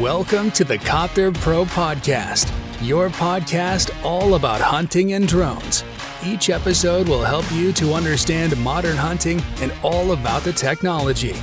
Welcome 0.00 0.50
to 0.52 0.64
the 0.64 0.76
Copter 0.76 1.30
Pro 1.30 1.64
Podcast, 1.64 2.52
your 2.82 3.10
podcast 3.10 3.94
all 4.04 4.34
about 4.34 4.60
hunting 4.60 5.12
and 5.12 5.28
drones. 5.28 5.84
Each 6.26 6.50
episode 6.50 7.08
will 7.08 7.22
help 7.22 7.44
you 7.52 7.72
to 7.74 7.92
understand 7.92 8.56
modern 8.56 8.96
hunting 8.96 9.40
and 9.60 9.72
all 9.84 10.10
about 10.10 10.42
the 10.42 10.52
technology. 10.52 11.36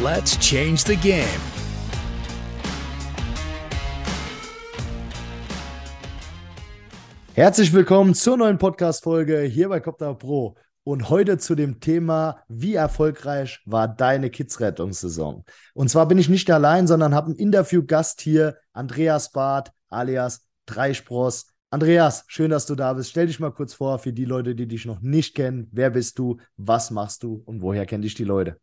Let's 0.00 0.36
change 0.38 0.82
the 0.82 0.96
game. 0.96 1.40
Herzlich 7.36 7.72
willkommen 7.72 8.14
zur 8.14 8.36
neuen 8.36 8.58
Podcast-Folge 8.58 9.42
hier 9.42 9.68
bei 9.68 9.78
Copter 9.78 10.12
Pro. 10.14 10.56
Und 10.84 11.10
heute 11.10 11.38
zu 11.38 11.54
dem 11.54 11.78
Thema, 11.78 12.42
wie 12.48 12.74
erfolgreich 12.74 13.60
war 13.66 13.86
deine 13.86 14.30
Kids-Rettungssaison? 14.30 15.44
Und 15.74 15.90
zwar 15.90 16.06
bin 16.08 16.18
ich 16.18 16.28
nicht 16.28 16.50
allein, 16.50 16.88
sondern 16.88 17.14
habe 17.14 17.28
einen 17.28 17.36
Interviewgast 17.36 18.20
hier, 18.20 18.56
Andreas 18.72 19.30
Barth, 19.30 19.70
alias 19.88 20.48
Dreispross. 20.66 21.46
Andreas, 21.70 22.24
schön, 22.26 22.50
dass 22.50 22.66
du 22.66 22.74
da 22.74 22.92
bist. 22.94 23.10
Stell 23.10 23.28
dich 23.28 23.38
mal 23.38 23.52
kurz 23.52 23.74
vor 23.74 23.98
für 24.00 24.12
die 24.12 24.24
Leute, 24.24 24.56
die 24.56 24.66
dich 24.66 24.84
noch 24.84 25.00
nicht 25.00 25.36
kennen. 25.36 25.68
Wer 25.70 25.90
bist 25.90 26.18
du? 26.18 26.38
Was 26.56 26.90
machst 26.90 27.22
du? 27.22 27.42
Und 27.46 27.62
woher 27.62 27.86
kennen 27.86 28.02
dich 28.02 28.14
die 28.14 28.24
Leute? 28.24 28.56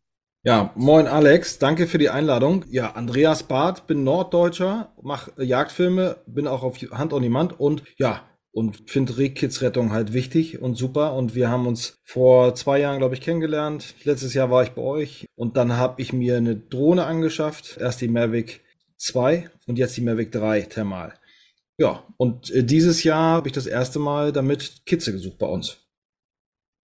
Ja, 0.43 0.71
moin 0.75 1.07
Alex, 1.07 1.59
danke 1.59 1.85
für 1.85 1.97
die 1.97 2.09
Einladung. 2.09 2.63
Ja, 2.69 2.91
Andreas 2.91 3.43
Barth, 3.43 3.87
bin 3.87 4.05
Norddeutscher, 4.05 4.93
mache 5.01 5.31
Jagdfilme, 5.43 6.17
bin 6.27 6.47
auch 6.47 6.63
auf 6.63 6.77
Hand 6.91 7.11
on 7.11 7.21
Demand 7.21 7.59
und 7.59 7.83
ja, 7.97 8.21
und 8.51 8.89
finde 8.89 9.17
Rehkids-Rettung 9.17 9.91
halt 9.91 10.13
wichtig 10.13 10.61
und 10.61 10.75
super. 10.75 11.13
Und 11.13 11.35
wir 11.35 11.49
haben 11.49 11.67
uns 11.67 11.99
vor 12.03 12.55
zwei 12.55 12.79
Jahren, 12.79 12.97
glaube 12.99 13.15
ich, 13.15 13.21
kennengelernt. 13.21 13.95
Letztes 14.03 14.33
Jahr 14.33 14.49
war 14.49 14.63
ich 14.63 14.71
bei 14.71 14.81
euch 14.81 15.27
und 15.35 15.57
dann 15.57 15.73
habe 15.73 16.01
ich 16.01 16.13
mir 16.13 16.37
eine 16.37 16.55
Drohne 16.55 17.05
angeschafft. 17.05 17.77
Erst 17.79 18.01
die 18.01 18.07
Mavic 18.07 18.61
2 18.97 19.49
und 19.67 19.77
jetzt 19.77 19.95
die 19.97 20.01
Mavic 20.01 20.31
3 20.31 20.61
Thermal. 20.63 21.13
Ja, 21.77 22.03
und 22.17 22.51
äh, 22.51 22.63
dieses 22.63 23.03
Jahr 23.03 23.35
habe 23.35 23.47
ich 23.47 23.53
das 23.53 23.65
erste 23.65 23.99
Mal 23.99 24.33
damit 24.33 24.85
Kitze 24.85 25.13
gesucht 25.13 25.37
bei 25.37 25.47
uns. 25.47 25.77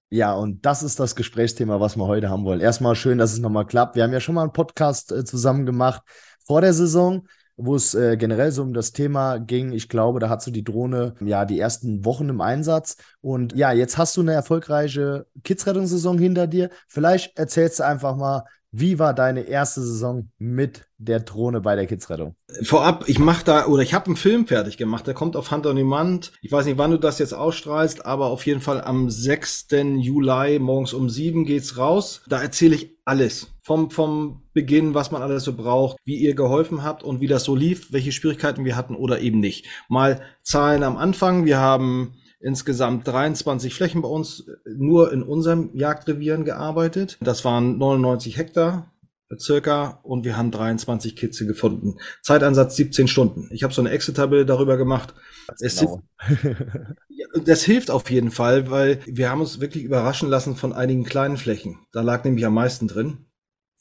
Ja, 0.09 0.33
und 0.33 0.65
das 0.65 0.83
ist 0.83 0.99
das 0.99 1.15
Gesprächsthema, 1.15 1.81
was 1.81 1.97
wir 1.97 2.07
heute 2.07 2.29
haben 2.29 2.45
wollen. 2.45 2.61
Erstmal 2.61 2.95
schön, 2.95 3.17
dass 3.17 3.33
es 3.33 3.39
nochmal 3.39 3.65
klappt. 3.65 3.95
Wir 3.95 4.03
haben 4.03 4.13
ja 4.13 4.21
schon 4.21 4.35
mal 4.35 4.43
einen 4.43 4.53
Podcast 4.53 5.11
äh, 5.11 5.25
zusammen 5.25 5.65
gemacht 5.65 6.03
vor 6.45 6.61
der 6.61 6.73
Saison 6.73 7.27
wo 7.57 7.75
es 7.75 7.93
äh, 7.95 8.17
generell 8.17 8.51
so 8.51 8.61
um 8.61 8.73
das 8.73 8.91
Thema 8.91 9.37
ging. 9.37 9.71
Ich 9.71 9.89
glaube, 9.89 10.19
da 10.19 10.29
hast 10.29 10.47
du 10.47 10.51
die 10.51 10.63
Drohne 10.63 11.15
ja 11.21 11.45
die 11.45 11.59
ersten 11.59 12.03
Wochen 12.05 12.29
im 12.29 12.41
Einsatz. 12.41 12.97
Und 13.21 13.55
ja, 13.55 13.71
jetzt 13.71 13.97
hast 13.97 14.17
du 14.17 14.21
eine 14.21 14.33
erfolgreiche 14.33 15.25
Kids-Rettungssaison 15.43 16.17
hinter 16.17 16.47
dir. 16.47 16.69
Vielleicht 16.87 17.37
erzählst 17.37 17.79
du 17.79 17.85
einfach 17.85 18.15
mal, 18.15 18.43
wie 18.77 18.99
war 18.99 19.13
deine 19.13 19.43
erste 19.43 19.79
Saison 19.79 20.29
mit 20.37 20.85
der 20.97 21.21
Drohne 21.21 21.61
bei 21.61 21.77
der 21.77 21.87
Kidsrettung? 21.87 22.35
Vorab, 22.61 23.05
ich 23.07 23.19
mache 23.19 23.45
da 23.45 23.67
oder 23.67 23.83
ich 23.83 23.93
habe 23.93 24.07
einen 24.07 24.17
Film 24.17 24.47
fertig 24.47 24.75
gemacht, 24.75 25.07
der 25.07 25.13
kommt 25.13 25.37
auf 25.37 25.49
Hand 25.51 25.65
on 25.65 25.77
Demand. 25.77 26.33
Ich 26.41 26.51
weiß 26.51 26.65
nicht, 26.65 26.77
wann 26.77 26.91
du 26.91 26.99
das 26.99 27.19
jetzt 27.19 27.33
ausstrahlst, 27.33 28.05
aber 28.05 28.25
auf 28.25 28.45
jeden 28.45 28.59
Fall 28.59 28.81
am 28.81 29.09
6. 29.09 29.67
Juli 29.71 30.59
morgens 30.59 30.91
um 30.91 31.09
7 31.09 31.45
geht's 31.45 31.77
raus. 31.77 32.21
Da 32.27 32.41
erzähle 32.41 32.75
ich 32.75 32.97
alles 33.05 33.54
vom 33.65 33.89
vom 33.89 34.43
Beginn, 34.53 34.93
was 34.93 35.11
man 35.11 35.21
alles 35.21 35.43
so 35.43 35.53
braucht, 35.53 35.97
wie 36.05 36.17
ihr 36.17 36.35
geholfen 36.35 36.83
habt 36.83 37.03
und 37.03 37.19
wie 37.19 37.27
das 37.27 37.43
so 37.43 37.55
lief, 37.55 37.91
welche 37.91 38.11
Schwierigkeiten 38.11 38.63
wir 38.63 38.75
hatten 38.75 38.95
oder 38.95 39.19
eben 39.19 39.39
nicht. 39.39 39.65
Mal 39.89 40.21
Zahlen 40.43 40.83
am 40.83 40.97
Anfang, 40.97 41.45
wir 41.45 41.57
haben 41.57 42.13
insgesamt 42.39 43.07
23 43.07 43.73
Flächen 43.73 44.03
bei 44.03 44.07
uns 44.07 44.45
nur 44.65 45.11
in 45.11 45.23
unserem 45.23 45.71
Jagdrevieren 45.73 46.45
gearbeitet. 46.45 47.17
Das 47.21 47.43
waren 47.43 47.79
99 47.79 48.37
Hektar 48.37 48.91
circa 49.39 49.99
und 50.03 50.23
wir 50.23 50.37
haben 50.37 50.51
23 50.51 51.15
Kitze 51.15 51.47
gefunden. 51.47 51.97
Zeitansatz 52.21 52.75
17 52.75 53.07
Stunden. 53.07 53.49
Ich 53.51 53.63
habe 53.63 53.73
so 53.73 53.81
eine 53.81 53.89
Excel-Tabelle 53.89 54.45
darüber 54.45 54.77
gemacht. 54.77 55.15
Es 55.59 55.79
genau. 55.79 56.03
das 57.45 57.63
hilft 57.63 57.89
auf 57.89 58.09
jeden 58.11 58.29
Fall, 58.29 58.69
weil 58.69 58.99
wir 59.07 59.31
haben 59.31 59.41
uns 59.41 59.59
wirklich 59.59 59.83
überraschen 59.83 60.29
lassen 60.29 60.55
von 60.55 60.73
einigen 60.73 61.03
kleinen 61.03 61.37
Flächen. 61.37 61.79
Da 61.91 62.01
lag 62.01 62.23
nämlich 62.23 62.45
am 62.45 62.53
meisten 62.53 62.87
drin. 62.87 63.25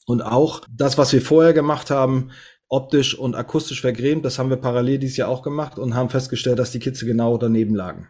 Und 0.05 0.21
auch 0.21 0.61
das, 0.69 0.97
was 0.97 1.11
wir 1.13 1.21
vorher 1.21 1.53
gemacht 1.53 1.89
haben, 1.89 2.31
optisch 2.67 3.17
und 3.17 3.35
akustisch 3.35 3.81
vergrämt, 3.81 4.25
das 4.25 4.39
haben 4.39 4.49
wir 4.49 4.57
parallel 4.57 4.99
dieses 4.99 5.17
Jahr 5.17 5.29
auch 5.29 5.41
gemacht 5.41 5.77
und 5.77 5.95
haben 5.95 6.09
festgestellt, 6.09 6.59
dass 6.59 6.71
die 6.71 6.79
Kitze 6.79 7.05
genau 7.05 7.37
daneben 7.37 7.75
lagen. 7.75 8.07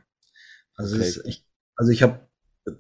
Also, 0.76 0.96
okay. 0.96 1.08
ist, 1.08 1.22
ich, 1.26 1.46
also 1.76 1.92
ich 1.92 2.04
habe 2.04 2.28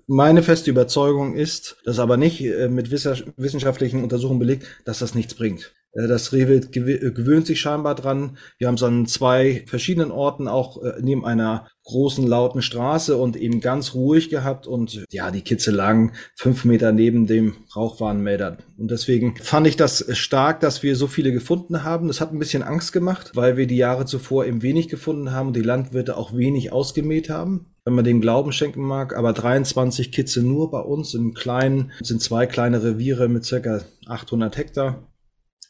meine 0.07 0.41
feste 0.41 0.69
Überzeugung 0.69 1.35
ist, 1.35 1.77
das 1.85 1.99
aber 1.99 2.17
nicht 2.17 2.41
äh, 2.41 2.67
mit 2.69 2.89
wissenschaftlichen 2.89 4.03
Untersuchungen 4.03 4.39
belegt, 4.39 4.65
dass 4.83 4.99
das 4.99 5.13
nichts 5.13 5.35
bringt. 5.35 5.74
Äh, 5.95 6.07
das 6.07 6.31
Rehwild 6.33 6.71
gewöhnt 6.71 7.47
sich 7.47 7.59
scheinbar 7.59 7.95
dran. 7.95 8.37
Wir 8.57 8.67
haben 8.67 8.75
es 8.75 8.83
an 8.83 9.05
zwei 9.07 9.63
verschiedenen 9.67 10.11
Orten 10.11 10.47
auch 10.47 10.83
äh, 10.83 10.93
neben 11.01 11.25
einer 11.25 11.67
großen 11.85 12.25
lauten 12.25 12.61
Straße 12.61 13.15
und 13.15 13.35
eben 13.35 13.61
ganz 13.61 13.93
ruhig 13.93 14.29
gehabt 14.29 14.65
und 14.65 15.05
ja, 15.11 15.29
die 15.29 15.41
Kitze 15.41 15.69
lagen 15.69 16.13
fünf 16.35 16.65
Meter 16.65 16.91
neben 16.91 17.27
dem 17.27 17.53
Rauchwarnmelder. 17.75 18.57
Und 18.77 18.89
deswegen 18.89 19.35
fand 19.37 19.67
ich 19.67 19.77
das 19.77 20.05
stark, 20.17 20.61
dass 20.61 20.81
wir 20.81 20.95
so 20.95 21.05
viele 21.05 21.31
gefunden 21.31 21.83
haben. 21.83 22.07
Das 22.07 22.21
hat 22.21 22.33
ein 22.33 22.39
bisschen 22.39 22.63
Angst 22.63 22.91
gemacht, 22.91 23.31
weil 23.35 23.55
wir 23.55 23.67
die 23.67 23.77
Jahre 23.77 24.05
zuvor 24.05 24.45
eben 24.45 24.63
wenig 24.63 24.87
gefunden 24.87 25.31
haben 25.31 25.47
und 25.47 25.55
die 25.55 25.61
Landwirte 25.61 26.17
auch 26.17 26.35
wenig 26.35 26.71
ausgemäht 26.71 27.29
haben 27.29 27.67
wenn 27.87 27.93
man 27.93 28.03
dem 28.03 28.19
Glauben 28.19 28.51
schenken 28.51 28.81
mag, 28.81 29.15
aber 29.15 29.31
23 29.31 30.11
Kitze 30.11 30.41
nur 30.41 30.71
bei 30.71 30.79
uns 30.79 31.13
im 31.13 31.35
kleinen, 31.35 31.91
sind 32.01 32.19
zwei 32.19 32.47
kleine 32.47 32.81
Reviere 32.81 33.29
mit 33.29 33.45
circa 33.45 33.81
800 34.07 34.57
Hektar. 34.57 35.03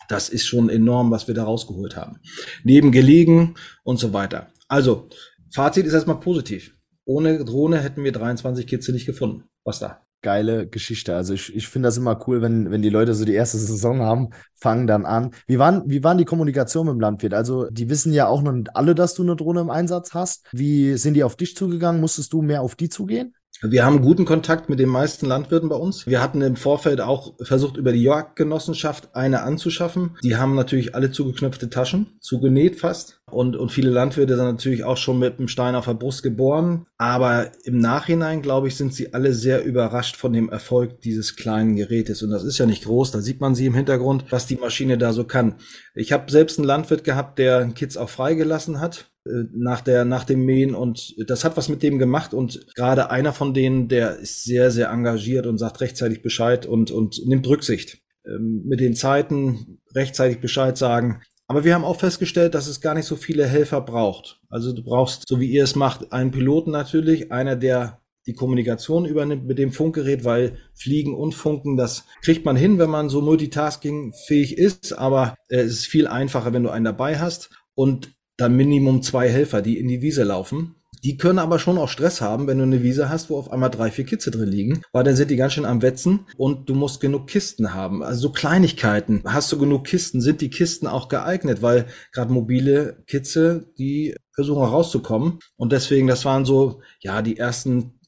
Das 0.07 0.29
ist 0.29 0.45
schon 0.45 0.69
enorm, 0.69 1.11
was 1.11 1.27
wir 1.27 1.35
da 1.35 1.43
rausgeholt 1.43 1.95
haben. 1.95 2.19
Neben 2.63 2.91
gelegen 2.91 3.55
und 3.83 3.97
so 3.97 4.13
weiter. 4.13 4.47
Also, 4.67 5.09
Fazit 5.51 5.85
ist 5.85 5.93
erstmal 5.93 6.19
positiv. 6.19 6.75
Ohne 7.05 7.45
Drohne 7.45 7.77
hätten 7.77 8.03
wir 8.03 8.11
23 8.11 8.65
Kitze 8.67 8.91
nicht 8.91 9.05
gefunden. 9.05 9.43
Was 9.63 9.79
da? 9.79 10.05
geile 10.25 10.67
Geschichte. 10.67 11.15
Also 11.15 11.35
ich, 11.35 11.55
ich 11.55 11.67
finde 11.67 11.87
das 11.87 11.97
immer 11.97 12.19
cool, 12.27 12.41
wenn, 12.41 12.71
wenn 12.71 12.81
die 12.81 12.89
Leute 12.89 13.13
so 13.13 13.25
die 13.25 13.35
erste 13.35 13.57
Saison 13.59 14.01
haben, 14.01 14.29
fangen 14.55 14.87
dann 14.87 15.05
an. 15.05 15.31
Wie 15.45 15.59
waren, 15.59 15.83
wie 15.85 16.03
waren 16.03 16.17
die 16.17 16.25
Kommunikation 16.25 16.87
mit 16.87 16.95
dem 16.95 16.99
Landwirt? 16.99 17.35
Also 17.35 17.69
die 17.69 17.89
wissen 17.89 18.11
ja 18.11 18.27
auch 18.27 18.41
noch 18.41 18.51
nicht 18.51 18.75
alle, 18.75 18.95
dass 18.95 19.13
du 19.13 19.21
eine 19.21 19.35
Drohne 19.35 19.61
im 19.61 19.69
Einsatz 19.69 20.15
hast. 20.15 20.47
Wie 20.51 20.97
sind 20.97 21.13
die 21.13 21.23
auf 21.23 21.35
dich 21.35 21.55
zugegangen? 21.55 22.01
Musstest 22.01 22.33
du 22.33 22.41
mehr 22.41 22.63
auf 22.63 22.75
die 22.75 22.89
zugehen? 22.89 23.35
Wir 23.69 23.85
haben 23.85 24.01
guten 24.01 24.25
Kontakt 24.25 24.69
mit 24.69 24.79
den 24.79 24.89
meisten 24.89 25.25
Landwirten 25.25 25.69
bei 25.69 25.75
uns. 25.75 26.05
Wir 26.05 26.21
hatten 26.21 26.41
im 26.41 26.55
Vorfeld 26.55 27.01
auch 27.01 27.33
versucht, 27.41 27.77
über 27.77 27.91
die 27.91 28.03
Jagdgenossenschaft 28.03 29.15
eine 29.15 29.41
anzuschaffen. 29.43 30.17
Die 30.23 30.35
haben 30.35 30.55
natürlich 30.55 30.93
alle 30.93 31.11
zugeknöpfte 31.11 31.69
Taschen, 31.69 32.07
zugenäht 32.19 32.79
fast. 32.79 33.21
Und, 33.31 33.55
und 33.55 33.71
viele 33.71 33.89
Landwirte 33.89 34.35
sind 34.35 34.45
natürlich 34.45 34.83
auch 34.83 34.97
schon 34.97 35.19
mit 35.19 35.39
dem 35.39 35.47
Stein 35.47 35.75
auf 35.75 35.85
der 35.85 35.95
Brust 35.95 36.21
geboren. 36.21 36.85
Aber 36.97 37.51
im 37.63 37.79
Nachhinein, 37.79 38.41
glaube 38.41 38.67
ich, 38.67 38.75
sind 38.75 38.93
sie 38.93 39.13
alle 39.13 39.33
sehr 39.33 39.63
überrascht 39.63 40.15
von 40.15 40.33
dem 40.33 40.49
Erfolg 40.49 41.01
dieses 41.01 41.35
kleinen 41.35 41.75
Gerätes. 41.75 42.21
Und 42.21 42.29
das 42.29 42.43
ist 42.43 42.57
ja 42.57 42.65
nicht 42.65 42.85
groß. 42.85 43.11
Da 43.11 43.21
sieht 43.21 43.41
man 43.41 43.55
sie 43.55 43.65
im 43.65 43.75
Hintergrund, 43.75 44.25
was 44.29 44.47
die 44.47 44.57
Maschine 44.57 44.97
da 44.97 45.11
so 45.11 45.23
kann. 45.23 45.55
Ich 45.95 46.11
habe 46.11 46.31
selbst 46.31 46.59
einen 46.59 46.67
Landwirt 46.67 47.03
gehabt, 47.03 47.39
der 47.39 47.65
Kids 47.69 47.97
auch 47.97 48.09
freigelassen 48.09 48.79
hat 48.79 49.07
nach 49.25 49.81
der 49.81 50.05
nach 50.05 50.23
dem 50.23 50.45
Mähen 50.45 50.75
und 50.75 51.15
das 51.29 51.43
hat 51.43 51.57
was 51.57 51.67
mit 51.67 51.81
dem 51.81 51.97
gemacht 51.97 52.33
und 52.33 52.67
gerade 52.75 53.09
einer 53.09 53.33
von 53.33 53.53
denen, 53.53 53.87
der 53.87 54.17
ist 54.17 54.43
sehr 54.43 54.69
sehr 54.69 54.89
engagiert 54.89 55.47
und 55.47 55.57
sagt 55.57 55.81
rechtzeitig 55.81 56.21
Bescheid 56.21 56.65
und 56.65 56.91
und 56.91 57.25
nimmt 57.25 57.47
Rücksicht 57.47 57.99
ähm, 58.25 58.63
mit 58.65 58.79
den 58.79 58.95
Zeiten 58.95 59.79
rechtzeitig 59.95 60.41
Bescheid 60.41 60.77
sagen. 60.77 61.21
Aber 61.47 61.63
wir 61.63 61.75
haben 61.75 61.83
auch 61.83 61.99
festgestellt, 61.99 62.55
dass 62.55 62.67
es 62.67 62.81
gar 62.81 62.95
nicht 62.95 63.05
so 63.05 63.15
viele 63.15 63.45
Helfer 63.45 63.81
braucht. 63.81 64.41
Also 64.49 64.73
du 64.73 64.83
brauchst, 64.83 65.27
so 65.27 65.39
wie 65.39 65.49
ihr 65.49 65.63
es 65.63 65.75
macht, 65.75 66.11
einen 66.11 66.31
Piloten 66.31 66.71
natürlich, 66.71 67.31
einer, 67.31 67.55
der 67.55 68.01
die 68.25 68.33
Kommunikation 68.33 69.05
übernimmt 69.05 69.45
mit 69.45 69.59
dem 69.59 69.71
Funkgerät, 69.71 70.23
weil 70.23 70.57
Fliegen 70.73 71.13
und 71.13 71.35
Funken, 71.35 71.77
das 71.77 72.05
kriegt 72.23 72.45
man 72.45 72.55
hin, 72.55 72.79
wenn 72.79 72.89
man 72.89 73.09
so 73.09 73.21
multitasking 73.21 74.13
fähig 74.25 74.57
ist, 74.57 74.93
aber 74.93 75.35
äh, 75.49 75.57
es 75.57 75.73
ist 75.73 75.85
viel 75.85 76.07
einfacher, 76.07 76.51
wenn 76.53 76.63
du 76.63 76.71
einen 76.71 76.85
dabei 76.85 77.19
hast. 77.19 77.51
Und 77.75 78.14
dann 78.37 78.55
Minimum 78.55 79.01
zwei 79.01 79.29
Helfer, 79.29 79.61
die 79.61 79.77
in 79.77 79.87
die 79.87 80.01
Wiese 80.01 80.23
laufen. 80.23 80.75
Die 81.03 81.17
können 81.17 81.39
aber 81.39 81.59
schon 81.59 81.77
auch 81.77 81.89
Stress 81.89 82.19
haben, 82.21 82.47
wenn 82.47 82.57
du 82.57 82.63
eine 82.63 82.81
Wiese 82.81 83.09
hast, 83.09 83.29
wo 83.29 83.37
auf 83.37 83.51
einmal 83.51 83.69
drei, 83.69 83.91
vier 83.91 84.05
Kitze 84.05 84.31
drin 84.31 84.49
liegen, 84.49 84.81
weil 84.91 85.03
dann 85.03 85.15
sind 85.15 85.29
die 85.29 85.35
ganz 85.35 85.53
schön 85.53 85.65
am 85.65 85.83
Wetzen 85.83 86.21
und 86.37 86.67
du 86.67 86.73
musst 86.73 86.99
genug 86.99 87.27
Kisten 87.27 87.73
haben. 87.75 88.01
Also 88.01 88.21
so 88.21 88.31
Kleinigkeiten. 88.31 89.21
Hast 89.25 89.51
du 89.51 89.59
genug 89.59 89.85
Kisten? 89.85 90.19
Sind 90.19 90.41
die 90.41 90.49
Kisten 90.49 90.87
auch 90.87 91.07
geeignet? 91.07 91.61
Weil 91.61 91.85
gerade 92.11 92.33
mobile 92.33 93.03
Kitze, 93.05 93.71
die 93.77 94.15
versuchen 94.33 94.63
rauszukommen. 94.63 95.39
Und 95.57 95.71
deswegen, 95.71 96.07
das 96.07 96.25
waren 96.25 96.43
so, 96.43 96.81
ja, 97.01 97.21
die 97.21 97.37
ersten 97.37 97.99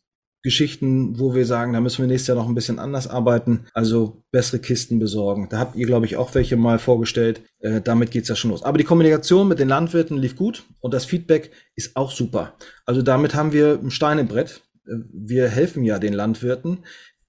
Geschichten, 0.48 1.20
wo 1.20 1.36
wir 1.36 1.46
sagen, 1.46 1.74
da 1.74 1.82
müssen 1.82 2.00
wir 2.00 2.08
nächstes 2.08 2.30
Jahr 2.30 2.38
noch 2.38 2.48
ein 2.48 2.56
bisschen 2.56 2.80
anders 2.80 3.06
arbeiten, 3.06 3.66
also 3.74 4.24
bessere 4.32 4.60
Kisten 4.60 4.98
besorgen. 4.98 5.50
Da 5.50 5.60
habt 5.60 5.76
ihr, 5.76 5.86
glaube 5.86 6.06
ich, 6.06 6.16
auch 6.16 6.34
welche 6.36 6.56
mal 6.56 6.80
vorgestellt. 6.80 7.42
Äh, 7.60 7.82
damit 7.82 8.12
geht's 8.12 8.30
ja 8.30 8.36
schon 8.38 8.52
los. 8.52 8.64
Aber 8.64 8.78
die 8.78 8.86
Kommunikation 8.86 9.50
mit 9.50 9.60
den 9.60 9.68
Landwirten 9.68 10.18
lief 10.18 10.38
gut 10.38 10.64
und 10.80 10.94
das 10.94 11.04
Feedback 11.04 11.52
ist 11.76 11.98
auch 11.98 12.12
super. 12.12 12.54
Also 12.86 13.02
damit 13.02 13.36
haben 13.36 13.52
wir 13.52 13.78
ein 13.84 13.92
Stein 13.92 14.20
im 14.20 14.30
Brett. 14.30 14.62
Äh, 14.88 14.94
wir 15.12 15.50
helfen 15.50 15.84
ja 15.84 16.00
den 16.00 16.14
Landwirten, 16.14 16.86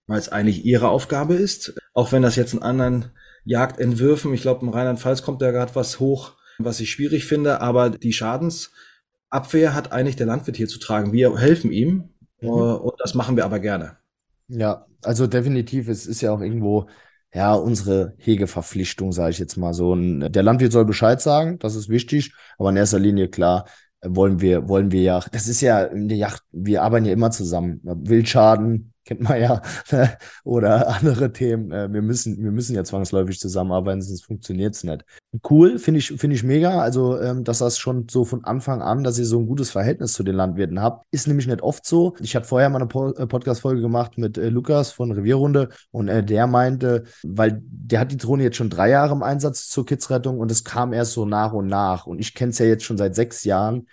weil 0.06 0.20
es 0.20 0.28
eigentlich 0.28 0.64
ihre 0.64 0.88
Aufgabe 0.88 1.34
ist. 1.34 1.74
Auch 1.94 2.12
wenn 2.12 2.22
das 2.22 2.36
jetzt 2.36 2.54
in 2.54 2.62
anderen 2.62 3.06
Jagdentwürfen, 3.44 4.32
ich 4.32 4.42
glaube, 4.42 4.64
im 4.64 4.68
Rheinland-Pfalz 4.68 5.22
kommt 5.22 5.42
da 5.42 5.50
gerade 5.50 5.74
was 5.74 5.98
hoch, 5.98 6.34
was 6.58 6.78
ich 6.78 6.92
schwierig 6.92 7.24
finde. 7.24 7.62
Aber 7.62 7.90
die 7.90 8.12
Schadensabwehr 8.12 9.74
hat 9.74 9.90
eigentlich 9.90 10.14
der 10.14 10.26
Landwirt 10.26 10.56
hier 10.56 10.68
zu 10.68 10.78
tragen. 10.78 11.12
Wir 11.12 11.36
helfen 11.36 11.72
ihm 11.72 12.10
mhm. 12.40 12.50
und 12.50 12.94
das 12.98 13.14
machen 13.14 13.36
wir 13.36 13.44
aber 13.44 13.60
gerne. 13.60 13.96
Ja, 14.48 14.86
also 15.02 15.26
definitiv, 15.26 15.88
es 15.88 16.06
ist 16.06 16.20
ja 16.20 16.32
auch 16.32 16.40
irgendwo 16.40 16.88
ja, 17.34 17.54
unsere 17.54 18.14
Hegeverpflichtung, 18.18 19.12
sage 19.12 19.30
ich 19.30 19.38
jetzt 19.38 19.56
mal 19.56 19.74
so. 19.74 19.92
Und 19.92 20.30
der 20.30 20.42
Landwirt 20.42 20.72
soll 20.72 20.84
Bescheid 20.84 21.20
sagen, 21.20 21.58
das 21.58 21.74
ist 21.74 21.88
wichtig, 21.88 22.32
aber 22.58 22.70
in 22.70 22.76
erster 22.76 22.98
Linie 22.98 23.28
klar, 23.28 23.66
wollen 24.02 24.40
wir, 24.40 24.68
wollen 24.68 24.92
wir 24.92 25.02
ja, 25.02 25.20
das 25.32 25.48
ist 25.48 25.60
ja 25.60 25.82
in 25.84 26.08
der 26.08 26.16
Yacht, 26.16 26.42
wir 26.52 26.82
arbeiten 26.82 27.04
ja 27.04 27.12
immer 27.12 27.30
zusammen. 27.30 27.80
Wildschaden, 27.82 28.92
kennt 29.08 29.22
man 29.22 29.40
ja, 29.40 29.62
ne? 29.90 30.18
oder 30.44 30.88
andere 30.88 31.32
Themen. 31.32 31.72
Äh, 31.72 31.90
wir 31.90 32.02
müssen, 32.02 32.42
wir 32.44 32.50
müssen 32.50 32.76
ja 32.76 32.84
zwangsläufig 32.84 33.40
zusammenarbeiten, 33.40 34.02
sonst 34.02 34.26
funktioniert 34.26 34.74
es 34.74 34.84
nicht. 34.84 35.04
Cool, 35.48 35.78
finde 35.78 35.98
ich, 35.98 36.08
finde 36.08 36.36
ich 36.36 36.44
mega. 36.44 36.80
Also, 36.80 37.18
ähm, 37.18 37.42
dass 37.42 37.58
das 37.58 37.78
schon 37.78 38.06
so 38.10 38.26
von 38.26 38.44
Anfang 38.44 38.82
an, 38.82 39.04
dass 39.04 39.18
ihr 39.18 39.24
so 39.24 39.38
ein 39.38 39.46
gutes 39.46 39.70
Verhältnis 39.70 40.12
zu 40.12 40.22
den 40.22 40.34
Landwirten 40.34 40.82
habt, 40.82 41.06
ist 41.10 41.26
nämlich 41.26 41.46
nicht 41.46 41.62
oft 41.62 41.86
so. 41.86 42.16
Ich 42.20 42.36
hatte 42.36 42.46
vorher 42.46 42.68
mal 42.68 42.82
eine 42.82 43.14
äh, 43.16 43.26
Podcast-Folge 43.26 43.80
gemacht 43.80 44.18
mit 44.18 44.36
äh, 44.36 44.50
Lukas 44.50 44.92
von 44.92 45.10
Revierrunde 45.10 45.70
und 45.90 46.08
der 46.08 46.46
meinte, 46.46 47.04
weil 47.22 47.62
der 47.62 48.00
hat 48.00 48.12
die 48.12 48.16
Drohne 48.18 48.42
jetzt 48.42 48.56
schon 48.56 48.70
drei 48.70 48.90
Jahre 48.90 49.14
im 49.14 49.22
Einsatz 49.22 49.68
zur 49.68 49.86
Kidsrettung 49.86 50.38
und 50.38 50.50
es 50.50 50.64
kam 50.64 50.92
erst 50.92 51.12
so 51.12 51.24
nach 51.24 51.52
und 51.52 51.66
nach. 51.66 52.06
Und 52.06 52.18
ich 52.18 52.34
kenne 52.34 52.50
es 52.50 52.58
ja 52.58 52.66
jetzt 52.66 52.84
schon 52.84 52.98
seit 52.98 53.14
sechs 53.14 53.44
Jahren. 53.44 53.86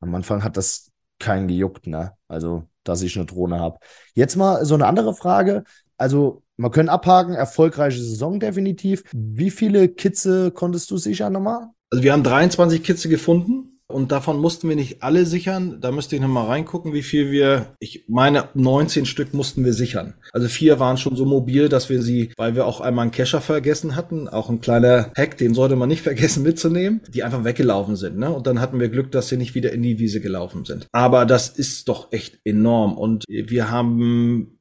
Am 0.00 0.14
Anfang 0.14 0.44
hat 0.44 0.56
das 0.56 0.91
keinen 1.22 1.48
gejuckt, 1.48 1.86
ne? 1.86 2.12
Also 2.28 2.64
dass 2.84 3.02
ich 3.02 3.16
eine 3.16 3.26
Drohne 3.26 3.58
habe. 3.60 3.78
Jetzt 4.14 4.36
mal 4.36 4.64
so 4.64 4.74
eine 4.74 4.86
andere 4.86 5.14
Frage. 5.14 5.64
Also, 5.96 6.42
man 6.56 6.70
können 6.70 6.88
abhaken, 6.88 7.34
erfolgreiche 7.34 8.00
Saison 8.00 8.40
definitiv. 8.40 9.04
Wie 9.12 9.50
viele 9.50 9.88
Kitze 9.88 10.50
konntest 10.50 10.90
du 10.90 10.96
sichern 10.96 11.32
nochmal? 11.32 11.68
Also, 11.90 12.02
wir 12.02 12.12
haben 12.12 12.24
23 12.24 12.82
Kitze 12.82 13.08
gefunden. 13.08 13.71
Und 13.92 14.12
davon 14.12 14.40
mussten 14.40 14.68
wir 14.68 14.76
nicht 14.76 15.02
alle 15.02 15.26
sichern. 15.26 15.80
Da 15.80 15.92
müsste 15.92 16.16
ich 16.16 16.22
nochmal 16.22 16.46
reingucken, 16.46 16.92
wie 16.92 17.02
viel 17.02 17.30
wir, 17.30 17.74
ich 17.78 18.04
meine, 18.08 18.48
19 18.54 19.06
Stück 19.06 19.34
mussten 19.34 19.64
wir 19.64 19.72
sichern. 19.72 20.14
Also 20.32 20.48
vier 20.48 20.80
waren 20.80 20.96
schon 20.96 21.16
so 21.16 21.24
mobil, 21.24 21.68
dass 21.68 21.88
wir 21.88 22.02
sie, 22.02 22.32
weil 22.36 22.54
wir 22.54 22.66
auch 22.66 22.80
einmal 22.80 23.04
einen 23.04 23.12
Kescher 23.12 23.40
vergessen 23.40 23.96
hatten, 23.96 24.28
auch 24.28 24.50
ein 24.50 24.60
kleiner 24.60 25.10
Hack, 25.16 25.36
den 25.38 25.54
sollte 25.54 25.76
man 25.76 25.88
nicht 25.88 26.02
vergessen 26.12 26.42
mitzunehmen, 26.42 27.00
die 27.08 27.22
einfach 27.22 27.44
weggelaufen 27.44 27.96
sind. 27.96 28.18
Ne? 28.18 28.30
Und 28.30 28.46
dann 28.46 28.60
hatten 28.60 28.80
wir 28.80 28.88
Glück, 28.88 29.12
dass 29.12 29.28
sie 29.28 29.36
nicht 29.36 29.54
wieder 29.54 29.72
in 29.72 29.82
die 29.82 29.98
Wiese 29.98 30.20
gelaufen 30.20 30.64
sind. 30.64 30.86
Aber 30.92 31.26
das 31.26 31.48
ist 31.48 31.88
doch 31.88 32.12
echt 32.12 32.40
enorm. 32.44 32.96
Und 32.96 33.24
wir 33.28 33.70
haben 33.70 34.58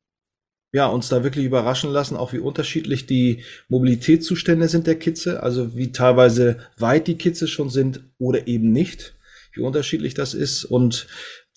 ja, 0.74 0.88
uns 0.88 1.10
da 1.10 1.24
wirklich 1.24 1.46
überraschen 1.46 1.92
lassen, 1.92 2.16
auch 2.16 2.34
wie 2.34 2.40
unterschiedlich 2.40 3.06
die 3.06 3.44
Mobilitätszustände 3.68 4.68
sind 4.68 4.88
der 4.88 4.98
Kitze, 4.98 5.44
also 5.44 5.76
wie 5.76 5.92
teilweise 5.92 6.60
weit 6.78 7.08
die 7.08 7.18
Kitze 7.18 7.48
schon 7.48 7.70
sind 7.70 8.04
oder 8.20 8.48
eben 8.48 8.72
nicht 8.72 9.16
wie 9.54 9.62
unterschiedlich 9.62 10.14
das 10.14 10.34
ist. 10.34 10.66
Und 10.66 11.08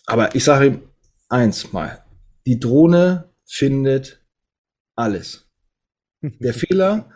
aber 0.06 0.35
ich 0.35 0.44
sage 0.44 0.67
ihm 0.67 0.82
eins 1.29 1.73
mal: 1.73 2.05
Die 2.46 2.58
Drohne 2.58 3.31
findet 3.46 4.25
alles. 4.94 5.49
Der 6.23 6.55
Fehler 6.55 7.11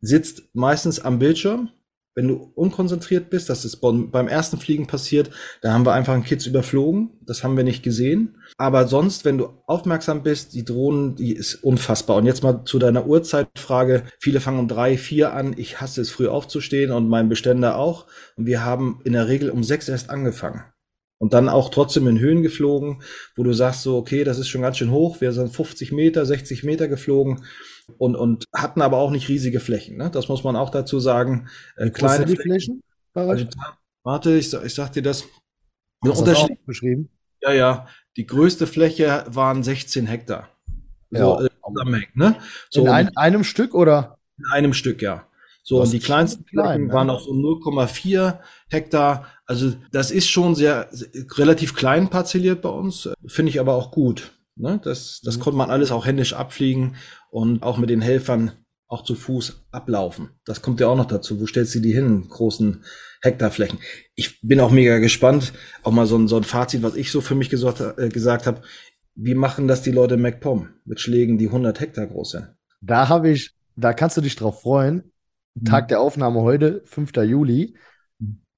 sitzt 0.00 0.42
meistens 0.54 1.00
am 1.00 1.18
Bildschirm. 1.18 1.70
Wenn 2.14 2.28
du 2.28 2.52
unkonzentriert 2.54 3.28
bist, 3.28 3.50
das 3.50 3.64
ist 3.64 3.80
beim 3.80 4.28
ersten 4.28 4.58
Fliegen 4.58 4.86
passiert, 4.86 5.30
da 5.62 5.72
haben 5.72 5.84
wir 5.84 5.92
einfach 5.92 6.14
einen 6.14 6.24
Kids 6.24 6.46
überflogen. 6.46 7.10
Das 7.22 7.42
haben 7.42 7.56
wir 7.56 7.64
nicht 7.64 7.82
gesehen. 7.82 8.36
Aber 8.56 8.86
sonst, 8.86 9.24
wenn 9.24 9.38
du 9.38 9.48
aufmerksam 9.66 10.22
bist, 10.22 10.54
die 10.54 10.64
Drohnen, 10.64 11.16
die 11.16 11.32
ist 11.32 11.56
unfassbar. 11.56 12.16
Und 12.16 12.26
jetzt 12.26 12.42
mal 12.42 12.64
zu 12.64 12.78
deiner 12.78 13.06
Uhrzeitfrage. 13.06 14.04
Viele 14.20 14.40
fangen 14.40 14.60
um 14.60 14.68
drei, 14.68 14.96
vier 14.96 15.32
an. 15.32 15.54
Ich 15.56 15.80
hasse 15.80 16.00
es, 16.00 16.10
früh 16.10 16.28
aufzustehen 16.28 16.92
und 16.92 17.08
mein 17.08 17.28
Beständer 17.28 17.76
auch. 17.76 18.06
Und 18.36 18.46
wir 18.46 18.64
haben 18.64 19.00
in 19.04 19.14
der 19.14 19.28
Regel 19.28 19.50
um 19.50 19.64
sechs 19.64 19.88
erst 19.88 20.10
angefangen. 20.10 20.62
Und 21.18 21.32
dann 21.32 21.48
auch 21.48 21.70
trotzdem 21.70 22.06
in 22.08 22.18
Höhen 22.18 22.42
geflogen, 22.42 23.02
wo 23.36 23.44
du 23.44 23.52
sagst 23.52 23.82
so, 23.82 23.96
okay, 23.96 24.24
das 24.24 24.38
ist 24.38 24.48
schon 24.48 24.62
ganz 24.62 24.76
schön 24.76 24.90
hoch. 24.90 25.20
Wir 25.20 25.32
sind 25.32 25.54
50 25.54 25.92
Meter, 25.92 26.26
60 26.26 26.64
Meter 26.64 26.88
geflogen 26.88 27.44
und, 27.98 28.16
und 28.16 28.44
hatten 28.54 28.82
aber 28.82 28.98
auch 28.98 29.10
nicht 29.10 29.28
riesige 29.28 29.60
Flächen. 29.60 29.96
Ne? 29.96 30.10
Das 30.10 30.28
muss 30.28 30.44
man 30.44 30.56
auch 30.56 30.70
dazu 30.70 31.00
sagen. 31.00 31.48
Äh, 31.76 31.90
kleine 31.90 32.26
Flächen. 32.26 32.82
Also, 33.14 33.46
warte, 34.02 34.36
ich, 34.36 34.52
ich 34.52 34.74
sag 34.74 34.92
dir 34.92 35.02
das. 35.02 35.24
Hast 36.04 36.26
das 36.26 36.38
auch 36.38 36.48
beschrieben? 36.66 37.08
Ja, 37.40 37.52
ja. 37.52 37.88
Die 38.16 38.26
größte 38.26 38.66
Fläche 38.66 39.24
waren 39.28 39.62
16 39.62 40.06
Hektar. 40.06 40.48
So, 41.10 41.40
ja. 41.40 41.46
äh, 41.46 42.06
ne? 42.14 42.36
so 42.70 42.82
in 42.82 42.88
ein, 42.88 43.16
einem 43.16 43.44
Stück 43.44 43.74
oder? 43.74 44.18
In 44.38 44.44
einem 44.52 44.72
Stück, 44.72 45.00
ja. 45.02 45.26
So, 45.62 45.80
und 45.80 45.92
die 45.92 45.98
kleinsten 45.98 46.44
klein, 46.44 46.66
Flächen 46.66 46.86
ne? 46.88 46.92
waren 46.92 47.10
auch 47.10 47.20
so 47.20 47.32
0,4 47.32 48.38
Hektar. 48.68 49.26
Also 49.46 49.74
das 49.92 50.10
ist 50.10 50.28
schon 50.28 50.54
sehr, 50.54 50.88
relativ 51.36 51.74
klein 51.74 52.08
parzelliert 52.08 52.62
bei 52.62 52.70
uns, 52.70 53.08
finde 53.26 53.50
ich 53.50 53.60
aber 53.60 53.74
auch 53.74 53.90
gut. 53.90 54.32
Ne? 54.56 54.80
Das, 54.82 55.20
das 55.22 55.36
mhm. 55.36 55.40
konnte 55.40 55.58
man 55.58 55.70
alles 55.70 55.90
auch 55.90 56.06
händisch 56.06 56.32
abfliegen 56.32 56.96
und 57.30 57.62
auch 57.62 57.78
mit 57.78 57.90
den 57.90 58.00
Helfern 58.00 58.52
auch 58.86 59.02
zu 59.02 59.14
Fuß 59.14 59.66
ablaufen. 59.72 60.30
Das 60.44 60.62
kommt 60.62 60.80
ja 60.80 60.88
auch 60.88 60.96
noch 60.96 61.06
dazu. 61.06 61.40
Wo 61.40 61.46
stellst 61.46 61.74
du 61.74 61.80
die 61.80 61.92
hin? 61.92 62.28
Großen 62.28 62.84
Hektarflächen. 63.22 63.78
Ich 64.14 64.40
bin 64.42 64.60
auch 64.60 64.70
mega 64.70 64.98
gespannt. 64.98 65.52
Auch 65.82 65.90
mal 65.90 66.06
so 66.06 66.16
ein, 66.16 66.28
so 66.28 66.36
ein 66.36 66.44
Fazit, 66.44 66.82
was 66.82 66.94
ich 66.94 67.10
so 67.10 67.20
für 67.20 67.34
mich 67.34 67.50
gesagt, 67.50 67.80
äh, 67.80 68.08
gesagt 68.08 68.46
habe. 68.46 68.62
Wie 69.16 69.34
machen 69.34 69.68
das 69.68 69.82
die 69.82 69.90
Leute 69.90 70.14
in 70.14 70.20
MacPom 70.20 70.68
mit 70.84 71.00
Schlägen, 71.00 71.38
die 71.38 71.46
100 71.46 71.80
Hektar 71.80 72.06
groß 72.06 72.30
sind? 72.32 72.48
Da 72.80 73.08
habe 73.08 73.30
ich, 73.30 73.52
da 73.76 73.92
kannst 73.92 74.16
du 74.16 74.20
dich 74.20 74.36
drauf 74.36 74.62
freuen. 74.62 75.12
Mhm. 75.54 75.64
Tag 75.64 75.88
der 75.88 76.00
Aufnahme 76.00 76.42
heute, 76.42 76.82
5. 76.84 77.12
Juli. 77.16 77.76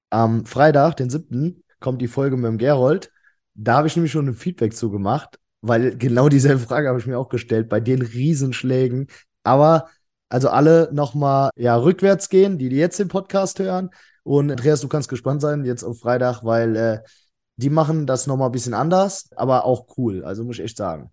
Am 0.09 0.45
Freitag, 0.45 0.95
den 0.97 1.09
7., 1.09 1.63
kommt 1.79 2.01
die 2.01 2.07
Folge 2.07 2.37
mit 2.37 2.45
dem 2.45 2.57
Gerold. 2.57 3.11
Da 3.53 3.77
habe 3.77 3.87
ich 3.87 3.95
nämlich 3.95 4.11
schon 4.11 4.27
ein 4.27 4.33
Feedback 4.33 4.75
zu 4.75 4.89
gemacht, 4.91 5.39
weil 5.61 5.97
genau 5.97 6.29
dieselbe 6.29 6.59
Frage 6.59 6.87
habe 6.87 6.99
ich 6.99 7.07
mir 7.07 7.17
auch 7.17 7.29
gestellt 7.29 7.69
bei 7.69 7.79
den 7.79 8.01
Riesenschlägen. 8.01 9.07
Aber 9.43 9.89
also 10.29 10.49
alle 10.49 10.89
nochmal 10.91 11.49
ja, 11.55 11.75
rückwärts 11.75 12.29
gehen, 12.29 12.57
die, 12.57 12.69
jetzt 12.69 12.99
den 12.99 13.07
Podcast 13.07 13.59
hören. 13.59 13.89
Und 14.23 14.51
Andreas, 14.51 14.81
du 14.81 14.87
kannst 14.87 15.09
gespannt 15.09 15.41
sein 15.41 15.65
jetzt 15.65 15.83
auf 15.83 15.99
Freitag, 15.99 16.43
weil 16.43 16.75
äh, 16.75 16.99
die 17.55 17.69
machen 17.69 18.05
das 18.05 18.27
nochmal 18.27 18.49
ein 18.49 18.51
bisschen 18.51 18.73
anders, 18.73 19.29
aber 19.35 19.65
auch 19.65 19.87
cool. 19.97 20.23
Also 20.23 20.43
muss 20.43 20.59
ich 20.59 20.65
echt 20.65 20.77
sagen. 20.77 21.11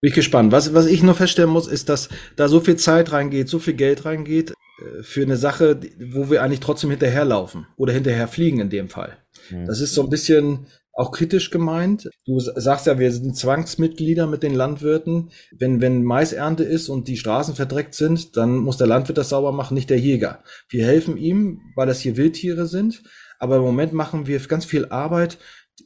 Bin 0.00 0.08
ich 0.08 0.14
gespannt. 0.14 0.52
Was, 0.52 0.74
was 0.74 0.86
ich 0.86 1.02
nur 1.02 1.14
feststellen 1.14 1.50
muss, 1.50 1.68
ist, 1.68 1.88
dass 1.88 2.08
da 2.36 2.48
so 2.48 2.60
viel 2.60 2.76
Zeit 2.76 3.12
reingeht, 3.12 3.48
so 3.48 3.58
viel 3.58 3.74
Geld 3.74 4.04
reingeht 4.04 4.52
für 5.02 5.22
eine 5.22 5.36
Sache, 5.36 5.80
wo 6.12 6.30
wir 6.30 6.42
eigentlich 6.42 6.60
trotzdem 6.60 6.90
hinterherlaufen 6.90 7.66
oder 7.76 7.92
hinterher 7.92 8.28
fliegen 8.28 8.60
in 8.60 8.70
dem 8.70 8.88
Fall. 8.88 9.16
Mhm. 9.50 9.66
Das 9.66 9.80
ist 9.80 9.94
so 9.94 10.02
ein 10.02 10.10
bisschen 10.10 10.66
auch 10.92 11.10
kritisch 11.10 11.50
gemeint. 11.50 12.10
Du 12.26 12.38
sagst 12.38 12.86
ja, 12.86 12.98
wir 12.98 13.10
sind 13.10 13.36
Zwangsmitglieder 13.36 14.26
mit 14.26 14.42
den 14.42 14.54
Landwirten. 14.54 15.30
Wenn, 15.50 15.80
wenn 15.80 16.04
Maisernte 16.04 16.64
ist 16.64 16.88
und 16.88 17.08
die 17.08 17.16
Straßen 17.16 17.54
verdreckt 17.54 17.94
sind, 17.94 18.36
dann 18.36 18.58
muss 18.58 18.76
der 18.76 18.86
Landwirt 18.86 19.18
das 19.18 19.30
sauber 19.30 19.52
machen, 19.52 19.74
nicht 19.74 19.90
der 19.90 19.98
Jäger. 19.98 20.42
Wir 20.68 20.84
helfen 20.84 21.16
ihm, 21.16 21.60
weil 21.76 21.86
das 21.86 22.00
hier 22.00 22.16
Wildtiere 22.16 22.66
sind. 22.66 23.02
Aber 23.38 23.56
im 23.56 23.62
Moment 23.62 23.92
machen 23.92 24.26
wir 24.26 24.38
ganz 24.40 24.64
viel 24.64 24.86
Arbeit, 24.86 25.38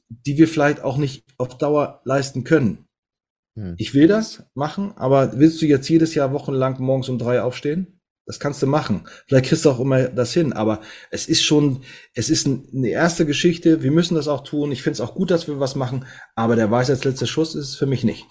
die 0.08 0.38
wir 0.38 0.48
vielleicht 0.48 0.82
auch 0.82 0.96
nicht 0.98 1.24
auf 1.38 1.56
Dauer 1.56 2.00
leisten 2.04 2.44
können. 2.44 2.86
Hm. 3.54 3.74
Ich 3.78 3.94
will 3.94 4.08
das 4.08 4.44
machen, 4.54 4.92
aber 4.96 5.38
willst 5.38 5.62
du 5.62 5.66
jetzt 5.66 5.88
jedes 5.88 6.14
Jahr 6.14 6.32
wochenlang 6.32 6.80
morgens 6.80 7.08
um 7.08 7.18
drei 7.18 7.40
aufstehen? 7.42 7.95
Das 8.26 8.40
kannst 8.40 8.60
du 8.60 8.66
machen. 8.66 9.06
Vielleicht 9.28 9.46
kriegst 9.46 9.64
du 9.64 9.70
auch 9.70 9.78
immer 9.78 10.08
das 10.08 10.32
hin, 10.32 10.52
aber 10.52 10.80
es 11.10 11.28
ist 11.28 11.42
schon, 11.44 11.82
es 12.12 12.28
ist 12.28 12.46
eine 12.46 12.88
erste 12.88 13.24
Geschichte. 13.24 13.82
Wir 13.82 13.92
müssen 13.92 14.16
das 14.16 14.26
auch 14.26 14.42
tun. 14.42 14.72
Ich 14.72 14.82
finde 14.82 14.94
es 14.94 15.00
auch 15.00 15.14
gut, 15.14 15.30
dass 15.30 15.46
wir 15.46 15.60
was 15.60 15.76
machen, 15.76 16.04
aber 16.34 16.56
der 16.56 16.70
weiß 16.70 16.90
als 16.90 17.04
letzter 17.04 17.26
Schuss 17.26 17.54
ist 17.54 17.68
es 17.68 17.76
für 17.76 17.86
mich 17.86 18.02
nicht. 18.02 18.26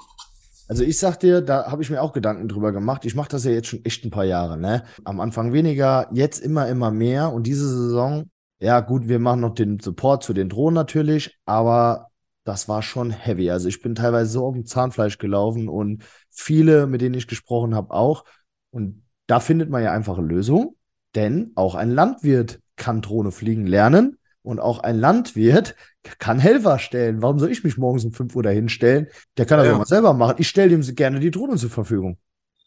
Also 0.67 0.83
ich 0.83 0.97
sag 0.97 1.19
dir, 1.19 1.41
da 1.41 1.71
habe 1.71 1.83
ich 1.83 1.89
mir 1.89 2.01
auch 2.01 2.11
Gedanken 2.11 2.47
drüber 2.47 2.71
gemacht. 2.71 3.05
Ich 3.05 3.15
mache 3.15 3.29
das 3.29 3.45
ja 3.45 3.51
jetzt 3.51 3.67
schon 3.67 3.85
echt 3.85 4.03
ein 4.03 4.09
paar 4.09 4.25
Jahre, 4.25 4.57
ne? 4.57 4.83
Am 5.03 5.19
Anfang 5.19 5.53
weniger, 5.53 6.09
jetzt 6.11 6.39
immer, 6.39 6.67
immer 6.67 6.91
mehr. 6.91 7.31
Und 7.31 7.43
diese 7.47 7.69
Saison, 7.69 8.29
ja 8.59 8.79
gut, 8.79 9.07
wir 9.07 9.19
machen 9.19 9.41
noch 9.41 9.53
den 9.53 9.79
Support 9.79 10.23
zu 10.23 10.33
den 10.33 10.49
Drohnen 10.49 10.73
natürlich, 10.73 11.37
aber 11.45 12.07
das 12.45 12.67
war 12.67 12.81
schon 12.81 13.11
heavy. 13.11 13.51
Also 13.51 13.69
ich 13.69 13.81
bin 13.81 13.95
teilweise 13.95 14.31
so 14.31 14.45
auf 14.45 14.55
dem 14.55 14.65
Zahnfleisch 14.65 15.19
gelaufen 15.19 15.69
und 15.69 16.03
viele, 16.31 16.87
mit 16.87 17.01
denen 17.01 17.15
ich 17.15 17.27
gesprochen 17.27 17.75
habe, 17.75 17.93
auch. 17.93 18.25
Und 18.71 19.04
da 19.27 19.39
findet 19.39 19.69
man 19.69 19.83
ja 19.83 19.91
einfache 19.91 20.21
Lösungen, 20.21 20.75
denn 21.15 21.51
auch 21.55 21.75
ein 21.75 21.91
Landwirt 21.91 22.59
kann 22.75 23.01
Drohne 23.01 23.31
fliegen 23.31 23.65
lernen 23.65 24.17
und 24.41 24.59
auch 24.59 24.79
ein 24.79 24.97
Landwirt 24.97 25.75
kann 26.19 26.39
Helfer 26.39 26.77
stellen. 26.79 27.21
Warum 27.21 27.39
soll 27.39 27.51
ich 27.51 27.63
mich 27.63 27.77
morgens 27.77 28.05
um 28.05 28.11
5 28.11 28.35
Uhr 28.35 28.43
dahin 28.43 28.69
stellen? 28.69 29.07
Der 29.37 29.45
kann 29.45 29.57
das 29.57 29.67
ja. 29.67 29.73
auch 29.73 29.79
mal 29.79 29.85
selber 29.85 30.13
machen. 30.13 30.35
Ich 30.37 30.47
stelle 30.47 30.69
dem 30.69 30.81
gerne 30.95 31.19
die 31.19 31.31
Drohne 31.31 31.55
zur 31.55 31.69
Verfügung. 31.69 32.17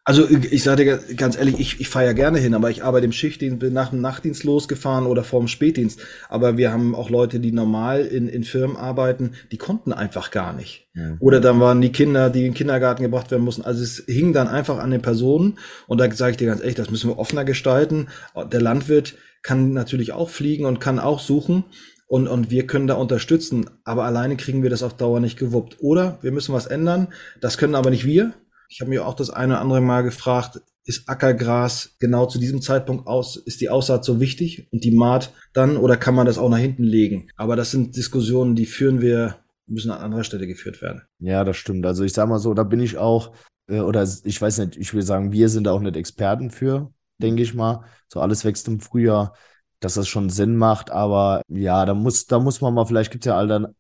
Also 0.09 0.27
ich 0.27 0.63
sage 0.63 0.85
dir 0.85 1.17
ganz 1.17 1.37
ehrlich, 1.37 1.61
ich, 1.61 1.81
ich 1.83 1.89
fahre 1.91 2.07
ja 2.07 2.13
gerne 2.15 2.39
hin, 2.39 2.55
aber 2.55 2.71
ich 2.71 2.83
arbeite 2.83 3.05
im 3.05 3.13
Schichtdienst, 3.13 3.59
bin 3.59 3.75
nach 3.75 3.91
dem 3.91 4.01
Nachtdienst 4.01 4.43
losgefahren 4.43 5.05
oder 5.05 5.23
vorm 5.23 5.49
Spätdienst. 5.49 6.01
Aber 6.31 6.57
wir 6.57 6.73
haben 6.73 6.95
auch 6.95 7.11
Leute, 7.11 7.41
die 7.41 7.53
normal 7.53 8.07
in, 8.07 8.27
in 8.27 8.43
Firmen 8.43 8.79
arbeiten, 8.79 9.33
die 9.53 9.59
konnten 9.59 9.93
einfach 9.93 10.31
gar 10.31 10.55
nicht. 10.55 10.89
Ja. 10.95 11.19
Oder 11.21 11.43
dann 11.43 11.61
waren 11.61 11.83
die 11.83 11.93
Kinder, 11.93 12.31
die 12.31 12.39
in 12.39 12.45
den 12.47 12.55
Kindergarten 12.55 13.03
gebracht 13.03 13.31
werden 13.31 13.43
mussten. 13.43 13.61
Also 13.61 13.83
es 13.83 14.03
hing 14.07 14.33
dann 14.33 14.49
einfach 14.49 14.79
an 14.79 14.93
den 14.93 15.03
Personen. 15.03 15.59
Und 15.89 15.99
da 16.01 16.11
sage 16.11 16.31
ich 16.31 16.37
dir 16.39 16.47
ganz 16.47 16.63
ehrlich, 16.63 16.77
das 16.77 16.91
müssen 16.91 17.11
wir 17.11 17.19
offener 17.19 17.45
gestalten. 17.45 18.09
Der 18.51 18.63
Landwirt 18.63 19.15
kann 19.43 19.75
natürlich 19.75 20.13
auch 20.13 20.31
fliegen 20.31 20.65
und 20.65 20.81
kann 20.81 21.01
auch 21.01 21.21
suchen. 21.21 21.65
Und, 22.07 22.29
und 22.29 22.51
wir 22.51 22.67
können 22.67 22.87
da 22.87 22.95
unterstützen, 22.95 23.69
aber 23.85 24.05
alleine 24.05 24.39
kriegen 24.39 24.63
wir 24.63 24.71
das 24.71 24.83
auf 24.83 24.97
Dauer 24.97 25.21
nicht 25.21 25.39
gewuppt. 25.39 25.77
Oder 25.81 26.17
wir 26.23 26.33
müssen 26.33 26.55
was 26.55 26.67
ändern. 26.67 27.09
Das 27.43 27.59
können 27.59 27.75
aber 27.75 27.91
nicht 27.91 28.07
wir. 28.07 28.33
Ich 28.69 28.81
habe 28.81 28.91
mir 28.91 29.07
auch 29.07 29.15
das 29.15 29.31
eine 29.31 29.55
oder 29.55 29.61
andere 29.63 29.81
Mal 29.81 30.03
gefragt, 30.03 30.61
ist 30.85 31.09
Ackergras 31.09 31.97
genau 31.99 32.27
zu 32.27 32.39
diesem 32.39 32.63
Zeitpunkt 32.63 33.07
aus, 33.07 33.37
ist 33.37 33.61
die 33.61 33.69
Aussaat 33.69 34.05
so 34.05 34.21
wichtig 34.21 34.69
und 34.73 34.85
die 34.85 34.91
Maat 34.91 35.33
dann 35.53 35.77
oder 35.77 35.97
kann 35.97 36.15
man 36.15 36.27
das 36.27 36.39
auch 36.39 36.49
nach 36.49 36.59
hinten 36.59 36.85
legen? 36.85 37.29
Aber 37.37 37.57
das 37.57 37.71
sind 37.71 37.97
Diskussionen, 37.97 38.55
die 38.57 38.67
führen 38.67 39.01
wir, 39.01 39.37
müssen 39.67 39.91
an 39.91 40.01
anderer 40.01 40.25
Stelle 40.25 40.47
geführt 40.47 40.81
werden. 40.81 41.03
Ja, 41.19 41.45
das 41.45 41.57
stimmt. 41.57 41.85
Also 41.85 42.05
ich 42.05 42.13
sage 42.13 42.31
mal 42.31 42.39
so, 42.39 42.55
da 42.55 42.63
bin 42.63 42.81
ich 42.81 42.97
auch, 42.97 43.33
äh, 43.69 43.81
oder 43.81 44.07
ich 44.25 44.41
weiß 44.41 44.59
nicht, 44.59 44.77
ich 44.77 44.95
will 44.95 45.03
sagen, 45.03 45.33
wir 45.33 45.49
sind 45.49 45.69
auch 45.69 45.81
nicht 45.81 45.97
Experten 45.97 46.51
für, 46.51 46.91
denke 47.19 47.43
ich 47.43 47.55
mal. 47.55 47.85
So 48.13 48.21
alles 48.21 48.45
wächst 48.45 48.69
im 48.69 48.81
Frühjahr 48.81 49.35
dass 49.81 49.95
das 49.95 50.09
schon 50.09 50.31
Sinn 50.31 50.57
macht, 50.57 50.91
aber 50.91 51.43
ja, 51.49 51.87
da 51.87 51.95
muss, 51.95 52.27
da 52.27 52.39
muss 52.39 52.61
man 52.61 52.75
mal, 52.75 52.87
vielleicht 52.87 53.13
gibt 53.13 53.25
es 53.25 53.29
ja 53.29 53.39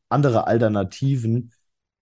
andere 0.08 0.46
Alternativen, 0.46 1.52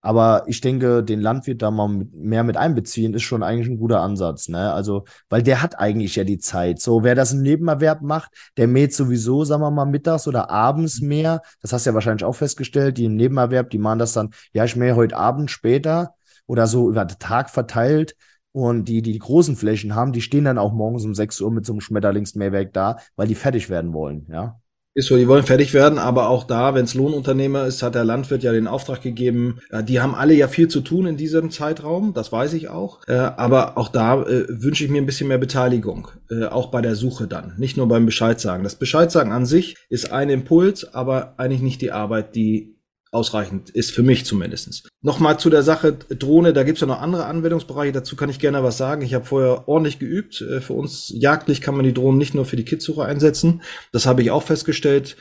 aber 0.07 0.45
ich 0.47 0.61
denke, 0.61 1.03
den 1.03 1.21
Landwirt 1.21 1.63
da 1.63 1.73
mal 1.73 1.89
mit, 1.89 2.15
mehr 2.15 2.45
mit 2.45 2.57
einbeziehen, 2.57 3.13
ist 3.13 3.25
schon 3.25 3.43
eigentlich 3.43 3.67
ein 3.67 3.77
guter 3.77 4.03
Ansatz, 4.03 4.47
ne? 4.49 4.73
Also, 4.73 5.05
weil 5.29 5.43
der 5.43 5.63
hat 5.63 5.81
eigentlich 5.81 6.15
ja 6.15 6.23
die 6.23 6.39
Zeit. 6.39 6.81
So, 6.81 7.03
wer 7.03 7.17
das 7.17 7.33
im 7.33 7.43
Nebenerwerb 7.43 8.03
macht, 8.03 8.31
der 8.57 8.69
mäht 8.69 8.95
sowieso, 8.95 9.43
sagen 9.43 9.63
wir 9.63 9.73
mal, 9.73 9.85
mittags 9.85 10.29
oder 10.29 10.49
abends 10.49 11.01
mehr. 11.01 11.43
Das 11.61 11.73
hast 11.73 11.87
du 11.87 11.91
ja 11.91 11.95
wahrscheinlich 11.95 12.23
auch 12.23 12.37
festgestellt, 12.37 12.99
die 12.99 13.07
im 13.07 13.17
Nebenerwerb, 13.17 13.69
die 13.71 13.79
machen 13.79 13.99
das 13.99 14.13
dann, 14.13 14.31
ja, 14.53 14.65
ich 14.65 14.77
mähe 14.77 14.95
heute 14.95 15.17
Abend 15.17 15.51
später 15.51 16.15
oder 16.47 16.69
so 16.69 16.89
über 16.89 17.05
den 17.05 17.19
Tag 17.19 17.51
verteilt. 17.51 18.15
Und 18.53 18.85
die, 18.85 19.03
die 19.03 19.13
die 19.13 19.19
großen 19.19 19.57
Flächen 19.57 19.97
haben, 19.97 20.13
die 20.13 20.23
stehen 20.23 20.45
dann 20.45 20.57
auch 20.57 20.73
morgens 20.73 21.05
um 21.05 21.17
6 21.17 21.41
Uhr 21.41 21.51
mit 21.51 21.67
so 21.67 21.73
einem 21.73 21.81
Schmetterlingsmähwerk 21.81 22.73
da, 22.73 22.99
weil 23.17 23.27
die 23.27 23.35
fertig 23.35 23.71
werden 23.71 23.93
wollen, 23.93 24.29
ja. 24.31 24.61
Ist 24.97 25.09
so, 25.09 25.19
die 25.19 25.29
wollen 25.29 25.45
fertig 25.45 25.75
werden, 25.75 25.99
aber 25.99 26.31
auch 26.31 26.45
da, 26.45 26.75
wenn 26.75 26.87
es 26.87 26.95
Lohnunternehmer 26.95 27.67
ist, 27.67 27.83
hat 27.83 27.95
der 27.95 28.07
Landwirt 28.07 28.43
ja 28.43 28.53
den 28.53 28.67
Auftrag 28.67 29.03
gegeben. 29.03 29.59
Die 29.83 30.01
haben 30.01 30.15
alle 30.15 30.33
ja 30.33 30.49
viel 30.49 30.69
zu 30.69 30.81
tun 30.81 31.05
in 31.05 31.19
diesem 31.19 31.51
Zeitraum, 31.51 32.15
das 32.15 32.33
weiß 32.33 32.55
ich 32.55 32.71
auch. 32.71 33.07
Äh, 33.07 33.13
aber 33.13 33.77
auch 33.77 33.89
da 33.89 34.23
äh, 34.23 34.47
wünsche 34.49 34.85
ich 34.85 34.91
mir 34.91 35.03
ein 35.03 35.05
bisschen 35.05 35.29
mehr 35.29 35.37
Beteiligung, 35.37 36.09
äh, 36.31 36.47
auch 36.47 36.71
bei 36.71 36.81
der 36.81 36.95
Suche 36.95 37.27
dann, 37.27 37.53
nicht 37.59 37.77
nur 37.77 37.89
beim 37.89 38.07
Bescheid 38.07 38.41
sagen. 38.41 38.65
Das 38.65 38.77
Bescheid 38.77 39.13
sagen 39.13 39.33
an 39.33 39.45
sich 39.45 39.77
ist 39.91 40.13
ein 40.13 40.31
Impuls, 40.31 40.95
aber 40.95 41.35
eigentlich 41.37 41.61
nicht 41.61 41.83
die 41.83 41.93
Arbeit, 41.93 42.35
die 42.35 42.76
ausreichend 43.13 43.71
ist, 43.71 43.93
für 43.93 44.03
mich 44.03 44.25
zumindest. 44.25 44.89
Nochmal 45.01 45.39
zu 45.39 45.51
der 45.51 45.63
Sache 45.63 45.93
Drohne, 45.93 46.53
da 46.53 46.65
gibt 46.65 46.77
es 46.79 46.81
ja 46.81 46.87
noch 46.87 47.01
andere 47.01 47.27
Anwendungsbereiche, 47.27 47.93
dazu 47.93 48.17
kann 48.17 48.31
ich 48.31 48.39
gerne 48.39 48.63
was 48.63 48.77
sagen. 48.77 49.03
Ich 49.03 49.15
habe 49.15 49.25
vorher 49.25 49.69
ordentlich 49.69 49.99
geübt. 49.99 50.41
Äh, 50.41 50.61
für 50.61 50.75
uns 50.75 51.13
jagdlich 51.15 51.61
kann 51.61 51.77
man 51.77 51.85
die 51.85 51.95
Drohnen 51.95 52.19
nicht 52.19 52.35
nur 52.35 52.45
für 52.45 52.57
die 52.57 52.65
Kidssuche 52.65 53.05
einsetzen. 53.05 53.63
Das 53.93 54.07
habe 54.07 54.23
ich 54.23 54.31
auch 54.31 54.43
festgestellt. 54.43 55.17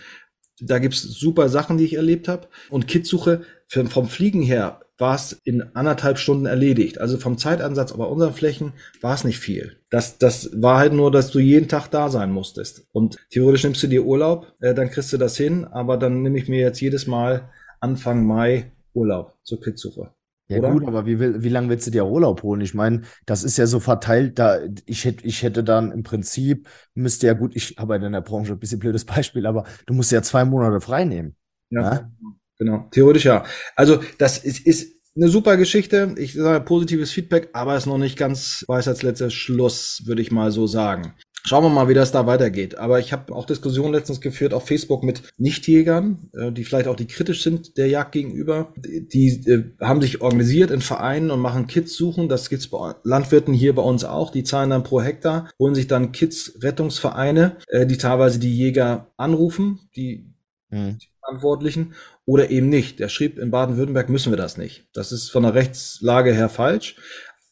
Da 0.60 0.80
gibt 0.80 0.94
es 0.94 1.02
super 1.02 1.50
Sachen, 1.50 1.78
die 1.78 1.86
ich 1.86 1.96
erlebt 1.96 2.28
habe. 2.28 2.48
Und 2.70 2.88
Kidssuche 2.88 3.42
vom 3.68 4.08
Fliegen 4.08 4.42
her 4.42 4.80
war 4.98 5.16
es 5.16 5.34
in 5.44 5.76
anderthalb 5.76 6.18
Stunden 6.18 6.46
erledigt. 6.46 7.00
Also 7.00 7.18
vom 7.18 7.38
Zeitansatz 7.38 7.92
aber 7.92 8.10
unseren 8.10 8.34
Flächen 8.34 8.74
war 9.02 9.14
es 9.14 9.26
nicht 9.26 9.40
viel. 9.40 9.78
Das, 9.90 10.18
das 10.18 10.50
war 10.54 10.78
halt 10.78 10.94
nur, 10.94 11.12
dass 11.12 11.32
du 11.32 11.40
jeden 11.40 11.68
Tag 11.68 11.90
da 11.90 12.10
sein 12.10 12.32
musstest. 12.32 12.88
Und 12.94 13.18
theoretisch 13.30 13.64
nimmst 13.64 13.84
du 13.84 13.88
dir 13.88 14.06
Urlaub, 14.06 14.54
äh, 14.62 14.74
dann 14.74 14.90
kriegst 14.90 15.12
du 15.12 15.18
das 15.18 15.36
hin, 15.36 15.66
aber 15.66 15.98
dann 15.98 16.22
nehme 16.22 16.38
ich 16.38 16.48
mir 16.48 16.60
jetzt 16.60 16.80
jedes 16.80 17.08
Mal 17.08 17.50
Anfang 17.86 18.26
Mai 18.26 18.72
Urlaub 18.96 19.36
zur 19.44 19.62
Kidssuche. 19.62 20.12
Ja 20.48 20.58
Oder? 20.58 20.72
gut, 20.72 20.88
aber 20.88 21.06
wie, 21.06 21.20
wie 21.20 21.50
lange 21.50 21.70
willst 21.70 21.86
du 21.86 21.92
dir 21.92 22.06
Urlaub 22.06 22.42
holen? 22.42 22.62
Ich 22.62 22.74
meine, 22.74 23.02
das 23.28 23.44
ist 23.44 23.58
ja 23.58 23.68
so 23.68 23.80
verteilt, 23.80 24.40
da 24.40 24.60
ich 24.88 25.06
hätte, 25.06 25.24
ich 25.26 25.44
hätte 25.44 25.64
dann 25.64 25.92
im 25.92 26.02
Prinzip, 26.02 26.68
müsste 26.96 27.28
ja 27.28 27.34
gut, 27.34 27.56
ich 27.56 27.76
habe 27.78 27.96
in 27.96 28.12
der 28.12 28.22
Branche 28.22 28.54
ein 28.54 28.60
bisschen 28.60 28.80
blödes 28.80 29.06
Beispiel, 29.06 29.46
aber 29.46 29.66
du 29.86 29.94
musst 29.94 30.12
ja 30.12 30.24
zwei 30.24 30.46
Monate 30.46 30.82
frei 30.82 31.06
nehmen. 31.06 31.36
Ja, 31.70 31.82
ja? 31.82 32.12
genau. 32.58 32.88
Theoretisch 32.92 33.26
ja. 33.26 33.44
Also 33.76 34.00
das 34.18 34.40
ist, 34.40 34.66
ist 34.66 34.96
eine 35.16 35.30
super 35.30 35.58
Geschichte. 35.58 36.16
Ich 36.18 36.34
sage 36.34 36.66
positives 36.66 37.12
Feedback, 37.12 37.50
aber 37.54 37.78
ist 37.78 37.86
noch 37.86 38.00
nicht 38.00 38.18
ganz 38.18 38.66
weiß 38.68 38.88
als 38.88 39.04
letzter 39.04 39.30
Schluss, 39.30 40.04
würde 40.06 40.24
ich 40.24 40.32
mal 40.32 40.52
so 40.52 40.66
sagen. 40.66 41.14
Schauen 41.48 41.64
wir 41.64 41.70
mal, 41.70 41.88
wie 41.88 41.94
das 41.94 42.12
da 42.12 42.26
weitergeht. 42.26 42.80
Aber 42.80 43.00
ich 43.00 43.14
habe 43.14 43.34
auch 43.36 43.46
Diskussionen 43.46 43.94
letztens 43.94 44.20
geführt 44.20 44.52
auf 44.52 44.66
Facebook 44.66 45.04
mit 45.04 45.22
Nichtjägern, 45.38 46.32
äh, 46.34 46.52
die 46.52 46.64
vielleicht 46.64 46.88
auch 46.88 46.96
die 46.96 47.06
kritisch 47.06 47.44
sind 47.44 47.78
der 47.78 47.88
Jagd 47.88 48.14
gegenüber. 48.14 48.74
Die, 48.76 49.28
äh, 49.48 49.64
haben 49.80 50.02
sich 50.02 50.22
organisiert 50.22 50.72
in 50.72 50.82
Vereinen 50.82 51.30
und 51.30 51.40
machen 51.40 51.68
Kids-Suchen. 51.68 52.30
Das 52.30 52.50
gibt's 52.50 52.68
bei 52.68 52.96
Landwirten 53.04 53.54
hier 53.54 53.76
bei 53.76 53.84
uns 53.84 54.04
auch. 54.04 54.32
Die 54.32 54.44
zahlen 54.44 54.72
dann 54.72 54.84
pro 54.84 55.02
Hektar, 55.02 55.52
holen 55.60 55.76
sich 55.76 55.86
dann 55.86 56.12
Kids-Rettungsvereine, 56.12 57.58
äh, 57.68 57.86
die 57.86 57.98
teilweise 57.98 58.40
die 58.40 58.58
Jäger 58.58 59.12
anrufen, 59.16 59.82
die, 59.96 60.34
mhm. 60.72 60.98
die 60.98 61.10
Verantwortlichen, 61.20 61.94
oder 62.26 62.50
eben 62.50 62.70
nicht. 62.70 63.00
Der 63.00 63.08
schrieb, 63.10 63.38
in 63.38 63.52
Baden-Württemberg 63.52 64.10
müssen 64.10 64.32
wir 64.32 64.38
das 64.38 64.58
nicht. 64.58 64.88
Das 64.94 65.12
ist 65.12 65.30
von 65.30 65.44
der 65.44 65.54
Rechtslage 65.54 66.34
her 66.34 66.50
falsch. 66.50 66.96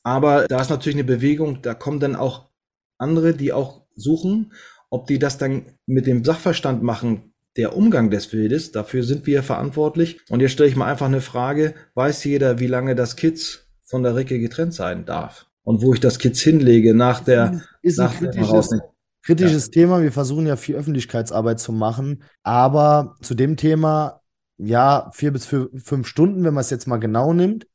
Aber 0.01 0.47
da 0.47 0.59
ist 0.59 0.71
natürlich 0.71 0.95
eine 0.95 1.03
Bewegung, 1.03 1.61
da 1.61 1.75
kommen 1.75 1.99
dann 1.99 2.15
auch 2.15 2.49
andere, 2.97 3.35
die 3.35 3.53
auch 3.53 3.82
suchen. 3.95 4.53
Ob 4.89 5.07
die 5.07 5.19
das 5.19 5.37
dann 5.37 5.65
mit 5.85 6.05
dem 6.05 6.23
Sachverstand 6.23 6.83
machen, 6.83 7.33
der 7.55 7.75
Umgang 7.75 8.09
des 8.09 8.33
Wildes, 8.33 8.71
dafür 8.71 9.03
sind 9.03 9.27
wir 9.27 9.43
verantwortlich. 9.43 10.19
Und 10.29 10.39
jetzt 10.39 10.51
stelle 10.51 10.69
ich 10.69 10.75
mal 10.75 10.89
einfach 10.89 11.05
eine 11.05 11.21
Frage, 11.21 11.75
weiß 11.95 12.23
jeder, 12.23 12.59
wie 12.59 12.67
lange 12.67 12.95
das 12.95 13.15
Kitz 13.15 13.67
von 13.83 14.03
der 14.03 14.15
Ricke 14.15 14.39
getrennt 14.39 14.73
sein 14.73 15.05
darf? 15.05 15.47
Und 15.63 15.81
wo 15.81 15.93
ich 15.93 15.99
das 15.99 16.19
Kitz 16.19 16.41
hinlege 16.41 16.93
nach 16.93 17.21
der, 17.21 17.61
ist 17.81 17.97
nach 17.97 18.13
ein 18.13 18.31
kritisches, 18.31 18.69
der 18.69 18.81
kritisches 19.21 19.67
ja. 19.67 19.71
Thema. 19.71 20.01
Wir 20.01 20.11
versuchen 20.11 20.45
ja 20.45 20.55
viel 20.55 20.75
Öffentlichkeitsarbeit 20.75 21.59
zu 21.59 21.71
machen. 21.71 22.23
Aber 22.41 23.15
zu 23.21 23.33
dem 23.35 23.55
Thema, 23.55 24.21
ja, 24.57 25.09
vier 25.13 25.31
bis 25.31 25.45
fünf 25.45 26.07
Stunden, 26.07 26.43
wenn 26.43 26.53
man 26.53 26.61
es 26.61 26.69
jetzt 26.69 26.87
mal 26.87 26.97
genau 26.97 27.33
nimmt. 27.33 27.67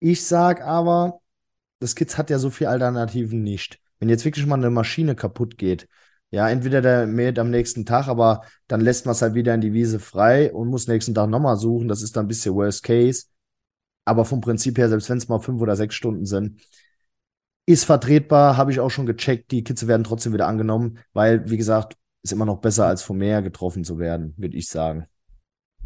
Ich 0.00 0.24
sage 0.24 0.64
aber, 0.64 1.20
das 1.78 1.94
Kitz 1.94 2.18
hat 2.18 2.30
ja 2.30 2.38
so 2.38 2.50
viele 2.50 2.70
Alternativen 2.70 3.42
nicht. 3.42 3.80
Wenn 4.00 4.08
jetzt 4.08 4.24
wirklich 4.24 4.46
mal 4.46 4.56
eine 4.56 4.70
Maschine 4.70 5.14
kaputt 5.14 5.56
geht, 5.58 5.86
ja, 6.30 6.48
entweder 6.48 6.80
der 6.80 7.06
mäht 7.06 7.38
am 7.38 7.50
nächsten 7.50 7.84
Tag, 7.86 8.08
aber 8.08 8.42
dann 8.68 8.80
lässt 8.80 9.04
man 9.04 9.12
es 9.12 9.22
halt 9.22 9.34
wieder 9.34 9.54
in 9.54 9.60
die 9.60 9.72
Wiese 9.72 9.98
frei 9.98 10.52
und 10.52 10.68
muss 10.68 10.86
nächsten 10.88 11.14
Tag 11.14 11.28
nochmal 11.28 11.56
suchen. 11.56 11.88
Das 11.88 12.02
ist 12.02 12.16
dann 12.16 12.26
ein 12.26 12.28
bisschen 12.28 12.54
Worst 12.54 12.84
Case. 12.84 13.26
Aber 14.04 14.24
vom 14.24 14.40
Prinzip 14.40 14.78
her, 14.78 14.88
selbst 14.88 15.10
wenn 15.10 15.18
es 15.18 15.28
mal 15.28 15.40
fünf 15.40 15.60
oder 15.60 15.76
sechs 15.76 15.94
Stunden 15.94 16.26
sind, 16.26 16.60
ist 17.66 17.84
vertretbar, 17.84 18.56
habe 18.56 18.72
ich 18.72 18.80
auch 18.80 18.90
schon 18.90 19.06
gecheckt. 19.06 19.50
Die 19.50 19.64
Kitze 19.64 19.86
werden 19.88 20.04
trotzdem 20.04 20.32
wieder 20.32 20.48
angenommen, 20.48 20.98
weil, 21.12 21.48
wie 21.50 21.56
gesagt, 21.56 21.96
ist 22.22 22.32
immer 22.32 22.46
noch 22.46 22.60
besser, 22.60 22.86
als 22.86 23.02
vom 23.02 23.18
Meer 23.18 23.42
getroffen 23.42 23.84
zu 23.84 23.98
werden, 23.98 24.34
würde 24.36 24.56
ich 24.56 24.68
sagen. 24.68 25.06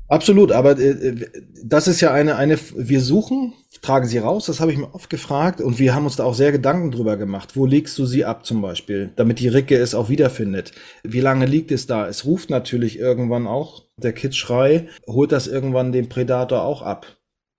Absolut, 0.08 0.52
aber 0.52 0.78
äh, 0.78 0.90
äh, 0.90 1.26
das 1.64 1.88
ist 1.88 2.00
ja 2.00 2.12
eine, 2.12 2.36
eine, 2.36 2.58
wir 2.76 3.00
suchen, 3.00 3.54
tragen 3.80 4.06
sie 4.06 4.18
raus, 4.18 4.46
das 4.46 4.60
habe 4.60 4.70
ich 4.70 4.78
mir 4.78 4.94
oft 4.94 5.08
gefragt 5.08 5.60
und 5.60 5.78
wir 5.78 5.94
haben 5.94 6.04
uns 6.04 6.16
da 6.16 6.24
auch 6.24 6.34
sehr 6.34 6.52
Gedanken 6.52 6.90
drüber 6.90 7.16
gemacht. 7.16 7.56
Wo 7.56 7.64
legst 7.64 7.98
du 7.98 8.04
sie 8.04 8.24
ab 8.24 8.44
zum 8.44 8.60
Beispiel, 8.60 9.10
damit 9.16 9.40
die 9.40 9.48
Ricke 9.48 9.76
es 9.76 9.94
auch 9.94 10.10
wiederfindet? 10.10 10.72
Wie 11.02 11.20
lange 11.20 11.46
liegt 11.46 11.70
es 11.72 11.86
da? 11.86 12.06
Es 12.06 12.26
ruft 12.26 12.50
natürlich 12.50 12.98
irgendwann 12.98 13.46
auch, 13.46 13.84
der 13.96 14.12
Kitzschrei 14.12 14.88
holt 15.06 15.32
das 15.32 15.46
irgendwann 15.46 15.92
dem 15.92 16.10
Predator 16.10 16.62
auch 16.64 16.82
ab, 16.82 17.06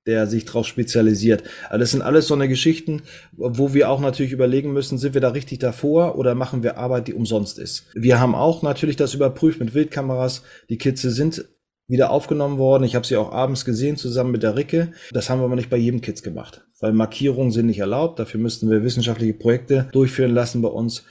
der 0.06 0.28
sich 0.28 0.46
darauf 0.46 0.68
spezialisiert. 0.68 1.44
Also 1.70 1.80
das 1.80 1.92
sind 1.92 2.04
alles 2.04 2.28
so 2.28 2.36
eine 2.36 2.48
Geschichten, 2.48 3.02
wo 3.32 3.74
wir 3.74 3.90
auch 3.90 4.00
natürlich 4.00 4.32
überlegen 4.32 4.72
müssen, 4.72 5.00
sind 5.00 5.16
wir 5.16 5.22
da 5.22 5.30
richtig 5.30 5.60
davor 5.60 6.16
oder 6.16 6.36
machen 6.36 6.62
wir 6.62 6.78
Arbeit, 6.78 7.08
die 7.08 7.16
umsonst 7.16 7.58
ist? 7.58 7.86
Wir 7.96 8.20
haben 8.20 8.36
auch 8.36 8.62
natürlich 8.62 8.98
das 8.98 9.16
überprüft 9.16 9.60
mit 9.60 9.74
Wildkameras. 9.74 10.44
Die 10.70 10.78
Kitze 10.78 11.10
sind 11.10 11.46
wieder 11.88 12.10
aufgenommen 12.10 12.58
worden. 12.58 12.84
Ich 12.84 12.96
habe 12.96 13.06
sie 13.06 13.18
auch 13.18 13.32
abends 13.32 13.66
gesehen, 13.66 13.98
zusammen 13.98 14.32
mit 14.32 14.44
der 14.44 14.56
Ricke. 14.56 14.92
Das 15.12 15.30
haben 15.30 15.40
wir 15.40 15.46
aber 15.46 15.56
nicht 15.56 15.70
bei 15.70 15.78
jedem 15.78 16.02
Kids 16.02 16.24
gemacht, 16.24 16.66
weil 16.80 16.94
Markierungen 16.94 17.52
sind 17.52 17.68
nicht 17.68 17.80
erlaubt. 17.80 18.20
Dafür 18.20 18.40
müssten 18.40 18.70
wir 18.70 18.84
wissenschaftliche 18.84 19.34
Projekte 19.34 19.88
durchführen 19.92 20.34
lassen 20.34 20.62
bei 20.62 20.70
uns. 20.70 21.04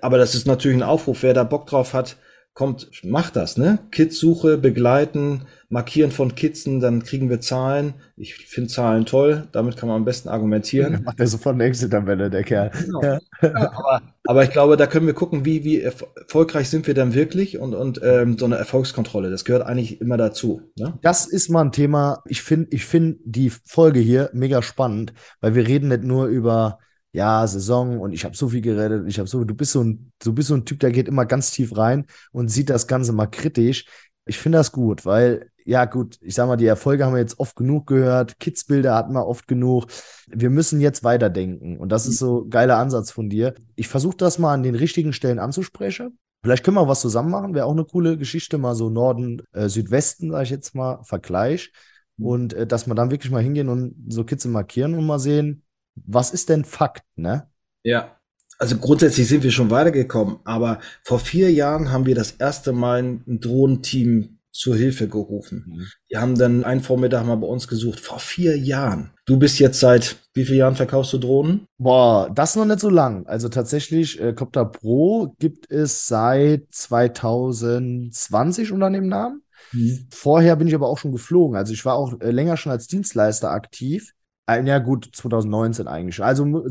Aber 0.00 0.18
das 0.18 0.34
ist 0.34 0.46
natürlich 0.46 0.78
ein 0.78 0.82
Aufruf. 0.82 1.22
Wer 1.22 1.34
da 1.34 1.44
Bock 1.44 1.66
drauf 1.66 1.94
hat, 1.94 2.16
kommt, 2.60 2.90
macht 3.02 3.36
das, 3.36 3.56
ne? 3.56 3.78
Kids-Suche, 3.90 4.58
begleiten, 4.58 5.46
Markieren 5.70 6.10
von 6.10 6.34
Kitzen, 6.34 6.78
dann 6.78 7.02
kriegen 7.02 7.30
wir 7.30 7.40
Zahlen. 7.40 7.94
Ich 8.18 8.34
finde 8.34 8.68
Zahlen 8.68 9.06
toll, 9.06 9.48
damit 9.52 9.78
kann 9.78 9.88
man 9.88 9.96
am 9.96 10.04
besten 10.04 10.28
argumentieren. 10.28 11.02
Macht 11.06 11.18
er 11.18 11.26
sofort 11.26 11.54
eine 11.54 11.64
Exit-Tabelle, 11.64 12.28
der 12.28 12.44
Kerl. 12.44 12.70
Genau. 12.84 13.02
Ja. 13.02 13.18
aber, 13.40 14.02
aber, 14.24 14.44
ich 14.44 14.50
glaube, 14.50 14.76
da 14.76 14.86
können 14.86 15.06
wir 15.06 15.14
gucken, 15.14 15.46
wie, 15.46 15.64
wie 15.64 15.80
erfolgreich 15.80 16.68
sind 16.68 16.86
wir 16.86 16.92
dann 16.92 17.14
wirklich 17.14 17.56
und, 17.56 17.72
und 17.74 17.98
ähm, 18.04 18.36
so 18.36 18.44
eine 18.44 18.56
Erfolgskontrolle, 18.56 19.30
das 19.30 19.46
gehört 19.46 19.64
eigentlich 19.64 20.02
immer 20.02 20.18
dazu. 20.18 20.60
Ne? 20.76 20.98
Das 21.00 21.26
ist 21.26 21.48
mal 21.48 21.62
ein 21.62 21.72
Thema, 21.72 22.22
ich 22.26 22.42
finde 22.42 22.66
ich 22.72 22.84
find 22.84 23.20
die 23.24 23.48
Folge 23.48 24.00
hier 24.00 24.28
mega 24.34 24.60
spannend, 24.60 25.14
weil 25.40 25.54
wir 25.54 25.66
reden 25.66 25.88
nicht 25.88 26.04
nur 26.04 26.26
über 26.26 26.78
ja, 27.12 27.46
Saison 27.46 28.00
und 28.00 28.12
ich 28.12 28.24
habe 28.24 28.36
so 28.36 28.48
viel 28.48 28.60
geredet, 28.60 29.04
ich 29.08 29.18
habe 29.18 29.28
so, 29.28 29.44
du 29.44 29.54
bist 29.54 29.72
so 29.72 29.82
ein, 29.82 30.12
du 30.22 30.32
bist 30.32 30.48
so 30.48 30.54
ein 30.54 30.64
Typ, 30.64 30.80
der 30.80 30.92
geht 30.92 31.08
immer 31.08 31.26
ganz 31.26 31.50
tief 31.50 31.76
rein 31.76 32.06
und 32.32 32.48
sieht 32.48 32.70
das 32.70 32.86
Ganze 32.86 33.12
mal 33.12 33.26
kritisch. 33.26 33.86
Ich 34.26 34.38
finde 34.38 34.58
das 34.58 34.70
gut, 34.72 35.04
weil 35.06 35.50
ja, 35.64 35.84
gut, 35.84 36.18
ich 36.20 36.34
sag 36.34 36.46
mal, 36.46 36.56
die 36.56 36.66
Erfolge 36.66 37.04
haben 37.04 37.14
wir 37.14 37.20
jetzt 37.20 37.38
oft 37.38 37.56
genug 37.56 37.86
gehört, 37.86 38.38
Kidsbilder 38.38 38.94
hatten 38.94 39.12
wir 39.12 39.26
oft 39.26 39.46
genug. 39.46 39.86
Wir 40.26 40.50
müssen 40.50 40.80
jetzt 40.80 41.04
weiterdenken. 41.04 41.78
Und 41.78 41.90
das 41.90 42.06
ist 42.06 42.18
so 42.18 42.44
ein 42.44 42.50
geiler 42.50 42.76
Ansatz 42.78 43.10
von 43.10 43.28
dir. 43.28 43.54
Ich 43.76 43.88
versuche 43.88 44.16
das 44.16 44.38
mal 44.38 44.54
an 44.54 44.62
den 44.62 44.74
richtigen 44.74 45.12
Stellen 45.12 45.38
anzusprechen. 45.38 46.18
Vielleicht 46.42 46.64
können 46.64 46.76
wir 46.76 46.88
was 46.88 47.02
zusammen 47.02 47.30
machen, 47.30 47.54
wäre 47.54 47.66
auch 47.66 47.72
eine 47.72 47.84
coole 47.84 48.16
Geschichte, 48.16 48.56
mal 48.56 48.74
so 48.74 48.88
Norden, 48.88 49.42
äh, 49.52 49.68
Südwesten, 49.68 50.30
sage 50.30 50.44
ich 50.44 50.50
jetzt 50.50 50.74
mal, 50.74 51.02
Vergleich. 51.04 51.70
Mhm. 52.16 52.26
Und 52.26 52.52
äh, 52.54 52.66
dass 52.66 52.86
wir 52.86 52.94
dann 52.94 53.10
wirklich 53.10 53.30
mal 53.30 53.42
hingehen 53.42 53.68
und 53.68 53.94
so 54.08 54.24
Kitze 54.24 54.48
markieren 54.48 54.94
und 54.94 55.06
mal 55.06 55.18
sehen, 55.18 55.62
was 55.94 56.30
ist 56.30 56.48
denn 56.48 56.64
Fakt, 56.64 57.04
ne? 57.16 57.48
Ja, 57.82 58.20
also 58.60 58.76
grundsätzlich 58.76 59.26
sind 59.26 59.42
wir 59.42 59.50
schon 59.50 59.70
weitergekommen, 59.70 60.36
aber 60.44 60.80
vor 61.02 61.18
vier 61.18 61.50
Jahren 61.50 61.90
haben 61.90 62.04
wir 62.04 62.14
das 62.14 62.32
erste 62.32 62.72
Mal 62.72 63.02
ein 63.02 63.40
Drohnenteam 63.40 64.36
zur 64.52 64.76
Hilfe 64.76 65.08
gerufen. 65.08 65.64
Mhm. 65.66 65.86
Die 66.10 66.18
haben 66.18 66.36
dann 66.36 66.64
einen 66.64 66.82
Vormittag 66.82 67.24
mal 67.24 67.36
bei 67.36 67.46
uns 67.46 67.68
gesucht, 67.68 68.00
vor 68.00 68.18
vier 68.18 68.58
Jahren. 68.58 69.12
Du 69.24 69.38
bist 69.38 69.58
jetzt 69.60 69.80
seit 69.80 70.16
wie 70.34 70.44
vielen 70.44 70.58
Jahren 70.58 70.76
verkaufst 70.76 71.12
du 71.14 71.18
Drohnen? 71.18 71.66
Boah, 71.78 72.30
das 72.34 72.54
noch 72.54 72.66
nicht 72.66 72.80
so 72.80 72.90
lang. 72.90 73.26
Also 73.26 73.48
tatsächlich, 73.48 74.20
äh, 74.20 74.34
Copter 74.34 74.66
Pro 74.66 75.34
gibt 75.38 75.70
es 75.70 76.06
seit 76.06 76.66
2020 76.70 78.72
unter 78.72 78.90
dem 78.90 79.08
Namen. 79.08 79.42
Mhm. 79.72 80.06
Vorher 80.10 80.56
bin 80.56 80.68
ich 80.68 80.74
aber 80.74 80.88
auch 80.88 80.98
schon 80.98 81.12
geflogen. 81.12 81.56
Also 81.56 81.72
ich 81.72 81.84
war 81.84 81.94
auch 81.94 82.20
äh, 82.20 82.30
länger 82.30 82.56
schon 82.56 82.72
als 82.72 82.88
Dienstleister 82.88 83.50
aktiv. 83.50 84.12
Äh, 84.46 84.64
ja 84.64 84.78
gut, 84.78 85.10
2019 85.12 85.88
eigentlich. 85.88 86.22
Also 86.22 86.64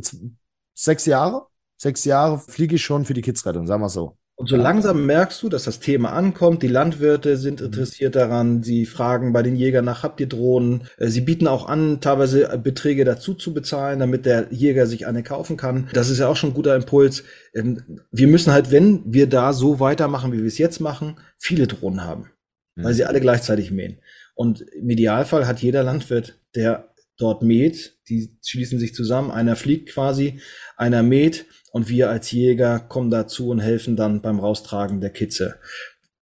sechs 0.74 1.06
Jahre 1.06 1.50
sechs 1.80 2.06
Jahre 2.06 2.38
fliege 2.38 2.76
ich 2.76 2.84
schon 2.84 3.06
für 3.06 3.14
die 3.14 3.22
Kidsrettung, 3.22 3.66
sagen 3.66 3.82
wir 3.82 3.90
so. 3.90 4.18
Und 4.36 4.48
so 4.48 4.56
langsam 4.56 5.06
merkst 5.06 5.44
du, 5.44 5.50
dass 5.50 5.66
das 5.66 5.82
Thema 5.82 6.14
ankommt. 6.14 6.64
Die 6.64 6.70
Landwirte 6.70 7.36
sind 7.36 7.60
mhm. 7.60 7.66
interessiert 7.68 8.16
daran. 8.16 8.64
Sie 8.64 8.86
fragen 8.86 9.34
bei 9.34 9.44
den 9.44 9.58
Jägern 9.58 9.84
nach, 9.84 10.04
habt 10.04 10.22
ihr 10.22 10.28
Drohnen? 10.28 10.84
Äh, 10.98 11.08
sie 11.08 11.20
bieten 11.20 11.46
auch 11.46 11.68
an, 11.68 12.00
teilweise 12.00 12.58
Beträge 12.58 13.04
dazu 13.04 13.34
zu 13.34 13.54
bezahlen, 13.54 14.00
damit 14.00 14.26
der 14.26 14.48
Jäger 14.50 14.88
sich 14.88 15.08
eine 15.08 15.24
kaufen 15.24 15.58
kann. 15.58 15.90
Das 15.92 16.10
ist 16.10 16.20
ja 16.20 16.30
auch 16.30 16.38
schon 16.38 16.52
ein 16.52 16.56
guter 16.56 16.76
Impuls. 16.76 17.24
Ähm, 17.54 18.00
wir 18.12 18.28
müssen 18.28 18.54
halt, 18.54 18.72
wenn 18.72 19.04
wir 19.06 19.28
da 19.28 19.52
so 19.52 19.82
weitermachen, 19.82 20.32
wie 20.32 20.40
wir 20.40 20.48
es 20.48 20.58
jetzt 20.58 20.80
machen, 20.80 21.18
viele 21.38 21.68
Drohnen 21.68 22.06
haben, 22.06 22.30
weil 22.78 22.94
mhm. 22.94 22.96
sie 22.96 23.06
alle 23.06 23.20
gleichzeitig 23.20 23.72
mähen. 23.72 24.00
Und 24.36 24.62
im 24.62 24.90
Idealfall 24.90 25.48
hat 25.48 25.60
jeder 25.60 25.84
Landwirt, 25.84 26.40
der 26.56 26.90
dort 27.20 27.44
mäht, 27.44 27.98
die 28.10 28.38
schließen 28.44 28.80
sich 28.80 28.96
zusammen, 28.96 29.30
einer 29.30 29.56
fliegt 29.56 29.90
quasi, 29.90 30.40
einer 30.78 31.04
mäht 31.04 31.46
und 31.72 31.90
wir 31.90 32.10
als 32.10 32.32
Jäger 32.32 32.80
kommen 32.80 33.12
dazu 33.12 33.50
und 33.50 33.60
helfen 33.60 33.96
dann 33.96 34.22
beim 34.22 34.40
Raustragen 34.40 35.02
der 35.02 35.12
Kitze. 35.12 35.56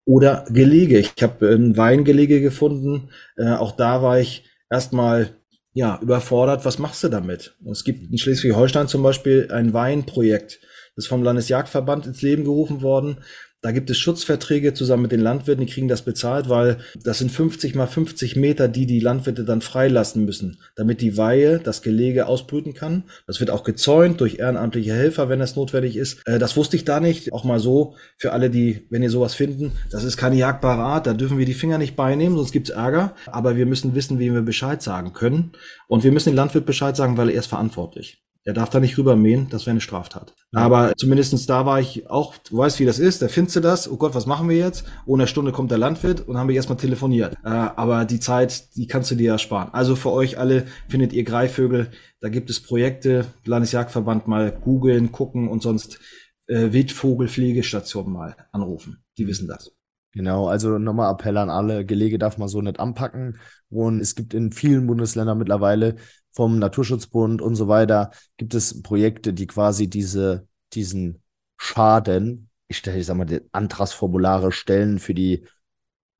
Oder 0.04 0.44
Gelege. 0.48 0.98
Ich 0.98 1.22
habe 1.22 1.48
ein 1.48 1.76
Weingelege 1.76 2.40
gefunden. 2.40 3.10
Äh, 3.36 3.52
auch 3.52 3.72
da 3.72 4.02
war 4.02 4.18
ich 4.18 4.44
erstmal 4.70 5.36
ja 5.74 5.98
überfordert. 6.02 6.64
Was 6.64 6.78
machst 6.78 7.04
du 7.04 7.08
damit? 7.08 7.54
Und 7.62 7.72
es 7.72 7.84
gibt 7.84 8.10
in 8.10 8.18
Schleswig-Holstein 8.18 8.88
zum 8.88 9.02
Beispiel 9.02 9.48
ein 9.52 9.74
Weinprojekt. 9.74 10.60
Das 10.96 11.04
ist 11.04 11.08
vom 11.08 11.22
Landesjagdverband 11.22 12.06
ins 12.06 12.22
Leben 12.22 12.44
gerufen 12.44 12.82
worden. 12.82 13.18
Da 13.60 13.72
gibt 13.72 13.90
es 13.90 13.98
Schutzverträge 13.98 14.72
zusammen 14.72 15.02
mit 15.02 15.12
den 15.12 15.18
Landwirten, 15.18 15.66
die 15.66 15.72
kriegen 15.72 15.88
das 15.88 16.02
bezahlt, 16.02 16.48
weil 16.48 16.78
das 17.02 17.18
sind 17.18 17.32
50 17.32 17.74
mal 17.74 17.88
50 17.88 18.36
Meter, 18.36 18.68
die 18.68 18.86
die 18.86 19.00
Landwirte 19.00 19.42
dann 19.42 19.62
freilassen 19.62 20.24
müssen, 20.24 20.60
damit 20.76 21.00
die 21.00 21.16
Weihe 21.16 21.58
das 21.58 21.82
Gelege 21.82 22.26
ausbrüten 22.26 22.72
kann. 22.72 23.02
Das 23.26 23.40
wird 23.40 23.50
auch 23.50 23.64
gezäunt 23.64 24.20
durch 24.20 24.38
ehrenamtliche 24.38 24.92
Helfer, 24.92 25.28
wenn 25.28 25.40
das 25.40 25.56
notwendig 25.56 25.96
ist. 25.96 26.24
Äh, 26.24 26.38
das 26.38 26.56
wusste 26.56 26.76
ich 26.76 26.84
da 26.84 27.00
nicht. 27.00 27.32
Auch 27.32 27.42
mal 27.42 27.58
so 27.58 27.96
für 28.16 28.32
alle, 28.32 28.48
die, 28.48 28.86
wenn 28.90 29.02
ihr 29.02 29.10
sowas 29.10 29.34
finden, 29.34 29.72
das 29.90 30.04
ist 30.04 30.16
keine 30.16 30.36
jagdbare 30.36 30.82
Art, 30.82 31.08
da 31.08 31.12
dürfen 31.12 31.38
wir 31.38 31.46
die 31.46 31.52
Finger 31.52 31.78
nicht 31.78 31.96
beinehmen, 31.96 32.36
sonst 32.36 32.52
gibt's 32.52 32.70
Ärger. 32.70 33.16
Aber 33.26 33.56
wir 33.56 33.66
müssen 33.66 33.96
wissen, 33.96 34.20
wie 34.20 34.32
wir 34.32 34.42
Bescheid 34.42 34.82
sagen 34.82 35.14
können. 35.14 35.50
Und 35.88 36.04
wir 36.04 36.12
müssen 36.12 36.30
den 36.30 36.36
Landwirt 36.36 36.64
Bescheid 36.64 36.94
sagen, 36.96 37.16
weil 37.16 37.30
er 37.30 37.40
ist 37.40 37.46
verantwortlich. 37.46 38.22
Der 38.46 38.54
darf 38.54 38.70
da 38.70 38.80
nicht 38.80 38.96
rübermähen, 38.96 39.48
das 39.50 39.66
wäre 39.66 39.72
eine 39.72 39.80
Straftat. 39.80 40.34
Aber 40.54 40.94
zumindestens 40.96 41.44
da 41.46 41.66
war 41.66 41.80
ich 41.80 42.08
auch, 42.08 42.34
du 42.38 42.56
weißt, 42.56 42.80
wie 42.80 42.86
das 42.86 42.98
ist, 42.98 43.20
da 43.20 43.28
findest 43.28 43.56
du 43.56 43.60
das, 43.60 43.90
oh 43.90 43.96
Gott, 43.96 44.14
was 44.14 44.24
machen 44.26 44.48
wir 44.48 44.56
jetzt? 44.56 44.84
Oh, 45.04 45.14
einer 45.14 45.26
Stunde 45.26 45.52
kommt 45.52 45.70
der 45.70 45.78
Landwirt 45.78 46.26
und 46.26 46.38
haben 46.38 46.48
wir 46.48 46.56
erstmal 46.56 46.78
telefoniert. 46.78 47.34
Äh, 47.44 47.48
aber 47.48 48.04
die 48.06 48.20
Zeit, 48.20 48.74
die 48.76 48.86
kannst 48.86 49.10
du 49.10 49.16
dir 49.16 49.32
ja 49.32 49.38
sparen. 49.38 49.68
Also 49.72 49.96
für 49.96 50.12
euch 50.12 50.38
alle 50.38 50.64
findet 50.88 51.12
ihr 51.12 51.24
Greifvögel, 51.24 51.90
da 52.20 52.30
gibt 52.30 52.48
es 52.48 52.62
Projekte, 52.62 53.26
Landesjagdverband 53.44 54.26
mal 54.28 54.50
googeln, 54.52 55.12
gucken 55.12 55.48
und 55.48 55.62
sonst 55.62 56.00
äh, 56.46 56.72
Wildvogelpflegestation 56.72 58.10
mal 58.10 58.36
anrufen. 58.52 59.04
Die 59.18 59.26
wissen 59.26 59.48
das. 59.48 59.72
Genau, 60.12 60.48
also 60.48 60.78
nochmal 60.78 61.12
Appell 61.12 61.36
an 61.36 61.50
alle, 61.50 61.84
Gelege 61.84 62.18
darf 62.18 62.38
man 62.38 62.48
so 62.48 62.62
nicht 62.62 62.80
anpacken. 62.80 63.38
Und 63.68 64.00
es 64.00 64.14
gibt 64.14 64.32
in 64.32 64.52
vielen 64.52 64.86
Bundesländern 64.86 65.38
mittlerweile 65.38 65.96
vom 66.38 66.60
Naturschutzbund 66.60 67.42
und 67.42 67.56
so 67.56 67.66
weiter, 67.66 68.12
gibt 68.36 68.54
es 68.54 68.80
Projekte, 68.80 69.32
die 69.34 69.48
quasi 69.48 69.90
diese, 69.90 70.46
diesen 70.72 71.20
Schaden, 71.56 72.48
ich, 72.68 72.86
ich 72.86 73.06
sag 73.06 73.16
mal, 73.16 73.24
die 73.24 73.40
Antragsformulare 73.50 74.52
stellen 74.52 75.00
für 75.00 75.14
die 75.14 75.44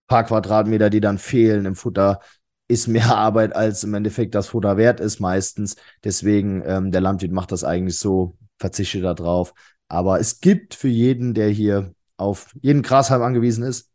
paar 0.09 0.25
Quadratmeter, 0.25 0.91
die 0.91 0.99
dann 0.99 1.19
fehlen 1.19 1.67
im 1.67 1.77
Futter, 1.77 2.19
ist 2.67 2.89
mehr 2.89 3.17
Arbeit, 3.17 3.55
als 3.55 3.85
im 3.85 3.95
Endeffekt 3.95 4.35
das 4.35 4.49
Futter 4.49 4.77
wert 4.77 4.99
ist 4.99 5.21
meistens. 5.21 5.77
Deswegen, 6.03 6.65
ähm, 6.67 6.91
der 6.91 7.01
Landwirt 7.01 7.31
macht 7.31 7.53
das 7.53 7.63
eigentlich 7.63 7.97
so, 7.97 8.37
verzichtet 8.59 9.05
da 9.05 9.15
drauf. 9.15 9.55
Aber 9.87 10.19
es 10.19 10.41
gibt 10.41 10.75
für 10.75 10.89
jeden, 10.89 11.33
der 11.33 11.49
hier 11.49 11.95
auf 12.17 12.53
jeden 12.61 12.83
Grashalm 12.83 13.23
angewiesen 13.23 13.63
ist, 13.63 13.89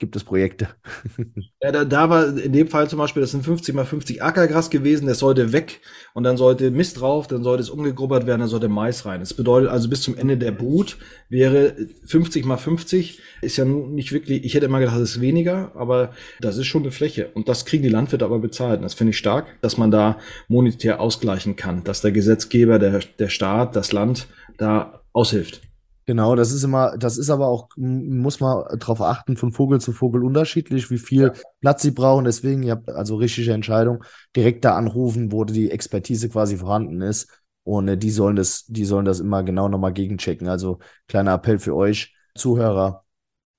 gibt 0.00 0.16
es 0.16 0.24
Projekte. 0.24 0.68
Ja, 1.62 1.72
da, 1.72 1.84
da 1.84 2.08
war 2.08 2.38
in 2.38 2.54
dem 2.54 2.68
Fall 2.68 2.88
zum 2.88 2.98
Beispiel, 2.98 3.20
das 3.20 3.32
sind 3.32 3.44
50 3.44 3.74
mal 3.74 3.84
50 3.84 4.22
Ackergras 4.22 4.70
gewesen, 4.70 5.06
das 5.06 5.18
sollte 5.18 5.52
weg 5.52 5.82
und 6.14 6.22
dann 6.22 6.38
sollte 6.38 6.70
Mist 6.70 6.98
drauf, 7.02 7.26
dann 7.26 7.42
sollte 7.42 7.62
es 7.62 7.68
umgegrubbert 7.68 8.26
werden, 8.26 8.40
dann 8.40 8.48
sollte 8.48 8.70
Mais 8.70 9.04
rein. 9.04 9.20
Das 9.20 9.34
bedeutet 9.34 9.68
also 9.68 9.90
bis 9.90 10.00
zum 10.00 10.16
Ende 10.16 10.38
der 10.38 10.52
Brut 10.52 10.96
wäre 11.28 11.76
50 12.06 12.46
mal 12.46 12.56
50, 12.56 13.20
ist 13.42 13.58
ja 13.58 13.66
nicht 13.66 14.12
wirklich, 14.12 14.42
ich 14.42 14.54
hätte 14.54 14.64
immer 14.64 14.78
gedacht, 14.78 14.96
das 14.96 15.16
ist 15.16 15.20
weniger, 15.20 15.72
aber 15.74 16.12
das 16.40 16.56
ist 16.56 16.66
schon 16.66 16.82
eine 16.82 16.92
Fläche 16.92 17.28
und 17.34 17.50
das 17.50 17.66
kriegen 17.66 17.82
die 17.82 17.90
Landwirte 17.90 18.24
aber 18.24 18.38
bezahlt. 18.38 18.82
Das 18.82 18.94
finde 18.94 19.10
ich 19.10 19.18
stark, 19.18 19.60
dass 19.60 19.76
man 19.76 19.90
da 19.90 20.18
monetär 20.48 20.98
ausgleichen 20.98 21.56
kann, 21.56 21.84
dass 21.84 22.00
der 22.00 22.12
Gesetzgeber, 22.12 22.78
der, 22.78 23.00
der 23.18 23.28
Staat, 23.28 23.76
das 23.76 23.92
Land 23.92 24.28
da 24.56 25.02
aushilft. 25.12 25.60
Genau, 26.06 26.34
das 26.34 26.50
ist 26.50 26.64
immer, 26.64 26.96
das 26.98 27.18
ist 27.18 27.30
aber 27.30 27.46
auch, 27.46 27.68
muss 27.76 28.40
man 28.40 28.64
darauf 28.78 29.00
achten, 29.00 29.36
von 29.36 29.52
Vogel 29.52 29.80
zu 29.80 29.92
Vogel 29.92 30.24
unterschiedlich, 30.24 30.90
wie 30.90 30.98
viel 30.98 31.22
ja. 31.22 31.32
Platz 31.60 31.82
sie 31.82 31.92
brauchen. 31.92 32.24
Deswegen, 32.24 32.62
ihr 32.62 32.72
habt 32.72 32.88
also 32.88 33.16
richtige 33.16 33.52
Entscheidung, 33.52 34.02
direkt 34.34 34.64
da 34.64 34.76
anrufen, 34.76 35.30
wo 35.30 35.44
die 35.44 35.70
Expertise 35.70 36.28
quasi 36.28 36.56
vorhanden 36.56 37.00
ist. 37.02 37.28
Und 37.62 37.88
äh, 37.88 37.96
die 37.96 38.10
sollen 38.10 38.36
das, 38.36 38.64
die 38.66 38.84
sollen 38.84 39.04
das 39.04 39.20
immer 39.20 39.42
genau 39.42 39.68
nochmal 39.68 39.92
gegenchecken. 39.92 40.48
Also 40.48 40.78
kleiner 41.06 41.34
Appell 41.34 41.58
für 41.58 41.76
euch, 41.76 42.14
Zuhörer, 42.34 43.04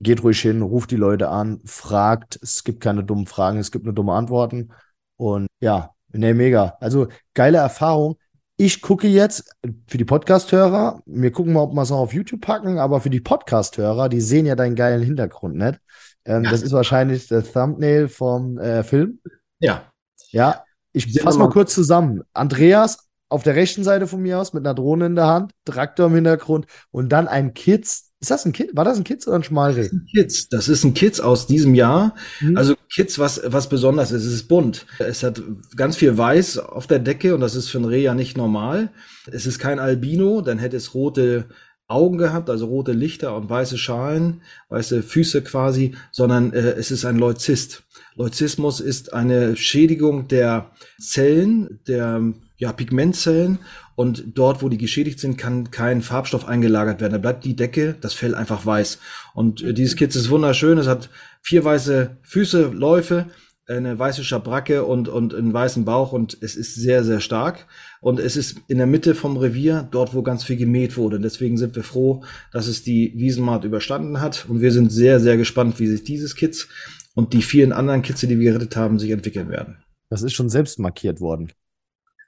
geht 0.02 0.24
ruhig 0.24 0.42
hin, 0.42 0.62
ruft 0.62 0.92
die 0.92 0.96
Leute 0.98 1.30
an, 1.30 1.62
fragt. 1.66 2.40
Es 2.42 2.64
gibt 2.64 2.82
keine 2.82 3.04
dummen 3.04 3.28
Fragen, 3.28 3.60
es 3.60 3.72
gibt 3.72 3.86
nur 3.86 3.94
dumme 3.94 4.14
Antworten. 4.14 4.70
Und 5.16 5.48
ja, 5.60 5.92
ne, 6.12 6.34
mega. 6.34 6.78
Also 6.80 7.08
geile 7.34 7.60
Erfahrung. 7.60 8.18
Ich 8.64 8.84
gucke 8.84 9.08
jetzt 9.08 9.56
für 9.88 9.98
die 9.98 10.06
Podcast-Hörer, 10.06 11.02
wir 11.08 11.32
gucken 11.32 11.54
mal, 11.54 11.62
ob 11.62 11.74
wir 11.74 11.82
es 11.82 11.90
noch 11.90 11.98
auf 11.98 12.14
YouTube 12.14 12.42
packen, 12.42 12.78
aber 12.78 13.02
für 13.02 13.10
die 13.10 13.20
Podcast-Hörer, 13.20 14.08
die 14.08 14.22
sehen 14.22 14.46
ja 14.46 14.56
deinen 14.56 14.76
geilen 14.76 15.02
Hintergrund 15.02 15.56
nicht. 15.56 15.80
Ähm, 16.26 16.44
ja. 16.44 16.52
Das 16.52 16.62
ist 16.62 16.72
wahrscheinlich 16.72 17.28
der 17.28 17.44
Thumbnail 17.44 18.08
vom 18.08 18.60
äh, 18.60 18.84
Film. 18.84 19.20
Ja. 19.58 19.92
Ja, 20.30 20.64
ich 20.94 21.20
fasse 21.20 21.40
mal 21.40 21.50
kurz 21.50 21.74
zusammen. 21.74 22.22
Andreas 22.34 23.10
auf 23.30 23.42
der 23.42 23.56
rechten 23.56 23.84
Seite 23.84 24.06
von 24.06 24.22
mir 24.22 24.38
aus 24.38 24.54
mit 24.54 24.64
einer 24.64 24.76
Drohne 24.76 25.08
in 25.08 25.16
der 25.16 25.26
Hand, 25.26 25.54
Traktor 25.66 26.06
im 26.06 26.14
Hintergrund 26.14 26.68
und 26.92 27.10
dann 27.10 27.28
ein 27.28 27.56
Kids 27.56 28.11
ist 28.22 28.30
das 28.30 28.46
ein 28.46 28.54
Kids? 28.54 28.76
War 28.76 28.86
das 28.86 28.98
ein 29.00 29.04
Kids 29.04 29.28
oder 29.28 29.38
ein 29.38 29.44
Schmalreh? 29.44 29.82
Das 29.82 29.88
ist 29.88 29.94
ein 29.94 30.06
Kids. 30.06 30.50
Das 30.50 30.70
ist 30.70 30.84
ein 30.84 30.94
Kids 30.94 31.20
aus 31.20 31.48
diesem 31.48 31.74
Jahr. 31.74 32.14
Mhm. 32.40 32.56
Also 32.56 32.76
Kids, 32.94 33.18
was, 33.18 33.42
was 33.46 33.68
besonders 33.68 34.12
ist, 34.12 34.26
es 34.26 34.34
ist 34.34 34.48
bunt. 34.48 34.86
Es 35.00 35.24
hat 35.24 35.42
ganz 35.76 35.98
viel 35.98 36.16
Weiß 36.16 36.60
auf 36.60 36.86
der 36.86 37.00
Decke 37.00 37.34
und 37.34 37.42
das 37.42 37.56
ist 37.56 37.70
für 37.70 37.80
ein 37.80 37.86
Reh 37.86 38.04
ja 38.04 38.14
nicht 38.14 38.38
normal. 38.38 38.92
Es 39.32 39.48
ist 39.48 39.58
kein 39.58 39.80
Albino, 39.80 40.42
dann 40.42 40.60
hätte 40.60 40.78
es 40.78 40.94
rote 40.94 41.46
Augen 41.88 42.20
gehabt, 42.20 42.52
also 42.52 42.68
rote 42.68 42.92
Lichter 42.92 43.36
und 43.36 43.50
weiße 43.50 43.80
Schalen, 43.80 44.44
weiße 44.70 45.02
Füße 45.02 45.42
quasi, 45.42 45.96
sondern 46.12 46.54
äh, 46.54 46.60
es 46.74 46.92
ist 46.92 47.06
ein 47.06 47.18
Leuzist. 47.18 47.84
Leuzismus 48.16 48.82
ist 48.82 49.14
eine 49.14 49.58
Schädigung 49.58 50.28
der 50.28 50.72
Zellen, 51.00 51.80
der 51.88 52.22
ja, 52.62 52.72
Pigmentzellen 52.72 53.58
und 53.96 54.24
dort, 54.36 54.62
wo 54.62 54.70
die 54.70 54.78
geschädigt 54.78 55.20
sind, 55.20 55.36
kann 55.36 55.72
kein 55.72 56.04
Farbstoff 56.04 56.48
eingelagert 56.48 57.02
werden. 57.02 57.14
Da 57.14 57.18
bleibt 57.18 57.44
die 57.44 57.56
Decke, 57.56 57.96
das 58.00 58.14
Fell 58.14 58.36
einfach 58.36 58.68
weiß. 58.68 59.00
Und 59.34 59.64
äh, 59.64 59.74
dieses 59.74 59.96
Kitz 59.96 60.16
ist 60.16 60.30
wunderschön. 60.30 60.78
Es 60.78 60.86
hat 60.86 61.10
vier 61.42 61.66
weiße 61.66 62.18
Füße, 62.22 62.68
Läufe, 62.68 63.26
eine 63.66 63.98
weiße 63.98 64.24
Schabracke 64.24 64.86
und, 64.86 65.08
und 65.08 65.34
einen 65.34 65.52
weißen 65.52 65.86
Bauch 65.86 66.12
und 66.12 66.38
es 66.42 66.56
ist 66.56 66.76
sehr, 66.76 67.04
sehr 67.04 67.20
stark. 67.20 67.66
Und 68.00 68.20
es 68.20 68.38
ist 68.38 68.62
in 68.68 68.78
der 68.78 68.86
Mitte 68.86 69.16
vom 69.16 69.38
Revier, 69.38 69.88
dort, 69.90 70.14
wo 70.14 70.22
ganz 70.22 70.44
viel 70.44 70.58
gemäht 70.58 70.98
wurde. 70.98 71.20
Deswegen 71.20 71.58
sind 71.58 71.76
wir 71.76 71.84
froh, 71.84 72.24
dass 72.54 72.68
es 72.68 72.84
die 72.84 73.12
Wiesenmaat 73.16 73.64
überstanden 73.64 74.22
hat. 74.22 74.46
Und 74.48 74.62
wir 74.62 74.72
sind 74.72 74.92
sehr, 74.92 75.20
sehr 75.20 75.36
gespannt, 75.36 75.80
wie 75.80 75.88
sich 75.88 76.04
dieses 76.04 76.36
Kitz 76.36 76.68
und 77.16 77.34
die 77.34 77.42
vielen 77.42 77.72
anderen 77.72 78.04
Kitze, 78.04 78.28
die 78.28 78.38
wir 78.38 78.52
gerettet 78.52 78.76
haben, 78.76 79.00
sich 79.00 79.10
entwickeln 79.10 79.50
werden. 79.50 79.78
Das 80.10 80.22
ist 80.22 80.34
schon 80.34 80.50
selbst 80.50 80.78
markiert 80.78 81.22
worden. 81.22 81.52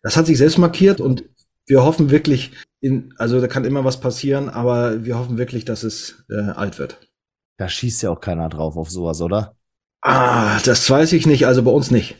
Das 0.03 0.17
hat 0.17 0.25
sich 0.25 0.37
selbst 0.37 0.57
markiert 0.57 1.01
und 1.01 1.23
wir 1.65 1.83
hoffen 1.83 2.11
wirklich, 2.11 2.51
in, 2.81 3.13
also 3.17 3.39
da 3.39 3.47
kann 3.47 3.65
immer 3.65 3.85
was 3.85 3.99
passieren, 3.99 4.49
aber 4.49 5.05
wir 5.05 5.17
hoffen 5.17 5.37
wirklich, 5.37 5.65
dass 5.65 5.83
es 5.83 6.25
äh, 6.29 6.51
alt 6.51 6.77
wird. 6.77 6.99
Da 7.57 7.69
schießt 7.69 8.03
ja 8.03 8.11
auch 8.11 8.19
keiner 8.19 8.49
drauf 8.49 8.75
auf 8.75 8.89
sowas, 8.89 9.21
oder? 9.21 9.55
Ah, 10.01 10.59
das 10.65 10.89
weiß 10.89 11.13
ich 11.13 11.25
nicht, 11.25 11.47
also 11.47 11.63
bei 11.63 11.71
uns 11.71 11.89
nicht. 11.89 12.17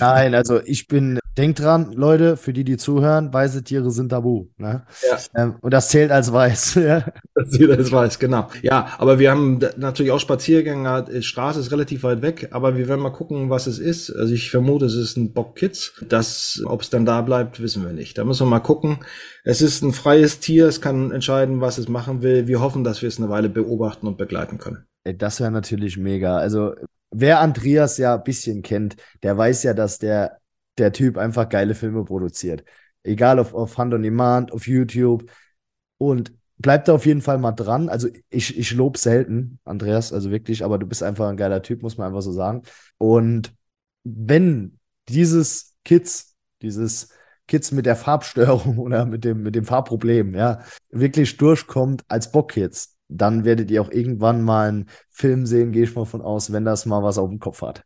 Nein, 0.00 0.34
also 0.34 0.60
ich 0.64 0.88
bin, 0.88 1.20
denkt 1.38 1.60
dran, 1.60 1.92
Leute, 1.92 2.36
für 2.36 2.52
die, 2.52 2.64
die 2.64 2.76
zuhören, 2.76 3.32
weiße 3.32 3.62
Tiere 3.62 3.90
sind 3.90 4.08
tabu. 4.10 4.48
Ne? 4.56 4.84
Ja. 5.08 5.42
Ähm, 5.42 5.54
und 5.60 5.72
das 5.72 5.88
zählt 5.88 6.10
als 6.10 6.32
weiß. 6.32 6.74
ja. 6.82 7.04
Das 7.34 7.50
zählt 7.50 7.70
als 7.70 7.92
weiß, 7.92 8.18
genau. 8.18 8.48
Ja, 8.62 8.94
aber 8.98 9.18
wir 9.18 9.30
haben 9.30 9.60
natürlich 9.76 10.12
auch 10.12 10.20
Spaziergänge, 10.20 11.04
die 11.04 11.22
Straße 11.22 11.60
ist 11.60 11.70
relativ 11.70 12.02
weit 12.02 12.22
weg, 12.22 12.48
aber 12.50 12.76
wir 12.76 12.88
werden 12.88 13.00
mal 13.00 13.10
gucken, 13.10 13.50
was 13.50 13.66
es 13.66 13.78
ist. 13.78 14.10
Also 14.10 14.34
ich 14.34 14.50
vermute, 14.50 14.86
es 14.86 14.94
ist 14.94 15.16
ein 15.16 15.32
Bob 15.32 15.54
Kids. 15.54 15.92
Das, 16.08 16.60
ob 16.66 16.82
es 16.82 16.90
dann 16.90 17.06
da 17.06 17.22
bleibt, 17.22 17.62
wissen 17.62 17.84
wir 17.84 17.92
nicht. 17.92 18.18
Da 18.18 18.24
müssen 18.24 18.46
wir 18.46 18.50
mal 18.50 18.58
gucken. 18.60 18.98
Es 19.44 19.62
ist 19.62 19.82
ein 19.82 19.92
freies 19.92 20.40
Tier, 20.40 20.66
es 20.66 20.80
kann 20.80 21.12
entscheiden, 21.12 21.60
was 21.60 21.78
es 21.78 21.88
machen 21.88 22.22
will. 22.22 22.48
Wir 22.48 22.60
hoffen, 22.60 22.84
dass 22.84 23.00
wir 23.00 23.08
es 23.08 23.18
eine 23.18 23.28
Weile 23.28 23.48
beobachten 23.48 24.06
und 24.06 24.18
begleiten 24.18 24.58
können. 24.58 24.84
Das 25.04 25.40
wäre 25.40 25.50
natürlich 25.50 25.96
mega. 25.96 26.36
Also 26.36 26.74
wer 27.10 27.40
Andreas 27.40 27.98
ja 27.98 28.16
ein 28.16 28.24
bisschen 28.24 28.62
kennt, 28.62 28.96
der 29.22 29.36
weiß 29.36 29.62
ja, 29.62 29.74
dass 29.74 29.98
der, 29.98 30.38
der 30.78 30.92
Typ 30.92 31.18
einfach 31.18 31.48
geile 31.48 31.74
Filme 31.74 32.04
produziert. 32.04 32.64
Egal 33.02 33.38
auf, 33.38 33.54
auf 33.54 33.78
Hand 33.78 33.94
on 33.94 34.02
Demand, 34.02 34.52
auf 34.52 34.66
YouTube. 34.66 35.30
Und 35.98 36.32
bleibt 36.58 36.88
da 36.88 36.94
auf 36.94 37.06
jeden 37.06 37.22
Fall 37.22 37.38
mal 37.38 37.52
dran. 37.52 37.88
Also 37.88 38.08
ich, 38.30 38.58
ich 38.58 38.72
lobe 38.72 38.98
selten, 38.98 39.60
Andreas, 39.64 40.12
also 40.12 40.30
wirklich, 40.30 40.64
aber 40.64 40.78
du 40.78 40.86
bist 40.86 41.02
einfach 41.02 41.28
ein 41.28 41.36
geiler 41.36 41.62
Typ, 41.62 41.82
muss 41.82 41.96
man 41.96 42.08
einfach 42.08 42.22
so 42.22 42.32
sagen. 42.32 42.62
Und 42.98 43.54
wenn 44.04 44.78
dieses 45.08 45.74
Kids, 45.84 46.36
dieses 46.62 47.08
Kids 47.46 47.72
mit 47.72 47.86
der 47.86 47.96
Farbstörung 47.96 48.78
oder 48.78 49.06
mit 49.06 49.24
dem, 49.24 49.42
mit 49.42 49.54
dem 49.54 49.64
Farbproblem, 49.64 50.34
ja, 50.34 50.60
wirklich 50.90 51.36
durchkommt 51.36 52.04
als 52.08 52.30
Bockkids, 52.32 52.96
dann 53.08 53.44
werdet 53.44 53.70
ihr 53.70 53.80
auch 53.80 53.90
irgendwann 53.90 54.42
mal 54.42 54.68
einen 54.68 54.86
Film 55.10 55.46
sehen, 55.46 55.72
gehe 55.72 55.84
ich 55.84 55.94
mal 55.94 56.04
von 56.04 56.20
aus, 56.20 56.52
wenn 56.52 56.64
das 56.64 56.84
mal 56.84 57.02
was 57.02 57.18
auf 57.18 57.30
dem 57.30 57.38
Kopf 57.38 57.62
hat. 57.62 57.84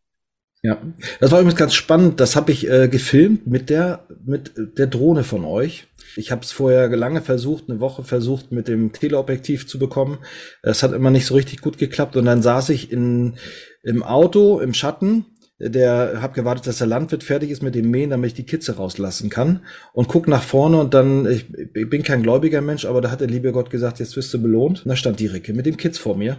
Ja, 0.64 0.80
das 1.18 1.32
war 1.32 1.40
übrigens 1.40 1.58
ganz 1.58 1.74
spannend. 1.74 2.20
Das 2.20 2.36
habe 2.36 2.52
ich 2.52 2.70
äh, 2.70 2.86
gefilmt 2.88 3.48
mit 3.48 3.68
der 3.68 4.06
mit 4.24 4.52
der 4.56 4.86
Drohne 4.86 5.24
von 5.24 5.44
euch. 5.44 5.88
Ich 6.14 6.30
habe 6.30 6.42
es 6.42 6.52
vorher 6.52 6.88
lange 6.88 7.20
versucht, 7.20 7.64
eine 7.68 7.80
Woche 7.80 8.04
versucht, 8.04 8.52
mit 8.52 8.68
dem 8.68 8.92
Teleobjektiv 8.92 9.66
zu 9.66 9.80
bekommen. 9.80 10.18
Es 10.62 10.84
hat 10.84 10.92
immer 10.92 11.10
nicht 11.10 11.26
so 11.26 11.34
richtig 11.34 11.62
gut 11.62 11.78
geklappt 11.78 12.16
und 12.16 12.26
dann 12.26 12.42
saß 12.42 12.68
ich 12.68 12.92
in 12.92 13.34
im 13.82 14.04
Auto 14.04 14.60
im 14.60 14.72
Schatten 14.72 15.26
der 15.64 16.20
habe 16.20 16.34
gewartet, 16.34 16.66
dass 16.66 16.78
der 16.78 16.88
Landwirt 16.88 17.22
fertig 17.22 17.50
ist 17.50 17.62
mit 17.62 17.76
dem 17.76 17.88
Mähen, 17.88 18.10
damit 18.10 18.28
ich 18.28 18.34
die 18.34 18.46
Kitze 18.46 18.76
rauslassen 18.76 19.30
kann 19.30 19.60
und 19.92 20.08
guck 20.08 20.26
nach 20.26 20.42
vorne 20.42 20.80
und 20.80 20.92
dann, 20.92 21.30
ich, 21.30 21.46
ich 21.74 21.88
bin 21.88 22.02
kein 22.02 22.24
gläubiger 22.24 22.60
Mensch, 22.60 22.84
aber 22.84 23.00
da 23.00 23.12
hat 23.12 23.20
der 23.20 23.28
liebe 23.28 23.52
Gott 23.52 23.70
gesagt, 23.70 24.00
jetzt 24.00 24.16
wirst 24.16 24.34
du 24.34 24.42
belohnt. 24.42 24.84
Und 24.84 24.88
da 24.88 24.96
stand 24.96 25.20
die 25.20 25.26
Ricke 25.26 25.52
mit 25.52 25.66
dem 25.66 25.76
Kitz 25.76 25.98
vor 25.98 26.16
mir 26.16 26.38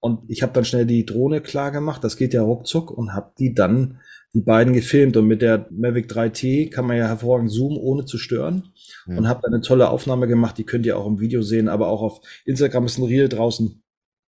und 0.00 0.30
ich 0.30 0.42
habe 0.42 0.52
dann 0.52 0.64
schnell 0.64 0.86
die 0.86 1.06
Drohne 1.06 1.40
klar 1.40 1.70
gemacht, 1.70 2.04
das 2.04 2.16
geht 2.16 2.34
ja 2.34 2.42
ruckzuck 2.42 2.90
und 2.90 3.14
habe 3.14 3.32
die 3.38 3.54
dann 3.54 4.00
die 4.34 4.42
beiden 4.42 4.74
gefilmt 4.74 5.16
und 5.16 5.26
mit 5.26 5.40
der 5.40 5.66
Mavic 5.70 6.10
3T 6.10 6.70
kann 6.70 6.86
man 6.86 6.96
ja 6.96 7.06
hervorragend 7.06 7.50
zoomen, 7.50 7.78
ohne 7.78 8.04
zu 8.04 8.18
stören 8.18 8.72
mhm. 9.06 9.18
und 9.18 9.28
habe 9.28 9.40
dann 9.42 9.54
eine 9.54 9.62
tolle 9.62 9.88
Aufnahme 9.88 10.28
gemacht, 10.28 10.58
die 10.58 10.64
könnt 10.64 10.86
ihr 10.86 10.98
auch 10.98 11.06
im 11.06 11.20
Video 11.20 11.42
sehen, 11.42 11.68
aber 11.68 11.88
auch 11.88 12.02
auf 12.02 12.20
Instagram 12.44 12.86
ist 12.86 12.98
ein 12.98 13.04
Reel 13.04 13.28
draußen, 13.28 13.82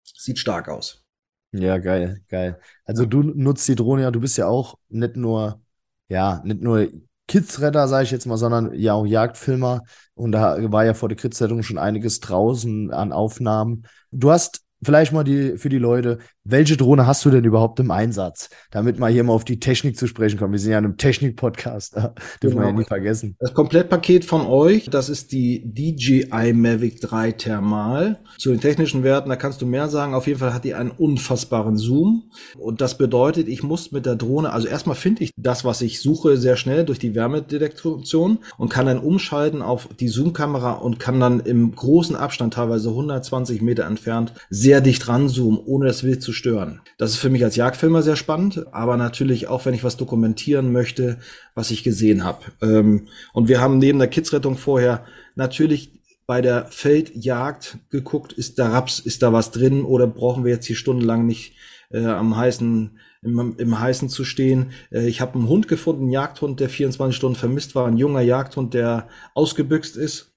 sieht 0.05 0.39
stark 0.39 0.69
aus. 0.69 1.05
Ja, 1.53 1.79
geil, 1.79 2.21
geil. 2.29 2.61
Also 2.85 3.07
du 3.07 3.23
nutzt 3.23 3.67
die 3.69 3.75
Drohne 3.75 4.03
ja, 4.03 4.11
du 4.11 4.21
bist 4.21 4.37
ja 4.39 4.47
auch 4.47 4.79
nicht 4.89 5.17
nur, 5.17 5.61
ja, 6.09 6.43
nicht 6.45 6.61
nur 6.61 6.89
Kidsretter, 7.29 7.89
sage 7.89 8.05
ich 8.05 8.11
jetzt 8.11 8.27
mal, 8.27 8.37
sondern 8.37 8.73
ja 8.75 8.93
auch 8.95 9.07
Jagdfilmer. 9.07 9.83
Und 10.15 10.33
da 10.33 10.71
war 10.71 10.85
ja 10.85 10.95
vor 10.95 11.09
der 11.09 11.19
Kids-Rettung 11.19 11.63
schon 11.63 11.79
einiges 11.79 12.21
draußen 12.21 12.93
an 12.93 13.13
Aufnahmen. 13.13 13.87
Du 14.13 14.31
hast 14.31 14.66
vielleicht 14.87 15.13
mal 15.13 15.25
die, 15.25 15.59
für 15.59 15.69
die 15.69 15.79
Leute, 15.79 16.19
welche 16.49 16.77
Drohne 16.77 17.07
hast 17.07 17.25
du 17.25 17.31
denn 17.31 17.45
überhaupt 17.45 17.81
im 17.81 17.91
Einsatz? 17.91 18.51
Damit 18.71 18.99
wir 18.99 19.09
hier 19.09 19.25
mal 19.25 19.33
auf 19.33 19.45
die 19.45 19.59
Technik 19.59 19.99
zu 19.99 20.07
sprechen 20.07 20.39
kommen. 20.39 20.53
Wir 20.53 20.61
sind 20.61 20.73
ja 20.73 20.79
in 20.79 20.85
einem 20.85 20.97
Technik-Podcast, 20.97 21.97
dürfen 21.97 22.15
genau. 22.41 22.59
wir 22.59 22.67
ja 22.67 22.73
nie 22.73 22.85
vergessen. 22.85 23.37
Das 23.41 23.53
Komplettpaket 23.53 24.25
von 24.25 24.47
euch, 24.47 24.89
das 24.89 25.09
ist 25.09 25.33
die 25.33 25.63
DJI 25.65 26.53
Mavic 26.53 27.01
3 27.01 27.33
Thermal. 27.33 28.21
Zu 28.39 28.51
den 28.51 28.61
technischen 28.61 29.03
Werten, 29.03 29.29
da 29.29 29.37
kannst 29.37 29.61
du 29.61 29.67
mehr 29.67 29.89
sagen. 29.89 30.15
Auf 30.15 30.27
jeden 30.27 30.39
Fall 30.39 30.55
hat 30.55 30.65
die 30.65 30.75
einen 30.75 30.91
unfassbaren 30.91 31.77
Zoom. 31.77 32.31
Und 32.57 32.81
das 32.81 32.97
bedeutet, 32.97 33.49
ich 33.49 33.63
muss 33.63 33.91
mit 33.91 34.07
der 34.07 34.17
Drohne, 34.17 34.53
also 34.53 34.69
erstmal 34.69 34.97
finde 34.97 35.25
ich 35.25 35.33
das, 35.37 35.65
was 35.65 35.81
ich 35.81 36.01
suche, 36.01 36.37
sehr 36.37 36.57
schnell 36.57 36.85
durch 36.85 36.99
die 36.99 37.15
Wärmedetektion 37.15 38.39
und 38.57 38.69
kann 38.69 38.87
dann 38.87 38.99
umschalten 38.99 39.63
auf 39.63 39.89
die 39.99 40.09
Zoom-Kamera 40.09 40.73
und 40.73 41.01
kann 41.01 41.19
dann 41.19 41.41
im 41.41 41.75
großen 41.75 42.15
Abstand, 42.15 42.55
teilweise 42.55 42.91
120 42.91 43.63
Meter 43.63 43.85
entfernt, 43.85 44.33
sehr 44.49 44.81
dicht 44.81 45.09
ranzoomen, 45.09 45.61
ohne 45.65 45.87
das 45.87 46.05
Wild 46.05 46.23
zu 46.23 46.36
stören. 46.37 46.81
Das 46.99 47.11
ist 47.11 47.17
für 47.17 47.31
mich 47.31 47.43
als 47.43 47.57
Jagdfilmer 47.57 48.03
sehr 48.03 48.17
spannend, 48.17 48.67
aber 48.73 48.97
natürlich 48.97 49.49
auch, 49.49 49.67
wenn 49.67 49.75
ich 49.75 49.85
was 49.85 49.97
dokumentieren 49.97 50.73
möchte, 50.73 51.19
was 51.55 51.71
ich 51.71 51.83
gesehen 51.83 52.25
habe. 52.25 52.45
Ähm, 52.63 53.09
und 53.33 53.49
wir 53.49 53.61
haben 53.61 53.79
neben 53.79 53.99
der 53.99 54.09
Kidsrettung 54.09 54.57
vorher 54.57 55.05
natürlich 55.35 55.93
bei 56.27 56.41
der 56.41 56.67
Feldjagd 56.67 57.79
geguckt, 57.91 58.33
ist 58.33 58.59
da 58.59 58.69
Raps, 58.71 58.99
ist 58.99 59.23
da 59.23 59.33
was 59.33 59.51
drin 59.51 59.85
oder 59.85 60.07
brauchen 60.07 60.45
wir 60.45 60.53
jetzt 60.53 60.67
hier 60.67 60.77
stundenlang 60.77 61.27
nicht 61.27 61.55
äh, 61.91 62.05
am 62.05 62.37
heißen 62.37 62.99
im, 63.23 63.57
im 63.59 63.81
Heißen 63.81 64.09
zu 64.09 64.25
stehen. 64.25 64.73
Äh, 64.91 65.07
ich 65.09 65.21
habe 65.21 65.35
einen 65.35 65.49
Hund 65.49 65.69
gefunden, 65.69 66.03
einen 66.03 66.13
Jagdhund, 66.13 66.61
der 66.61 66.69
24 66.69 67.17
Stunden 67.17 67.37
vermisst 67.37 67.75
war, 67.75 67.87
ein 67.87 67.99
junger 67.99 68.21
Jagdhund, 68.21 68.75
der 68.75 69.09
ausgebüxt 69.35 69.97
ist 69.97 70.35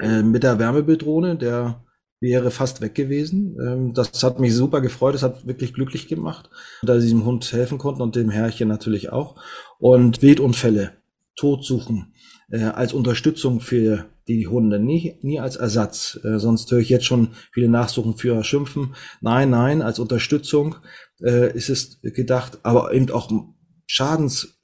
äh, 0.00 0.22
mit 0.22 0.42
der 0.42 0.58
Wärmebilddrohne, 0.58 1.36
der 1.36 1.84
wäre 2.20 2.50
fast 2.50 2.80
weg 2.80 2.94
gewesen. 2.94 3.56
Ähm, 3.60 3.94
das 3.94 4.22
hat 4.22 4.38
mich 4.38 4.54
super 4.54 4.80
gefreut, 4.80 5.14
das 5.14 5.22
hat 5.22 5.46
wirklich 5.46 5.72
glücklich 5.72 6.06
gemacht, 6.06 6.50
da 6.82 6.94
sie 7.00 7.06
diesem 7.06 7.24
Hund 7.24 7.50
helfen 7.52 7.78
konnten 7.78 8.02
und 8.02 8.14
dem 8.14 8.30
Herrchen 8.30 8.68
natürlich 8.68 9.10
auch. 9.10 9.36
Und 9.78 10.22
Wildunfälle, 10.22 10.92
Todsuchen 11.36 12.12
äh, 12.50 12.64
als 12.64 12.92
Unterstützung 12.92 13.60
für 13.60 14.06
die 14.28 14.46
Hunde, 14.46 14.78
nie, 14.78 15.16
nie 15.22 15.40
als 15.40 15.56
Ersatz. 15.56 16.20
Äh, 16.22 16.38
sonst 16.38 16.70
höre 16.70 16.80
ich 16.80 16.90
jetzt 16.90 17.06
schon 17.06 17.30
viele 17.52 17.68
Nachsuchen 17.68 18.16
für 18.16 18.44
schimpfen. 18.44 18.94
Nein, 19.20 19.50
nein, 19.50 19.82
als 19.82 19.98
Unterstützung 19.98 20.76
äh, 21.22 21.52
ist 21.56 21.70
es 21.70 22.00
gedacht, 22.02 22.58
aber 22.62 22.92
eben 22.92 23.10
auch 23.10 23.30
Schadens 23.86 24.59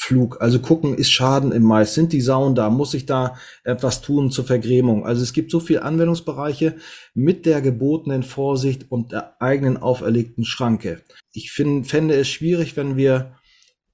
Flug. 0.00 0.40
Also 0.40 0.60
gucken, 0.60 0.94
ist 0.94 1.10
Schaden 1.10 1.50
im 1.50 1.64
Mais? 1.64 1.94
Sind 1.94 2.12
die 2.12 2.20
Sauen 2.20 2.54
da? 2.54 2.70
Muss 2.70 2.94
ich 2.94 3.04
da 3.04 3.36
etwas 3.64 4.00
tun 4.00 4.30
zur 4.30 4.44
Vergrämung? 4.44 5.04
Also 5.04 5.22
es 5.22 5.32
gibt 5.32 5.50
so 5.50 5.58
viele 5.58 5.82
Anwendungsbereiche 5.82 6.76
mit 7.14 7.46
der 7.46 7.60
gebotenen 7.60 8.22
Vorsicht 8.22 8.90
und 8.90 9.10
der 9.10 9.42
eigenen 9.42 9.76
auferlegten 9.76 10.44
Schranke. 10.44 11.02
Ich 11.32 11.50
find, 11.50 11.88
fände 11.88 12.14
es 12.14 12.28
schwierig, 12.28 12.76
wenn 12.76 12.96
wir 12.96 13.34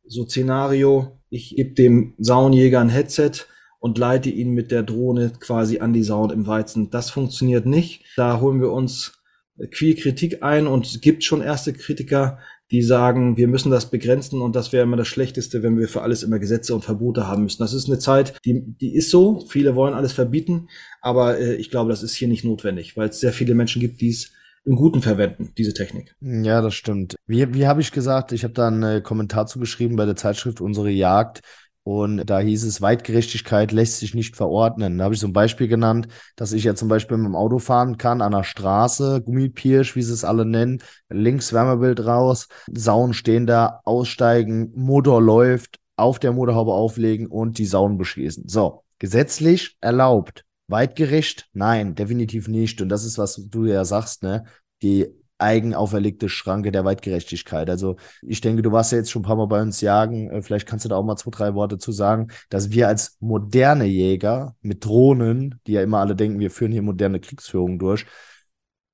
so 0.06 0.26
Szenario, 0.26 1.20
ich 1.30 1.56
gebe 1.56 1.72
dem 1.72 2.14
Saunjäger 2.18 2.80
ein 2.80 2.90
Headset 2.90 3.46
und 3.80 3.96
leite 3.96 4.28
ihn 4.28 4.50
mit 4.50 4.70
der 4.70 4.82
Drohne 4.82 5.32
quasi 5.40 5.80
an 5.80 5.94
die 5.94 6.04
Sauen 6.04 6.30
im 6.30 6.46
Weizen. 6.46 6.90
Das 6.90 7.10
funktioniert 7.10 7.64
nicht. 7.64 8.04
Da 8.16 8.40
holen 8.40 8.60
wir 8.60 8.72
uns 8.72 9.22
viel 9.70 9.94
Kritik 9.94 10.42
ein 10.42 10.66
und 10.66 10.86
es 10.86 11.00
gibt 11.00 11.24
schon 11.24 11.40
erste 11.40 11.72
Kritiker, 11.72 12.38
die 12.74 12.82
sagen, 12.82 13.37
wir 13.37 13.46
müssen 13.46 13.70
das 13.70 13.88
begrenzen 13.88 14.42
und 14.42 14.56
das 14.56 14.72
wäre 14.72 14.82
immer 14.82 14.96
das 14.96 15.06
Schlechteste, 15.06 15.62
wenn 15.62 15.78
wir 15.78 15.87
für 15.87 16.02
alles 16.02 16.24
immer 16.24 16.40
Gesetze 16.40 16.74
und 16.74 16.84
Verbote 16.84 17.28
haben 17.28 17.44
müssen. 17.44 17.62
Das 17.62 17.72
ist 17.72 17.87
eine 17.87 18.00
Zeit, 18.00 18.34
die, 18.44 18.64
die 18.80 18.96
ist 18.96 19.10
so. 19.10 19.46
Viele 19.48 19.76
wollen 19.76 19.94
alles 19.94 20.12
verbieten, 20.12 20.68
aber 21.00 21.38
äh, 21.38 21.54
ich 21.54 21.70
glaube, 21.70 21.90
das 21.90 22.02
ist 22.02 22.16
hier 22.16 22.26
nicht 22.26 22.44
notwendig, 22.44 22.96
weil 22.96 23.10
es 23.10 23.20
sehr 23.20 23.32
viele 23.32 23.54
Menschen 23.54 23.78
gibt, 23.78 24.00
die 24.00 24.08
es 24.08 24.32
im 24.64 24.74
Guten 24.74 25.02
verwenden, 25.02 25.52
diese 25.56 25.72
Technik. 25.72 26.16
Ja, 26.20 26.62
das 26.62 26.74
stimmt. 26.74 27.14
Wie, 27.28 27.54
wie 27.54 27.68
habe 27.68 27.80
ich 27.80 27.92
gesagt, 27.92 28.32
ich 28.32 28.42
habe 28.42 28.54
da 28.54 28.66
einen 28.66 29.04
Kommentar 29.04 29.46
zugeschrieben 29.46 29.96
bei 29.96 30.04
der 30.04 30.16
Zeitschrift 30.16 30.60
Unsere 30.60 30.90
Jagd. 30.90 31.42
Und 31.84 32.24
da 32.24 32.40
hieß 32.40 32.64
es, 32.64 32.80
Weitgerechtigkeit 32.80 33.70
lässt 33.70 33.98
sich 33.98 34.14
nicht 34.14 34.36
verordnen. 34.36 34.96
Da 34.96 35.04
habe 35.04 35.14
ich 35.14 35.20
so 35.20 35.26
ein 35.26 35.34
Beispiel 35.34 35.68
genannt, 35.68 36.08
dass 36.34 36.52
ich 36.52 36.64
ja 36.64 36.74
zum 36.74 36.88
Beispiel 36.88 37.18
mit 37.18 37.26
dem 37.26 37.36
Auto 37.36 37.58
fahren 37.58 37.98
kann, 37.98 38.22
an 38.22 38.32
der 38.32 38.42
Straße, 38.42 39.20
Gummipirsch, 39.22 39.94
wie 39.94 40.02
sie 40.02 40.14
es 40.14 40.24
alle 40.24 40.46
nennen, 40.46 40.82
links 41.10 41.52
Wärmebild 41.52 42.06
raus, 42.06 42.48
Sauen 42.72 43.12
stehen 43.12 43.46
da, 43.46 43.80
aussteigen, 43.84 44.72
Motor 44.74 45.20
läuft, 45.20 45.78
auf 45.96 46.18
der 46.18 46.32
Motorhaube 46.32 46.72
auflegen 46.72 47.26
und 47.26 47.58
die 47.58 47.66
Sauen 47.66 47.98
beschließen. 47.98 48.48
So, 48.48 48.82
gesetzlich 48.98 49.76
erlaubt. 49.82 50.44
Weitgerecht? 50.68 51.48
Nein, 51.52 51.94
definitiv 51.94 52.48
nicht. 52.48 52.80
Und 52.80 52.88
das 52.88 53.04
ist, 53.04 53.18
was 53.18 53.36
du 53.50 53.66
ja 53.66 53.84
sagst, 53.84 54.22
ne? 54.22 54.44
Die 54.82 55.06
eigen 55.38 55.74
auferlegte 55.74 56.28
Schranke 56.28 56.70
der 56.72 56.84
Weitgerechtigkeit. 56.84 57.68
Also 57.68 57.96
ich 58.22 58.40
denke, 58.40 58.62
du 58.62 58.72
warst 58.72 58.92
ja 58.92 58.98
jetzt 58.98 59.10
schon 59.10 59.22
ein 59.22 59.26
paar 59.26 59.36
Mal 59.36 59.46
bei 59.46 59.60
uns 59.60 59.80
jagen. 59.80 60.30
Äh, 60.30 60.42
vielleicht 60.42 60.66
kannst 60.66 60.84
du 60.84 60.88
da 60.88 60.96
auch 60.96 61.04
mal 61.04 61.16
zwei, 61.16 61.30
drei 61.30 61.54
Worte 61.54 61.78
zu 61.78 61.92
sagen, 61.92 62.28
dass 62.50 62.70
wir 62.70 62.88
als 62.88 63.16
moderne 63.20 63.84
Jäger 63.84 64.54
mit 64.60 64.84
Drohnen, 64.84 65.60
die 65.66 65.72
ja 65.72 65.82
immer 65.82 65.98
alle 65.98 66.16
denken, 66.16 66.38
wir 66.40 66.50
führen 66.50 66.72
hier 66.72 66.82
moderne 66.82 67.20
Kriegsführung 67.20 67.78
durch, 67.78 68.06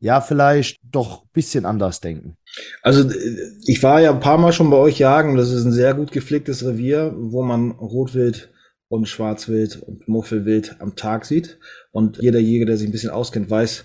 ja, 0.03 0.23
vielleicht 0.23 0.81
doch 0.83 1.23
ein 1.25 1.29
bisschen 1.35 1.67
anders 1.67 2.01
denken. 2.01 2.39
Also 2.83 3.11
ich 3.67 3.83
war 3.83 4.01
ja 4.01 4.11
ein 4.11 4.21
paar 4.21 4.39
Mal 4.39 4.53
schon 4.53 4.71
bei 4.71 4.79
euch 4.79 4.99
jagen. 4.99 5.37
Das 5.37 5.51
ist 5.51 5.65
ein 5.65 5.73
sehr 5.73 5.93
gut 5.93 6.11
gepflegtes 6.11 6.65
Revier, 6.65 7.15
wo 7.17 7.43
man 7.43 7.73
Rotwild 7.73 8.51
und 8.89 9.09
Schwarzwild 9.09 9.77
und 9.77 10.09
Muffelwild 10.09 10.77
am 10.81 10.97
Tag 10.97 11.27
sieht. 11.27 11.59
Und 11.93 12.17
jeder 12.17 12.41
Jäger, 12.41 12.65
der 12.65 12.79
sich 12.79 12.89
ein 12.89 12.93
bisschen 12.93 13.11
auskennt, 13.11 13.51
weiß, 13.51 13.85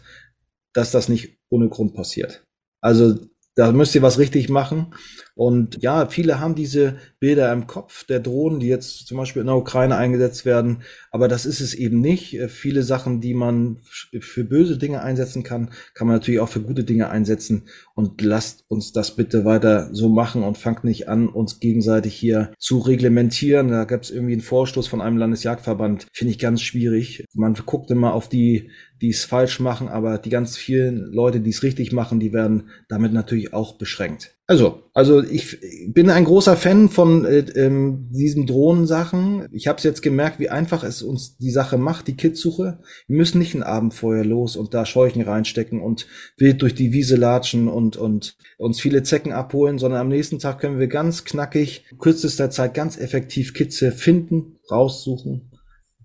dass 0.75 0.91
das 0.91 1.09
nicht 1.09 1.39
ohne 1.49 1.69
Grund 1.69 1.95
passiert. 1.95 2.45
Also 2.81 3.17
da 3.55 3.71
müsst 3.71 3.95
ihr 3.95 4.01
was 4.01 4.19
richtig 4.19 4.49
machen. 4.49 4.93
Und 5.35 5.81
ja, 5.81 6.07
viele 6.07 6.39
haben 6.39 6.55
diese 6.55 6.95
Bilder 7.19 7.51
im 7.51 7.67
Kopf 7.67 8.05
der 8.05 8.21
Drohnen, 8.21 8.61
die 8.61 8.67
jetzt 8.67 9.05
zum 9.05 9.17
Beispiel 9.17 9.41
in 9.41 9.47
der 9.47 9.57
Ukraine 9.57 9.97
eingesetzt 9.97 10.45
werden. 10.45 10.83
Aber 11.11 11.27
das 11.27 11.45
ist 11.45 11.59
es 11.59 11.73
eben 11.73 11.99
nicht. 11.99 12.39
Äh, 12.39 12.47
viele 12.47 12.83
Sachen, 12.83 13.19
die 13.19 13.33
man 13.33 13.79
für 13.83 14.45
böse 14.45 14.77
Dinge 14.77 15.01
einsetzen 15.01 15.43
kann, 15.43 15.71
kann 15.93 16.07
man 16.07 16.15
natürlich 16.15 16.39
auch 16.39 16.49
für 16.49 16.61
gute 16.61 16.85
Dinge 16.85 17.09
einsetzen. 17.09 17.67
Und 17.95 18.21
lasst 18.21 18.63
uns 18.69 18.93
das 18.93 19.15
bitte 19.15 19.43
weiter 19.43 19.89
so 19.93 20.07
machen 20.07 20.43
und 20.43 20.57
fangt 20.57 20.85
nicht 20.85 21.09
an, 21.09 21.27
uns 21.27 21.59
gegenseitig 21.59 22.15
hier 22.15 22.51
zu 22.57 22.79
reglementieren. 22.79 23.67
Da 23.67 23.83
gab 23.83 24.03
es 24.03 24.11
irgendwie 24.11 24.33
einen 24.33 24.41
Vorstoß 24.41 24.87
von 24.87 25.01
einem 25.01 25.17
Landesjagdverband. 25.17 26.07
Finde 26.13 26.31
ich 26.31 26.39
ganz 26.39 26.61
schwierig. 26.61 27.25
Man 27.33 27.55
guckt 27.55 27.91
immer 27.91 28.13
auf 28.13 28.29
die 28.29 28.69
die 29.01 29.09
es 29.09 29.25
falsch 29.25 29.59
machen, 29.59 29.87
aber 29.89 30.17
die 30.17 30.29
ganz 30.29 30.57
vielen 30.57 31.11
Leute, 31.11 31.41
die 31.41 31.49
es 31.49 31.63
richtig 31.63 31.91
machen, 31.91 32.19
die 32.19 32.33
werden 32.33 32.69
damit 32.87 33.13
natürlich 33.13 33.53
auch 33.53 33.77
beschränkt. 33.77 34.35
Also, 34.47 34.83
also 34.93 35.23
ich 35.23 35.59
bin 35.91 36.11
ein 36.11 36.25
großer 36.25 36.55
Fan 36.55 36.89
von 36.89 37.25
äh, 37.25 37.39
ähm, 37.55 38.09
diesen 38.11 38.45
Drohnensachen. 38.45 39.47
Ich 39.51 39.67
habe 39.67 39.79
es 39.79 39.83
jetzt 39.83 40.03
gemerkt, 40.03 40.39
wie 40.39 40.49
einfach 40.49 40.83
es 40.83 41.01
uns 41.01 41.35
die 41.37 41.49
Sache 41.49 41.79
macht, 41.79 42.07
die 42.07 42.15
Kidssuche. 42.15 42.79
Wir 43.07 43.17
müssen 43.17 43.39
nicht 43.39 43.55
ein 43.55 43.63
Abendfeuer 43.63 44.23
los 44.23 44.55
und 44.55 44.75
da 44.75 44.85
Scheuchen 44.85 45.23
reinstecken 45.23 45.81
und 45.81 46.05
wild 46.37 46.61
durch 46.61 46.75
die 46.75 46.93
Wiese 46.93 47.15
latschen 47.15 47.67
und, 47.67 47.97
und 47.97 48.37
uns 48.59 48.79
viele 48.79 49.01
Zecken 49.01 49.31
abholen, 49.31 49.79
sondern 49.79 50.01
am 50.01 50.09
nächsten 50.09 50.37
Tag 50.37 50.59
können 50.59 50.79
wir 50.79 50.87
ganz 50.87 51.25
knackig, 51.25 51.85
kürzester 51.97 52.51
Zeit 52.51 52.75
ganz 52.75 52.99
effektiv 52.99 53.55
Kitze 53.55 53.91
finden, 53.91 54.59
raussuchen, 54.69 55.51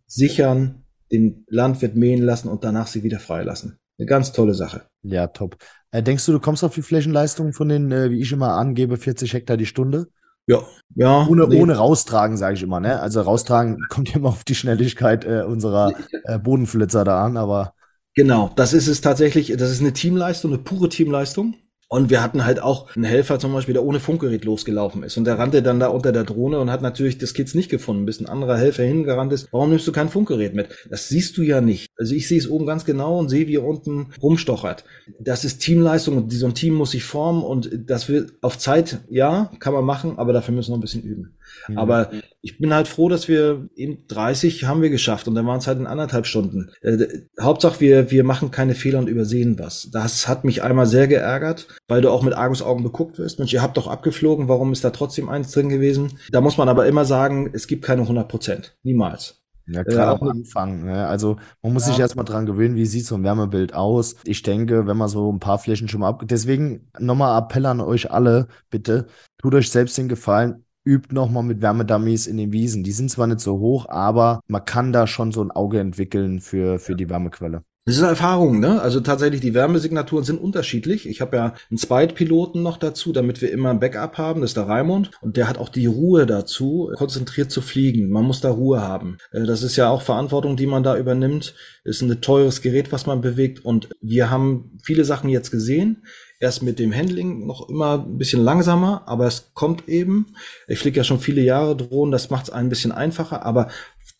sichern, 0.06 0.86
den 1.12 1.44
Landwirt 1.46 1.94
mähen 1.94 2.22
lassen 2.22 2.48
und 2.48 2.64
danach 2.64 2.86
sie 2.86 3.02
wieder 3.02 3.20
freilassen. 3.20 3.78
Eine 3.98 4.06
ganz 4.06 4.32
tolle 4.32 4.54
Sache. 4.54 4.86
Ja, 5.02 5.26
top. 5.26 5.58
Äh, 5.92 6.02
denkst 6.02 6.24
du, 6.26 6.32
du 6.32 6.40
kommst 6.40 6.62
auf 6.62 6.74
die 6.74 6.82
Flächenleistung 6.82 7.52
von 7.52 7.68
den, 7.68 7.90
äh, 7.90 8.10
wie 8.10 8.20
ich 8.20 8.32
immer 8.32 8.54
angebe, 8.54 8.96
40 8.96 9.32
Hektar 9.32 9.56
die 9.56 9.66
Stunde? 9.66 10.08
Ja, 10.46 10.62
ja. 10.94 11.26
Ohne, 11.28 11.46
nee. 11.46 11.60
ohne 11.60 11.76
raustragen, 11.76 12.36
sage 12.36 12.54
ich 12.54 12.62
immer. 12.62 12.80
Ne? 12.80 13.00
Also 13.00 13.20
raustragen 13.20 13.78
kommt 13.88 14.14
immer 14.14 14.30
auf 14.30 14.44
die 14.44 14.54
Schnelligkeit 14.54 15.24
äh, 15.24 15.42
unserer 15.42 15.92
äh, 16.24 16.38
Bodenflitzer 16.38 17.04
da 17.04 17.24
an, 17.24 17.36
aber. 17.36 17.74
Genau, 18.14 18.50
das 18.56 18.72
ist 18.72 18.88
es 18.88 19.00
tatsächlich. 19.00 19.54
Das 19.56 19.70
ist 19.70 19.80
eine 19.80 19.92
Teamleistung, 19.92 20.52
eine 20.52 20.62
pure 20.62 20.88
Teamleistung. 20.88 21.54
Und 21.92 22.08
wir 22.08 22.22
hatten 22.22 22.44
halt 22.44 22.62
auch 22.62 22.94
einen 22.94 23.02
Helfer 23.02 23.40
zum 23.40 23.52
Beispiel, 23.52 23.72
der 23.72 23.82
ohne 23.82 23.98
Funkgerät 23.98 24.44
losgelaufen 24.44 25.02
ist. 25.02 25.16
Und 25.16 25.24
der 25.24 25.40
rannte 25.40 25.60
dann 25.60 25.80
da 25.80 25.88
unter 25.88 26.12
der 26.12 26.22
Drohne 26.22 26.60
und 26.60 26.70
hat 26.70 26.82
natürlich 26.82 27.18
das 27.18 27.34
Kids 27.34 27.56
nicht 27.56 27.68
gefunden, 27.68 28.06
bis 28.06 28.20
ein 28.20 28.26
anderer 28.26 28.56
Helfer 28.56 28.84
hingerannt 28.84 29.32
ist. 29.32 29.48
Warum 29.50 29.70
nimmst 29.70 29.88
du 29.88 29.92
kein 29.92 30.08
Funkgerät 30.08 30.54
mit? 30.54 30.68
Das 30.88 31.08
siehst 31.08 31.36
du 31.36 31.42
ja 31.42 31.60
nicht. 31.60 31.90
Also 31.96 32.14
ich 32.14 32.28
sehe 32.28 32.38
es 32.38 32.48
oben 32.48 32.64
ganz 32.64 32.84
genau 32.84 33.18
und 33.18 33.28
sehe, 33.28 33.48
wie 33.48 33.56
er 33.56 33.64
unten 33.64 34.12
rumstochert. 34.22 34.84
Das 35.18 35.44
ist 35.44 35.58
Teamleistung 35.58 36.16
und 36.16 36.32
so 36.32 36.46
ein 36.46 36.54
Team 36.54 36.74
muss 36.74 36.92
sich 36.92 37.02
formen 37.02 37.42
und 37.42 37.68
das 37.74 38.08
wird 38.08 38.34
auf 38.40 38.56
Zeit, 38.56 39.00
ja, 39.10 39.50
kann 39.58 39.74
man 39.74 39.84
machen, 39.84 40.16
aber 40.16 40.32
dafür 40.32 40.54
müssen 40.54 40.68
wir 40.68 40.76
noch 40.76 40.78
ein 40.78 40.82
bisschen 40.82 41.02
üben. 41.02 41.38
Mhm. 41.66 41.76
Aber 41.76 42.12
ich 42.42 42.58
bin 42.58 42.72
halt 42.72 42.88
froh, 42.88 43.08
dass 43.08 43.28
wir 43.28 43.68
in 43.74 44.04
30 44.08 44.64
haben 44.64 44.82
wir 44.82 44.90
geschafft 44.90 45.28
und 45.28 45.34
dann 45.34 45.46
waren 45.46 45.58
es 45.58 45.66
halt 45.66 45.78
in 45.78 45.86
anderthalb 45.86 46.26
Stunden. 46.26 46.70
Äh, 46.80 47.06
Hauptsache, 47.40 47.80
wir, 47.80 48.10
wir 48.10 48.24
machen 48.24 48.50
keine 48.50 48.74
Fehler 48.74 48.98
und 48.98 49.08
übersehen 49.08 49.58
was. 49.58 49.90
Das 49.92 50.26
hat 50.26 50.44
mich 50.44 50.62
einmal 50.62 50.86
sehr 50.86 51.06
geärgert, 51.06 51.68
weil 51.88 52.00
du 52.00 52.10
auch 52.10 52.22
mit 52.22 52.34
Argusaugen 52.34 52.82
beguckt 52.82 53.18
wirst. 53.18 53.38
Mensch, 53.38 53.52
ihr 53.52 53.62
habt 53.62 53.76
doch 53.76 53.88
abgeflogen, 53.88 54.48
warum 54.48 54.72
ist 54.72 54.84
da 54.84 54.90
trotzdem 54.90 55.28
eins 55.28 55.52
drin 55.52 55.68
gewesen? 55.68 56.18
Da 56.30 56.40
muss 56.40 56.56
man 56.56 56.68
aber 56.68 56.86
immer 56.86 57.04
sagen, 57.04 57.50
es 57.52 57.66
gibt 57.66 57.84
keine 57.84 58.02
100 58.02 58.28
Prozent. 58.28 58.76
Niemals. 58.82 59.36
Ja, 59.66 59.82
gerade 59.82 60.18
äh, 60.18 60.20
am 60.22 60.28
Anfang. 60.28 60.84
Ne? 60.84 61.06
Also 61.06 61.36
man 61.62 61.72
muss 61.72 61.86
ja. 61.86 61.92
sich 61.92 62.00
erstmal 62.00 62.24
dran 62.24 62.46
gewöhnen, 62.46 62.74
wie 62.74 62.86
sieht 62.86 63.06
so 63.06 63.14
ein 63.14 63.22
Wärmebild 63.22 63.74
aus. 63.74 64.16
Ich 64.24 64.42
denke, 64.42 64.86
wenn 64.86 64.96
man 64.96 65.08
so 65.08 65.30
ein 65.30 65.38
paar 65.38 65.58
Flächen 65.58 65.88
schon 65.88 66.00
mal 66.00 66.08
ab. 66.08 66.22
Deswegen 66.24 66.90
nochmal 66.98 67.40
Appell 67.40 67.66
an 67.66 67.80
euch 67.80 68.10
alle, 68.10 68.48
bitte, 68.70 69.06
tut 69.38 69.54
euch 69.54 69.70
selbst 69.70 69.96
den 69.98 70.08
Gefallen, 70.08 70.64
übt 70.84 71.14
nochmal 71.14 71.42
mit 71.42 71.62
Wärmedummies 71.62 72.26
in 72.26 72.36
den 72.36 72.52
Wiesen. 72.52 72.82
Die 72.82 72.92
sind 72.92 73.10
zwar 73.10 73.26
nicht 73.26 73.40
so 73.40 73.58
hoch, 73.58 73.88
aber 73.88 74.40
man 74.48 74.64
kann 74.64 74.92
da 74.92 75.06
schon 75.06 75.32
so 75.32 75.42
ein 75.42 75.50
Auge 75.50 75.80
entwickeln 75.80 76.40
für, 76.40 76.78
für 76.78 76.94
die 76.94 77.08
Wärmequelle. 77.08 77.62
Das 77.86 77.96
ist 77.96 78.02
Erfahrung, 78.02 78.60
ne? 78.60 78.80
Also 78.80 79.00
tatsächlich, 79.00 79.40
die 79.40 79.54
Wärmesignaturen 79.54 80.22
sind 80.22 80.38
unterschiedlich. 80.38 81.08
Ich 81.08 81.22
habe 81.22 81.36
ja 81.36 81.54
einen 81.70 81.78
Zweitpiloten 81.78 82.62
noch 82.62 82.76
dazu, 82.76 83.12
damit 83.12 83.40
wir 83.40 83.50
immer 83.50 83.70
ein 83.70 83.80
Backup 83.80 84.18
haben. 84.18 84.42
Das 84.42 84.50
ist 84.50 84.58
der 84.58 84.68
Raimund. 84.68 85.10
Und 85.22 85.36
der 85.38 85.48
hat 85.48 85.56
auch 85.56 85.70
die 85.70 85.86
Ruhe 85.86 86.26
dazu, 86.26 86.92
konzentriert 86.94 87.50
zu 87.50 87.62
fliegen. 87.62 88.10
Man 88.10 88.24
muss 88.24 88.42
da 88.42 88.50
Ruhe 88.50 88.82
haben. 88.82 89.16
Äh, 89.32 89.44
das 89.44 89.62
ist 89.62 89.76
ja 89.76 89.88
auch 89.88 90.02
Verantwortung, 90.02 90.56
die 90.56 90.66
man 90.66 90.82
da 90.82 90.96
übernimmt. 90.96 91.54
Ist 91.82 92.02
ein 92.02 92.20
teures 92.20 92.60
Gerät, 92.60 92.92
was 92.92 93.06
man 93.06 93.22
bewegt. 93.22 93.64
Und 93.64 93.88
wir 94.02 94.30
haben 94.30 94.78
viele 94.84 95.06
Sachen 95.06 95.30
jetzt 95.30 95.50
gesehen 95.50 96.04
erst 96.40 96.62
mit 96.62 96.78
dem 96.78 96.94
Handling 96.94 97.46
noch 97.46 97.68
immer 97.68 98.04
ein 98.04 98.18
bisschen 98.18 98.42
langsamer, 98.42 99.02
aber 99.06 99.26
es 99.26 99.52
kommt 99.54 99.88
eben. 99.88 100.34
Ich 100.66 100.78
fliege 100.78 100.96
ja 100.96 101.04
schon 101.04 101.20
viele 101.20 101.42
Jahre 101.42 101.76
Drohnen, 101.76 102.10
das 102.10 102.30
macht 102.30 102.44
es 102.44 102.50
ein 102.50 102.70
bisschen 102.70 102.92
einfacher, 102.92 103.44
aber 103.44 103.68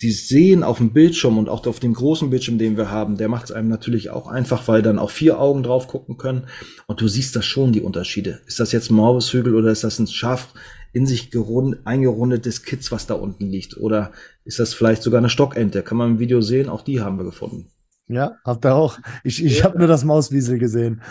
die 0.02 0.12
Sehen 0.12 0.62
auf 0.62 0.78
dem 0.78 0.92
Bildschirm 0.92 1.38
und 1.38 1.48
auch 1.48 1.66
auf 1.66 1.80
dem 1.80 1.94
großen 1.94 2.30
Bildschirm, 2.30 2.58
den 2.58 2.76
wir 2.76 2.90
haben, 2.90 3.16
der 3.16 3.28
macht 3.28 3.46
es 3.46 3.52
einem 3.52 3.68
natürlich 3.68 4.10
auch 4.10 4.28
einfach, 4.28 4.68
weil 4.68 4.82
dann 4.82 4.98
auch 4.98 5.10
vier 5.10 5.38
Augen 5.38 5.62
drauf 5.62 5.88
gucken 5.88 6.16
können. 6.16 6.46
Und 6.86 7.00
du 7.00 7.08
siehst 7.08 7.36
das 7.36 7.44
schon, 7.44 7.72
die 7.72 7.82
Unterschiede. 7.82 8.40
Ist 8.46 8.60
das 8.60 8.72
jetzt 8.72 8.90
ein 8.90 8.94
Morbishügel 8.94 9.54
oder 9.54 9.70
ist 9.70 9.84
das 9.84 9.98
ein 9.98 10.06
scharf 10.06 10.54
in 10.92 11.06
sich 11.06 11.30
gerund, 11.30 11.78
eingerundetes 11.84 12.62
Kitz, 12.62 12.90
was 12.92 13.06
da 13.06 13.14
unten 13.14 13.46
liegt? 13.46 13.76
Oder 13.76 14.12
ist 14.44 14.58
das 14.58 14.72
vielleicht 14.72 15.02
sogar 15.02 15.18
eine 15.18 15.28
Stockente? 15.28 15.82
Kann 15.82 15.98
man 15.98 16.12
im 16.12 16.18
Video 16.18 16.40
sehen, 16.40 16.68
auch 16.68 16.82
die 16.82 17.00
haben 17.00 17.18
wir 17.18 17.24
gefunden. 17.24 17.70
Ja, 18.08 18.38
habt 18.44 18.64
ihr 18.64 18.74
auch. 18.74 18.98
Ich, 19.22 19.44
ich 19.44 19.58
ja. 19.58 19.64
habe 19.64 19.78
nur 19.78 19.86
das 19.86 20.04
Mauswiesel 20.04 20.58
gesehen. 20.58 21.02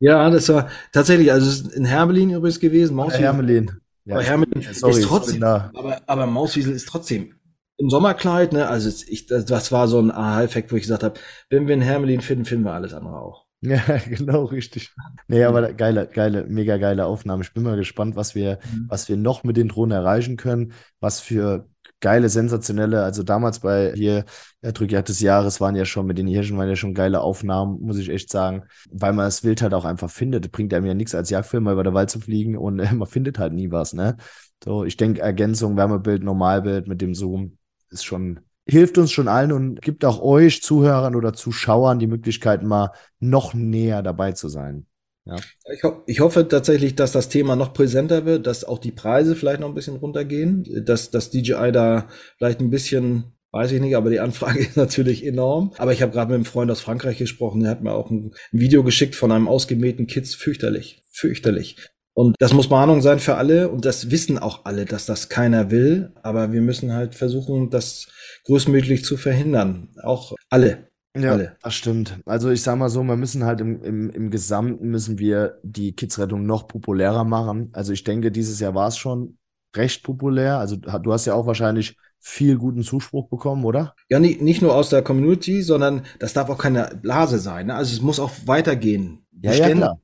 Ja, 0.00 0.30
das 0.30 0.48
war 0.48 0.68
tatsächlich, 0.92 1.30
also 1.30 1.48
es 1.48 1.60
ist 1.60 1.74
in 1.74 1.84
Hermelin 1.84 2.30
übrigens 2.30 2.58
gewesen. 2.58 2.96
Mauswiesel. 2.96 3.24
Hermelin. 3.24 3.70
Ja, 4.06 4.16
aber 4.16 4.24
Hermelin 4.24 4.66
sorry, 4.72 4.98
ist 4.98 5.04
trotzdem, 5.04 5.42
aber, 5.42 6.00
aber 6.06 6.26
Mauswiesel 6.26 6.72
ist 6.72 6.88
trotzdem 6.88 7.34
im 7.76 7.90
Sommerkleid, 7.90 8.52
ne? 8.52 8.68
Also 8.68 8.90
ich, 9.08 9.26
das 9.26 9.72
war 9.72 9.88
so 9.88 10.00
ein 10.00 10.10
Aha-Effekt, 10.10 10.72
wo 10.72 10.76
ich 10.76 10.82
gesagt 10.82 11.02
habe, 11.02 11.18
wenn 11.48 11.66
wir 11.66 11.74
in 11.74 11.80
Hermelin 11.80 12.20
finden, 12.20 12.44
finden 12.44 12.64
wir 12.64 12.72
alles 12.72 12.92
andere 12.92 13.20
auch. 13.20 13.46
Ja, 13.62 13.82
genau, 14.08 14.44
richtig. 14.44 14.90
Nee, 15.28 15.44
aber 15.44 15.72
geile, 15.72 16.06
geile, 16.06 16.44
mega 16.44 16.76
geile 16.76 17.06
Aufnahme. 17.06 17.42
Ich 17.42 17.52
bin 17.52 17.62
mal 17.62 17.76
gespannt, 17.76 18.16
was 18.16 18.34
wir, 18.34 18.58
mhm. 18.72 18.86
was 18.88 19.08
wir 19.08 19.16
noch 19.16 19.44
mit 19.44 19.56
den 19.56 19.68
Drohnen 19.68 19.92
erreichen 19.92 20.36
können, 20.36 20.72
was 21.00 21.20
für 21.20 21.69
geile, 22.00 22.28
sensationelle, 22.28 23.02
also 23.02 23.22
damals 23.22 23.60
bei 23.60 23.92
hier 23.94 24.24
Drückjagd 24.62 25.08
des 25.08 25.20
Jahres 25.20 25.60
waren 25.60 25.76
ja 25.76 25.84
schon, 25.84 26.06
mit 26.06 26.18
den 26.18 26.26
Hirschen 26.26 26.58
waren 26.58 26.68
ja 26.68 26.76
schon 26.76 26.94
geile 26.94 27.20
Aufnahmen, 27.20 27.80
muss 27.80 27.98
ich 27.98 28.08
echt 28.08 28.30
sagen, 28.30 28.64
weil 28.90 29.12
man 29.12 29.26
das 29.26 29.44
Wild 29.44 29.62
halt 29.62 29.74
auch 29.74 29.84
einfach 29.84 30.10
findet. 30.10 30.50
Bringt 30.52 30.74
einem 30.74 30.86
ja 30.86 30.94
nichts 30.94 31.14
als 31.14 31.30
Jagdfilm 31.30 31.64
mal 31.64 31.72
über 31.72 31.84
der 31.84 31.94
Wald 31.94 32.10
zu 32.10 32.20
fliegen 32.20 32.56
und 32.56 32.78
äh, 32.78 32.92
man 32.94 33.08
findet 33.08 33.38
halt 33.38 33.52
nie 33.52 33.70
was, 33.70 33.92
ne? 33.92 34.16
So, 34.62 34.84
ich 34.84 34.96
denke, 34.96 35.22
Ergänzung, 35.22 35.76
Wärmebild, 35.76 36.22
Normalbild 36.22 36.86
mit 36.86 37.00
dem 37.00 37.14
Zoom 37.14 37.56
ist 37.90 38.04
schon, 38.04 38.40
hilft 38.66 38.98
uns 38.98 39.10
schon 39.10 39.28
allen 39.28 39.52
und 39.52 39.80
gibt 39.80 40.04
auch 40.04 40.20
euch 40.20 40.62
Zuhörern 40.62 41.16
oder 41.16 41.32
Zuschauern 41.32 41.98
die 41.98 42.06
Möglichkeit, 42.06 42.62
mal 42.62 42.92
noch 43.20 43.54
näher 43.54 44.02
dabei 44.02 44.32
zu 44.32 44.48
sein. 44.48 44.86
Ja. 45.26 45.36
Ich, 45.72 45.82
ho 45.84 46.02
ich, 46.06 46.20
hoffe 46.20 46.48
tatsächlich, 46.48 46.94
dass 46.94 47.12
das 47.12 47.28
Thema 47.28 47.56
noch 47.56 47.72
präsenter 47.72 48.24
wird, 48.24 48.46
dass 48.46 48.64
auch 48.64 48.78
die 48.78 48.92
Preise 48.92 49.36
vielleicht 49.36 49.60
noch 49.60 49.68
ein 49.68 49.74
bisschen 49.74 49.96
runtergehen, 49.96 50.64
dass 50.84 51.10
das 51.10 51.30
DJI 51.30 51.72
da 51.72 52.08
vielleicht 52.38 52.60
ein 52.60 52.70
bisschen, 52.70 53.32
weiß 53.52 53.72
ich 53.72 53.80
nicht, 53.80 53.96
aber 53.96 54.10
die 54.10 54.20
Anfrage 54.20 54.58
ist 54.60 54.76
natürlich 54.76 55.24
enorm. 55.24 55.72
Aber 55.78 55.92
ich 55.92 56.02
habe 56.02 56.12
gerade 56.12 56.30
mit 56.30 56.36
einem 56.36 56.44
Freund 56.44 56.70
aus 56.70 56.80
Frankreich 56.80 57.18
gesprochen, 57.18 57.60
der 57.60 57.70
hat 57.70 57.82
mir 57.82 57.92
auch 57.92 58.10
ein, 58.10 58.32
ein 58.52 58.60
Video 58.60 58.82
geschickt 58.82 59.14
von 59.14 59.30
einem 59.30 59.48
ausgemähten 59.48 60.06
Kids, 60.06 60.34
fürchterlich, 60.34 61.02
fürchterlich. 61.10 61.76
Und 62.12 62.36
das 62.38 62.52
muss 62.52 62.68
Mahnung 62.68 63.00
sein 63.02 63.20
für 63.20 63.36
alle 63.36 63.68
und 63.68 63.84
das 63.84 64.10
wissen 64.10 64.36
auch 64.36 64.64
alle, 64.64 64.84
dass 64.84 65.06
das 65.06 65.28
keiner 65.28 65.70
will. 65.70 66.12
Aber 66.22 66.52
wir 66.52 66.60
müssen 66.60 66.92
halt 66.92 67.14
versuchen, 67.14 67.70
das 67.70 68.08
größtmöglich 68.44 69.04
zu 69.04 69.16
verhindern. 69.16 69.90
Auch 70.02 70.34
alle. 70.48 70.89
Ja, 71.16 71.32
Alle. 71.32 71.56
das 71.62 71.74
stimmt. 71.74 72.20
Also 72.24 72.50
ich 72.50 72.62
sag 72.62 72.76
mal 72.78 72.88
so, 72.88 73.02
wir 73.02 73.16
müssen 73.16 73.44
halt 73.44 73.60
im, 73.60 73.82
im, 73.82 74.10
im 74.10 74.30
Gesamten 74.30 74.88
müssen 74.90 75.18
wir 75.18 75.58
die 75.62 75.92
Kidsrettung 75.92 76.46
noch 76.46 76.68
populärer 76.68 77.24
machen. 77.24 77.70
Also 77.72 77.92
ich 77.92 78.04
denke, 78.04 78.30
dieses 78.30 78.60
Jahr 78.60 78.74
war 78.74 78.88
es 78.88 78.96
schon 78.96 79.36
recht 79.74 80.04
populär. 80.04 80.58
Also 80.58 80.76
du 80.76 81.12
hast 81.12 81.26
ja 81.26 81.34
auch 81.34 81.46
wahrscheinlich 81.46 81.96
viel 82.20 82.56
guten 82.58 82.82
Zuspruch 82.82 83.28
bekommen, 83.28 83.64
oder? 83.64 83.94
Ja, 84.08 84.20
nicht, 84.20 84.40
nicht 84.40 84.62
nur 84.62 84.74
aus 84.74 84.90
der 84.90 85.02
Community, 85.02 85.62
sondern 85.62 86.02
das 86.18 86.32
darf 86.32 86.48
auch 86.48 86.58
keine 86.58 86.98
Blase 87.02 87.38
sein. 87.38 87.66
Ne? 87.66 87.74
Also 87.74 87.92
es 87.92 88.02
muss 88.02 88.20
auch 88.20 88.30
weitergehen. 88.44 89.26
Ja, 89.42 89.52
ja, 89.52 89.70
klar. 89.70 90.00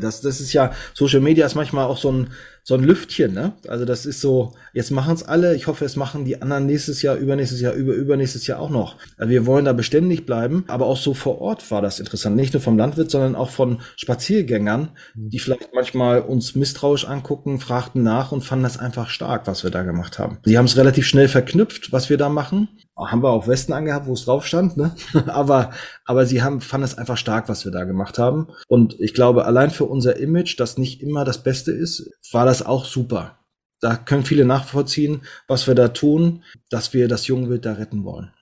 Das, 0.00 0.20
das 0.20 0.40
ist 0.40 0.52
ja, 0.52 0.72
Social 0.94 1.20
Media 1.20 1.44
ist 1.44 1.54
manchmal 1.54 1.86
auch 1.86 1.98
so 1.98 2.10
ein, 2.10 2.30
so 2.68 2.74
ein 2.74 2.82
Lüftchen, 2.82 3.32
ne? 3.32 3.52
Also 3.68 3.84
das 3.84 4.06
ist 4.06 4.20
so, 4.20 4.54
jetzt 4.72 4.90
machen 4.90 5.14
es 5.14 5.22
alle. 5.22 5.54
Ich 5.54 5.68
hoffe, 5.68 5.84
es 5.84 5.94
machen 5.94 6.24
die 6.24 6.42
anderen 6.42 6.66
nächstes 6.66 7.00
Jahr, 7.00 7.14
übernächstes 7.14 7.60
Jahr, 7.60 7.74
über 7.74 7.94
übernächstes 7.94 8.48
Jahr 8.48 8.58
auch 8.58 8.70
noch. 8.70 8.96
Also 9.16 9.30
wir 9.30 9.46
wollen 9.46 9.64
da 9.64 9.72
beständig 9.72 10.26
bleiben, 10.26 10.64
aber 10.66 10.86
auch 10.86 10.96
so 10.96 11.14
vor 11.14 11.40
Ort 11.40 11.70
war 11.70 11.80
das 11.80 12.00
interessant. 12.00 12.34
Nicht 12.34 12.54
nur 12.54 12.60
vom 12.60 12.76
Landwirt, 12.76 13.08
sondern 13.08 13.36
auch 13.36 13.50
von 13.50 13.82
Spaziergängern, 13.94 14.88
mhm. 15.14 15.30
die 15.30 15.38
vielleicht 15.38 15.74
manchmal 15.74 16.22
uns 16.22 16.56
misstrauisch 16.56 17.06
angucken, 17.06 17.60
fragten 17.60 18.02
nach 18.02 18.32
und 18.32 18.42
fanden 18.42 18.64
das 18.64 18.80
einfach 18.80 19.10
stark, 19.10 19.46
was 19.46 19.62
wir 19.62 19.70
da 19.70 19.84
gemacht 19.84 20.18
haben. 20.18 20.38
Sie 20.44 20.58
haben 20.58 20.64
es 20.64 20.76
relativ 20.76 21.06
schnell 21.06 21.28
verknüpft, 21.28 21.92
was 21.92 22.10
wir 22.10 22.16
da 22.16 22.28
machen 22.28 22.68
haben 22.98 23.22
wir 23.22 23.28
auch 23.28 23.46
Westen 23.46 23.74
angehabt, 23.74 24.06
wo 24.06 24.14
es 24.14 24.24
drauf 24.24 24.46
stand, 24.46 24.76
ne? 24.76 24.94
aber, 25.26 25.70
aber 26.06 26.24
sie 26.24 26.42
haben, 26.42 26.60
fanden 26.60 26.86
es 26.86 26.96
einfach 26.96 27.18
stark, 27.18 27.48
was 27.48 27.64
wir 27.64 27.72
da 27.72 27.84
gemacht 27.84 28.18
haben. 28.18 28.48
Und 28.68 28.98
ich 28.98 29.12
glaube, 29.12 29.44
allein 29.44 29.70
für 29.70 29.84
unser 29.84 30.16
Image, 30.16 30.58
das 30.58 30.78
nicht 30.78 31.02
immer 31.02 31.24
das 31.24 31.42
Beste 31.42 31.72
ist, 31.72 32.10
war 32.32 32.46
das 32.46 32.55
auch 32.62 32.84
super. 32.84 33.38
Da 33.80 33.96
können 33.96 34.24
viele 34.24 34.44
nachvollziehen, 34.44 35.22
was 35.48 35.66
wir 35.66 35.74
da 35.74 35.88
tun, 35.88 36.42
dass 36.70 36.94
wir 36.94 37.08
das 37.08 37.26
Jungwild 37.26 37.66
da 37.66 37.74
retten 37.74 38.04
wollen. 38.04 38.32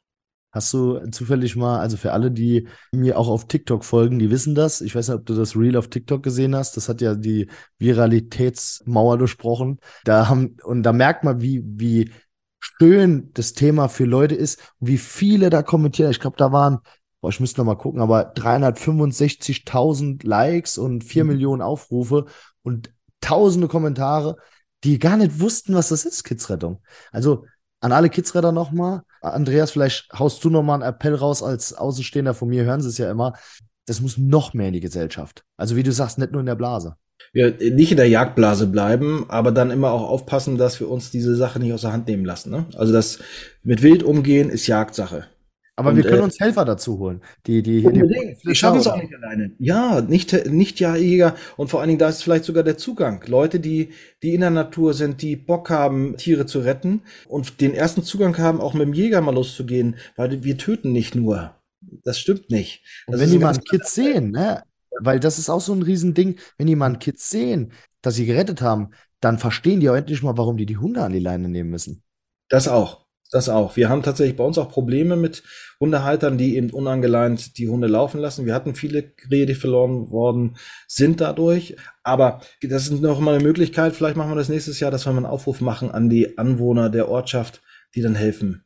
Hast 0.55 0.73
du 0.73 1.01
zufällig 1.11 1.57
mal, 1.57 1.81
also 1.81 1.97
für 1.97 2.13
alle, 2.13 2.31
die 2.31 2.69
mir 2.93 3.19
auch 3.19 3.27
auf 3.27 3.49
TikTok 3.49 3.85
folgen, 3.85 4.21
die 4.21 4.31
wissen 4.31 4.55
das. 4.55 4.81
Ich 4.83 4.95
weiß 4.95 5.09
nicht, 5.09 5.19
ob 5.19 5.27
du 5.27 5.35
das 5.35 5.57
Reel 5.57 5.77
auf 5.77 5.89
TikTok 5.89 6.23
gesehen 6.23 6.55
hast. 6.55 6.77
Das 6.77 6.89
hat 6.89 7.01
ja 7.01 7.17
die 7.17 7.49
Viralitätsmauer 7.81 9.19
durchbrochen. 9.19 9.81
Da 10.05 10.29
haben, 10.29 10.57
und 10.63 10.85
da 10.85 10.93
merkt 10.93 11.25
man, 11.25 11.41
wie, 11.41 11.65
wie 11.65 12.13
schön 12.61 13.31
das 13.35 13.55
Thema 13.55 13.89
für 13.89 14.05
Leute 14.05 14.37
ist 14.37 14.61
und 14.79 14.89
wie 14.89 14.99
viele 14.99 15.51
da 15.51 15.65
kommentieren. 15.65 16.13
Ich 16.13 16.21
glaube, 16.21 16.37
da 16.37 16.53
waren, 16.53 16.79
boah, 17.21 17.31
ich 17.31 17.41
müsste 17.41 17.61
noch 17.61 17.67
mal 17.67 17.75
gucken, 17.75 18.01
aber 18.01 18.33
365.000 18.35 20.25
Likes 20.25 20.79
und 20.79 21.03
4 21.03 21.25
mhm. 21.25 21.31
Millionen 21.31 21.63
Aufrufe 21.63 22.27
und 22.63 22.95
tausende 23.25 23.69
Kommentare, 23.69 24.37
die 24.85 24.99
gar 24.99 25.17
nicht 25.17 25.41
wussten, 25.41 25.75
was 25.75 25.89
das 25.89 26.05
ist, 26.05 26.25
Kidsrettung. 26.25 26.83
Also 27.11 27.47
an 27.81 27.93
alle 27.93 28.11
Kidsretter 28.11 28.53
nochmal. 28.53 29.03
Andreas, 29.21 29.71
vielleicht 29.71 30.13
haust 30.13 30.45
du 30.45 30.51
nochmal 30.51 30.83
einen 30.83 30.91
Appell 30.91 31.15
raus 31.15 31.43
als 31.43 31.75
Außenstehender 31.75 32.35
von 32.35 32.49
mir, 32.49 32.65
hören 32.65 32.81
sie 32.81 32.89
es 32.89 32.99
ja 32.99 33.11
immer. 33.11 33.35
Das 33.87 34.01
muss 34.01 34.19
noch 34.19 34.55
mehr 34.55 34.69
in 34.69 34.75
die 34.75 34.81
Gesellschaft. 34.81 35.45
Also 35.57 35.77
wie 35.77 35.83
du 35.83 35.93
sagst, 35.93 36.19
nicht 36.19 36.33
nur 36.33 36.41
in 36.41 36.47
der 36.47 36.55
Blase 36.55 36.97
wir 37.35 37.57
nicht 37.59 37.91
in 37.91 37.97
der 37.97 38.09
Jagdblase 38.09 38.69
bleiben, 38.69 39.27
aber 39.29 39.51
dann 39.51 39.73
immer 39.73 39.91
auch 39.91 40.09
aufpassen, 40.09 40.57
dass 40.57 40.79
wir 40.79 40.89
uns 40.89 41.11
diese 41.11 41.35
Sache 41.35 41.59
nicht 41.59 41.73
aus 41.73 41.83
der 41.83 41.93
Hand 41.93 42.07
nehmen 42.07 42.25
lassen. 42.25 42.51
Ne? 42.51 42.67
Also 42.77 42.93
das 42.93 43.19
mit 43.63 43.83
Wild 43.83 44.05
umgehen 44.05 44.51
ist 44.51 44.69
Jagdsache. 44.69 45.27
Aber 45.77 45.91
und, 45.91 45.97
wir 45.97 46.05
können 46.05 46.21
äh, 46.21 46.25
uns 46.25 46.39
Helfer 46.39 46.65
dazu 46.65 46.99
holen. 46.99 47.21
Die, 47.47 47.63
die, 47.63 47.83
die, 47.83 48.37
die 48.47 48.55
schaffen 48.55 48.79
es 48.79 48.87
auch 48.87 48.97
nicht 48.97 49.15
alleine. 49.15 49.53
Ja, 49.59 50.01
nicht, 50.03 50.47
nicht 50.47 50.79
Jäger. 50.79 51.35
Und 51.57 51.69
vor 51.69 51.81
allen 51.81 51.89
Dingen, 51.89 51.99
da 51.99 52.09
ist 52.09 52.23
vielleicht 52.23 52.45
sogar 52.45 52.63
der 52.63 52.79
Zugang. 52.79 53.25
Leute, 53.27 53.59
die, 53.59 53.91
die 54.23 54.35
in 54.35 54.41
der 54.41 54.51
Natur 54.51 54.95
sind, 54.95 55.21
die 55.21 55.35
Bock 55.35 55.71
haben, 55.71 56.17
Tiere 56.17 56.47
zu 56.47 56.61
retten 56.61 57.03
und 57.27 57.61
den 57.61 57.75
ersten 57.75 58.05
Zugang 58.05 58.39
haben, 58.39 58.61
auch 58.61 58.75
mit 58.75 58.83
dem 58.83 58.95
Jäger 58.95 59.21
mal 59.21 59.35
loszugehen, 59.35 59.97
weil 60.17 60.45
wir 60.45 60.59
töten 60.59 60.93
nicht 60.93 61.17
nur. 61.17 61.57
Das 62.05 62.21
stimmt 62.21 62.51
nicht. 62.51 62.85
Das 63.07 63.17
und 63.17 63.21
wenn 63.21 63.31
die 63.31 63.39
mal 63.39 63.59
Kids 63.59 63.95
sehen, 63.95 64.31
ne? 64.31 64.63
Weil 65.01 65.19
das 65.19 65.41
ist 65.41 65.51
auch 65.51 65.61
so 65.61 65.73
ein 65.73 65.83
Riesending, 65.83 66.39
wenn 66.57 66.69
die 66.69 66.77
mal 66.77 66.87
einen 66.87 67.01
Kids 67.01 67.29
sehen, 67.29 67.73
dass 68.01 68.15
sie 68.15 68.27
gerettet 68.27 68.63
haben, 68.63 68.91
dann 69.21 69.39
verstehen 69.39 69.81
die 69.81 69.91
auch 69.91 69.97
endlich 69.97 70.23
mal, 70.23 70.37
warum 70.37 70.57
die 70.57 70.67
die 70.67 70.77
Hunde 70.77 71.03
an 71.03 71.13
die 71.13 71.19
Leine 71.19 71.49
nehmen 71.49 71.71
müssen. 71.71 72.03
Das 72.49 72.69
auch. 72.69 73.04
Das 73.35 73.49
auch. 73.49 73.75
Wir 73.75 73.89
haben 73.89 74.05
tatsächlich 74.05 74.37
bei 74.37 74.45
uns 74.45 74.59
auch 74.59 74.69
Probleme 74.69 75.17
mit 75.17 75.43
Hundehaltern, 75.81 76.39
die 76.39 76.55
eben 76.57 76.71
unangeleint 76.71 77.59
die 77.59 77.69
Hunde 77.69 77.89
laufen 77.89 78.21
lassen. 78.21 78.47
Wir 78.47 78.55
hatten 78.55 78.77
viele 78.77 79.13
Rehe, 79.29 79.45
die 79.45 79.57
verloren 79.57 80.13
worden 80.13 80.57
sind 80.87 81.21
dadurch. 81.21 81.75
Aber 82.05 82.43
das 82.63 82.85
ist 82.85 83.03
noch 83.03 83.19
mal 83.19 83.35
eine 83.35 83.43
Möglichkeit. 83.43 83.97
Vielleicht 83.97 84.17
machen 84.17 84.31
wir 84.31 84.37
das 84.37 84.51
nächstes 84.51 84.79
Jahr, 84.79 84.93
dass 84.93 85.05
wir 85.05 85.13
mal 85.13 85.17
einen 85.17 85.27
Aufruf 85.27 85.61
machen 85.61 85.91
an 85.91 86.09
die 86.09 86.39
Anwohner 86.39 86.91
der 86.91 87.09
Ortschaft, 87.09 87.61
die 87.97 88.03
dann 88.03 88.15
helfen 88.15 88.65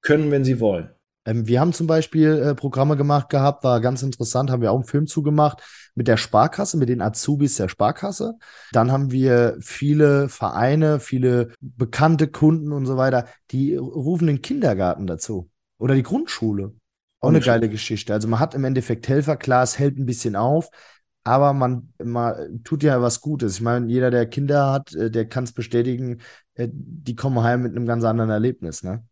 können, 0.00 0.30
wenn 0.30 0.44
sie 0.44 0.60
wollen. 0.60 0.88
Ähm, 1.24 1.46
wir 1.46 1.60
haben 1.60 1.72
zum 1.72 1.86
Beispiel 1.86 2.28
äh, 2.28 2.54
Programme 2.54 2.96
gemacht 2.96 3.28
gehabt, 3.28 3.64
war 3.64 3.80
ganz 3.80 4.02
interessant, 4.02 4.50
haben 4.50 4.62
wir 4.62 4.72
auch 4.72 4.76
einen 4.76 4.84
Film 4.84 5.06
zugemacht 5.06 5.62
mit 5.94 6.08
der 6.08 6.16
Sparkasse, 6.16 6.76
mit 6.76 6.88
den 6.88 7.02
Azubis 7.02 7.56
der 7.56 7.68
Sparkasse. 7.68 8.34
Dann 8.72 8.90
haben 8.90 9.10
wir 9.10 9.56
viele 9.60 10.28
Vereine, 10.28 11.00
viele 11.00 11.52
bekannte 11.60 12.28
Kunden 12.28 12.72
und 12.72 12.86
so 12.86 12.96
weiter, 12.96 13.26
die 13.50 13.76
rufen 13.76 14.26
den 14.26 14.42
Kindergarten 14.42 15.06
dazu 15.06 15.50
oder 15.78 15.94
die 15.94 16.02
Grundschule. 16.02 16.74
Auch 17.22 17.28
eine 17.28 17.40
geile 17.40 17.68
Geschichte. 17.68 18.14
Also 18.14 18.28
man 18.28 18.40
hat 18.40 18.54
im 18.54 18.64
Endeffekt 18.64 19.06
Helfer, 19.06 19.36
klar, 19.36 19.62
es 19.62 19.78
hält 19.78 19.98
ein 19.98 20.06
bisschen 20.06 20.36
auf, 20.36 20.70
aber 21.22 21.52
man, 21.52 21.92
man 22.02 22.62
tut 22.64 22.82
ja 22.82 23.02
was 23.02 23.20
Gutes. 23.20 23.56
Ich 23.56 23.60
meine, 23.60 23.86
jeder, 23.88 24.10
der 24.10 24.24
Kinder 24.26 24.72
hat, 24.72 24.94
äh, 24.94 25.10
der 25.10 25.28
kann 25.28 25.44
es 25.44 25.52
bestätigen, 25.52 26.22
äh, 26.54 26.68
die 26.72 27.14
kommen 27.14 27.42
heim 27.42 27.62
mit 27.62 27.76
einem 27.76 27.84
ganz 27.84 28.04
anderen 28.04 28.30
Erlebnis, 28.30 28.82
ne? 28.82 29.04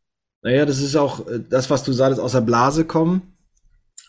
Naja, 0.42 0.66
das 0.66 0.80
ist 0.80 0.96
auch 0.96 1.26
äh, 1.26 1.40
das, 1.48 1.70
was 1.70 1.84
du 1.84 1.92
sagtest, 1.92 2.20
aus 2.20 2.32
der 2.32 2.40
Blase 2.40 2.84
kommen. 2.84 3.36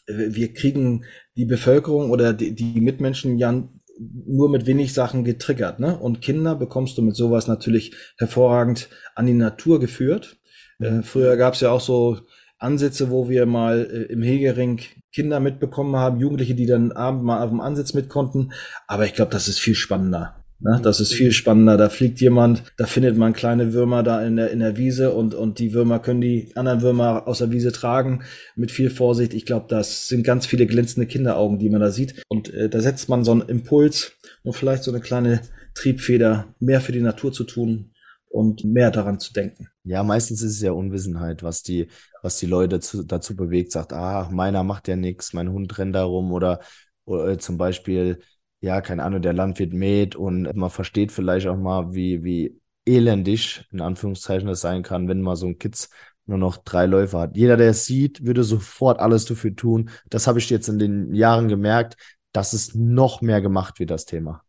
Äh, 0.07 0.29
wir 0.29 0.53
kriegen 0.53 1.05
die 1.35 1.45
Bevölkerung 1.45 2.11
oder 2.11 2.33
die, 2.33 2.53
die 2.53 2.81
Mitmenschen 2.81 3.37
ja 3.37 3.63
nur 3.99 4.49
mit 4.49 4.65
wenig 4.65 4.93
Sachen 4.93 5.23
getriggert. 5.23 5.79
Ne? 5.79 5.97
Und 5.97 6.21
Kinder 6.21 6.55
bekommst 6.55 6.97
du 6.97 7.01
mit 7.01 7.15
sowas 7.15 7.47
natürlich 7.47 7.93
hervorragend 8.17 8.89
an 9.15 9.25
die 9.25 9.33
Natur 9.33 9.79
geführt. 9.79 10.37
Äh, 10.79 11.01
früher 11.01 11.35
gab 11.37 11.55
es 11.55 11.61
ja 11.61 11.71
auch 11.71 11.81
so 11.81 12.19
Ansätze, 12.57 13.09
wo 13.09 13.29
wir 13.29 13.45
mal 13.45 13.89
äh, 13.91 14.11
im 14.11 14.21
Hegering 14.21 14.81
Kinder 15.11 15.39
mitbekommen 15.39 15.95
haben, 15.95 16.19
Jugendliche, 16.19 16.55
die 16.55 16.65
dann 16.65 16.91
abend 16.91 17.23
mal 17.23 17.43
auf 17.43 17.49
dem 17.49 17.61
Ansitz 17.61 17.93
mit 17.93 18.09
konnten. 18.09 18.51
Aber 18.87 19.05
ich 19.05 19.13
glaube, 19.13 19.31
das 19.31 19.47
ist 19.47 19.59
viel 19.59 19.75
spannender. 19.75 20.45
Ne? 20.59 20.79
Das 20.83 20.99
ist 20.99 21.13
viel 21.13 21.31
spannender. 21.31 21.77
Da 21.77 21.89
fliegt 21.89 22.19
jemand, 22.19 22.63
da 22.77 22.85
findet 22.85 23.17
man 23.17 23.33
kleine 23.33 23.73
Würmer 23.73 24.03
da 24.03 24.21
in 24.25 24.35
der, 24.35 24.51
in 24.51 24.59
der 24.59 24.77
Wiese 24.77 25.13
und, 25.13 25.33
und 25.33 25.59
die 25.59 25.73
Würmer 25.73 25.99
können 25.99 26.21
die 26.21 26.51
anderen 26.55 26.81
Würmer 26.81 27.27
aus 27.27 27.39
der 27.39 27.51
Wiese 27.51 27.71
tragen 27.71 28.23
mit 28.55 28.71
viel 28.71 28.89
Vorsicht. 28.89 29.33
Ich 29.33 29.45
glaube, 29.45 29.67
das 29.69 30.07
sind 30.07 30.23
ganz 30.23 30.45
viele 30.45 30.67
glänzende 30.67 31.07
Kinderaugen, 31.07 31.59
die 31.59 31.69
man 31.69 31.81
da 31.81 31.91
sieht. 31.91 32.23
Und 32.27 32.53
äh, 32.53 32.69
da 32.69 32.81
setzt 32.81 33.09
man 33.09 33.23
so 33.23 33.31
einen 33.31 33.41
Impuls 33.41 34.13
und 34.43 34.53
vielleicht 34.53 34.83
so 34.83 34.91
eine 34.91 35.01
kleine 35.01 35.41
Triebfeder, 35.75 36.53
mehr 36.59 36.81
für 36.81 36.91
die 36.91 37.01
Natur 37.01 37.31
zu 37.31 37.45
tun 37.45 37.91
und 38.27 38.63
mehr 38.63 38.91
daran 38.91 39.19
zu 39.19 39.33
denken. 39.33 39.69
Ja, 39.83 40.03
meistens 40.03 40.41
ist 40.41 40.51
es 40.51 40.61
ja 40.61 40.71
Unwissenheit, 40.71 41.41
was 41.41 41.63
die, 41.63 41.87
was 42.21 42.37
die 42.37 42.45
Leute 42.45 42.79
zu, 42.79 43.03
dazu 43.03 43.35
bewegt, 43.35 43.71
sagt, 43.71 43.93
ah, 43.93 44.29
meiner 44.31 44.63
macht 44.63 44.87
ja 44.87 44.95
nichts, 44.95 45.33
mein 45.33 45.51
Hund 45.51 45.77
rennt 45.77 45.95
da 45.95 46.03
rum 46.03 46.31
oder, 46.31 46.59
oder 47.05 47.39
zum 47.39 47.57
Beispiel 47.57 48.19
ja, 48.61 48.81
keine 48.81 49.03
Ahnung, 49.03 49.21
der 49.21 49.33
Landwirt 49.33 49.73
mäht 49.73 50.15
und 50.15 50.53
man 50.55 50.69
versteht 50.69 51.11
vielleicht 51.11 51.47
auch 51.47 51.57
mal, 51.57 51.93
wie, 51.93 52.23
wie 52.23 52.59
elendig, 52.85 53.65
in 53.71 53.81
Anführungszeichen, 53.81 54.47
das 54.47 54.61
sein 54.61 54.83
kann, 54.83 55.07
wenn 55.07 55.21
mal 55.21 55.35
so 55.35 55.47
ein 55.47 55.57
Kids 55.57 55.89
nur 56.25 56.37
noch 56.37 56.57
drei 56.57 56.85
Läufer 56.85 57.21
hat. 57.21 57.37
Jeder, 57.37 57.57
der 57.57 57.69
es 57.69 57.85
sieht, 57.85 58.25
würde 58.25 58.43
sofort 58.43 58.99
alles 58.99 59.25
dafür 59.25 59.55
tun. 59.55 59.89
Das 60.09 60.27
habe 60.27 60.39
ich 60.39 60.49
jetzt 60.49 60.69
in 60.69 60.79
den 60.79 61.13
Jahren 61.15 61.47
gemerkt, 61.47 61.97
dass 62.31 62.53
es 62.53 62.75
noch 62.75 63.21
mehr 63.21 63.41
gemacht 63.41 63.79
wird, 63.79 63.91
das 63.91 64.05
Thema 64.05 64.43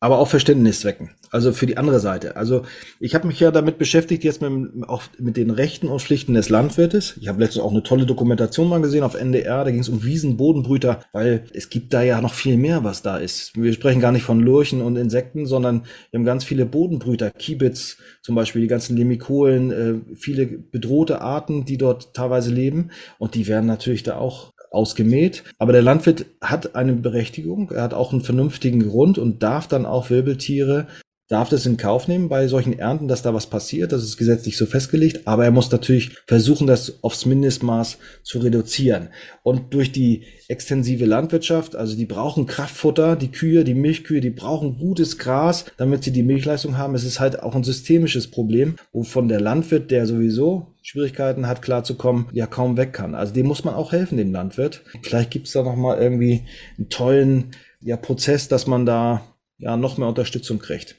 aber 0.00 0.18
auch 0.18 0.28
Verständniszwecken. 0.28 1.10
Also 1.30 1.52
für 1.52 1.66
die 1.66 1.76
andere 1.76 1.98
Seite. 1.98 2.36
Also 2.36 2.62
ich 3.00 3.14
habe 3.14 3.26
mich 3.26 3.40
ja 3.40 3.50
damit 3.50 3.78
beschäftigt 3.78 4.22
jetzt 4.22 4.40
mit, 4.40 4.88
auch 4.88 5.02
mit 5.18 5.36
den 5.36 5.50
Rechten 5.50 5.88
und 5.88 6.00
Pflichten 6.00 6.34
des 6.34 6.48
Landwirtes. 6.48 7.16
Ich 7.20 7.28
habe 7.28 7.40
letztens 7.40 7.64
auch 7.64 7.72
eine 7.72 7.82
tolle 7.82 8.06
Dokumentation 8.06 8.68
mal 8.68 8.80
gesehen 8.80 9.02
auf 9.02 9.14
NDR. 9.14 9.64
Da 9.64 9.70
ging 9.70 9.80
es 9.80 9.88
um 9.88 10.04
Wiesenbodenbrüter, 10.04 11.00
weil 11.12 11.44
es 11.52 11.68
gibt 11.68 11.92
da 11.92 12.02
ja 12.02 12.20
noch 12.20 12.32
viel 12.32 12.56
mehr, 12.56 12.84
was 12.84 13.02
da 13.02 13.18
ist. 13.18 13.60
Wir 13.60 13.72
sprechen 13.72 14.00
gar 14.00 14.12
nicht 14.12 14.22
von 14.22 14.40
Lurchen 14.40 14.82
und 14.82 14.96
Insekten, 14.96 15.46
sondern 15.46 15.84
wir 16.10 16.18
haben 16.18 16.26
ganz 16.26 16.44
viele 16.44 16.64
Bodenbrüter, 16.64 17.30
Kiebitz 17.32 17.96
zum 18.22 18.36
Beispiel, 18.36 18.62
die 18.62 18.68
ganzen 18.68 18.96
Lemikolen, 18.96 19.70
äh, 19.72 20.14
viele 20.14 20.46
bedrohte 20.46 21.20
Arten, 21.20 21.64
die 21.64 21.76
dort 21.76 22.14
teilweise 22.14 22.52
leben. 22.52 22.90
Und 23.18 23.34
die 23.34 23.48
werden 23.48 23.66
natürlich 23.66 24.04
da 24.04 24.16
auch 24.16 24.52
ausgemäht. 24.70 25.44
Aber 25.58 25.72
der 25.72 25.82
Landwirt 25.82 26.26
hat 26.40 26.74
eine 26.74 26.92
Berechtigung, 26.92 27.70
er 27.70 27.82
hat 27.82 27.94
auch 27.94 28.12
einen 28.12 28.22
vernünftigen 28.22 28.88
Grund 28.88 29.18
und 29.18 29.42
darf 29.42 29.68
dann 29.68 29.86
auch 29.86 30.10
Wirbeltiere 30.10 30.86
darf 31.28 31.50
das 31.50 31.66
in 31.66 31.76
Kauf 31.76 32.08
nehmen 32.08 32.28
bei 32.28 32.48
solchen 32.48 32.78
Ernten, 32.78 33.06
dass 33.06 33.22
da 33.22 33.34
was 33.34 33.46
passiert. 33.46 33.92
Das 33.92 34.02
ist 34.02 34.16
gesetzlich 34.16 34.56
so 34.56 34.64
festgelegt. 34.64 35.26
Aber 35.26 35.44
er 35.44 35.50
muss 35.50 35.70
natürlich 35.70 36.16
versuchen, 36.26 36.66
das 36.66 37.04
aufs 37.04 37.26
Mindestmaß 37.26 37.98
zu 38.22 38.38
reduzieren. 38.38 39.10
Und 39.42 39.74
durch 39.74 39.92
die 39.92 40.24
extensive 40.48 41.04
Landwirtschaft, 41.04 41.76
also 41.76 41.96
die 41.96 42.06
brauchen 42.06 42.46
Kraftfutter, 42.46 43.14
die 43.14 43.30
Kühe, 43.30 43.64
die 43.64 43.74
Milchkühe, 43.74 44.22
die 44.22 44.30
brauchen 44.30 44.78
gutes 44.78 45.18
Gras, 45.18 45.66
damit 45.76 46.02
sie 46.02 46.12
die 46.12 46.22
Milchleistung 46.22 46.78
haben. 46.78 46.94
Es 46.94 47.04
ist 47.04 47.20
halt 47.20 47.42
auch 47.42 47.54
ein 47.54 47.64
systemisches 47.64 48.30
Problem, 48.30 48.76
wovon 48.92 49.28
der 49.28 49.40
Landwirt, 49.40 49.90
der 49.90 50.06
sowieso 50.06 50.74
Schwierigkeiten 50.82 51.46
hat, 51.46 51.60
klarzukommen, 51.60 52.28
ja 52.32 52.46
kaum 52.46 52.78
weg 52.78 52.94
kann. 52.94 53.14
Also 53.14 53.34
dem 53.34 53.46
muss 53.46 53.64
man 53.64 53.74
auch 53.74 53.92
helfen, 53.92 54.16
dem 54.16 54.32
Landwirt. 54.32 54.82
Vielleicht 55.02 55.30
gibt 55.30 55.46
es 55.46 55.52
da 55.52 55.62
nochmal 55.62 55.98
irgendwie 55.98 56.44
einen 56.78 56.88
tollen 56.88 57.50
ja, 57.82 57.98
Prozess, 57.98 58.48
dass 58.48 58.66
man 58.66 58.86
da 58.86 59.20
ja 59.58 59.76
noch 59.76 59.98
mehr 59.98 60.08
Unterstützung 60.08 60.58
kriegt. 60.58 60.96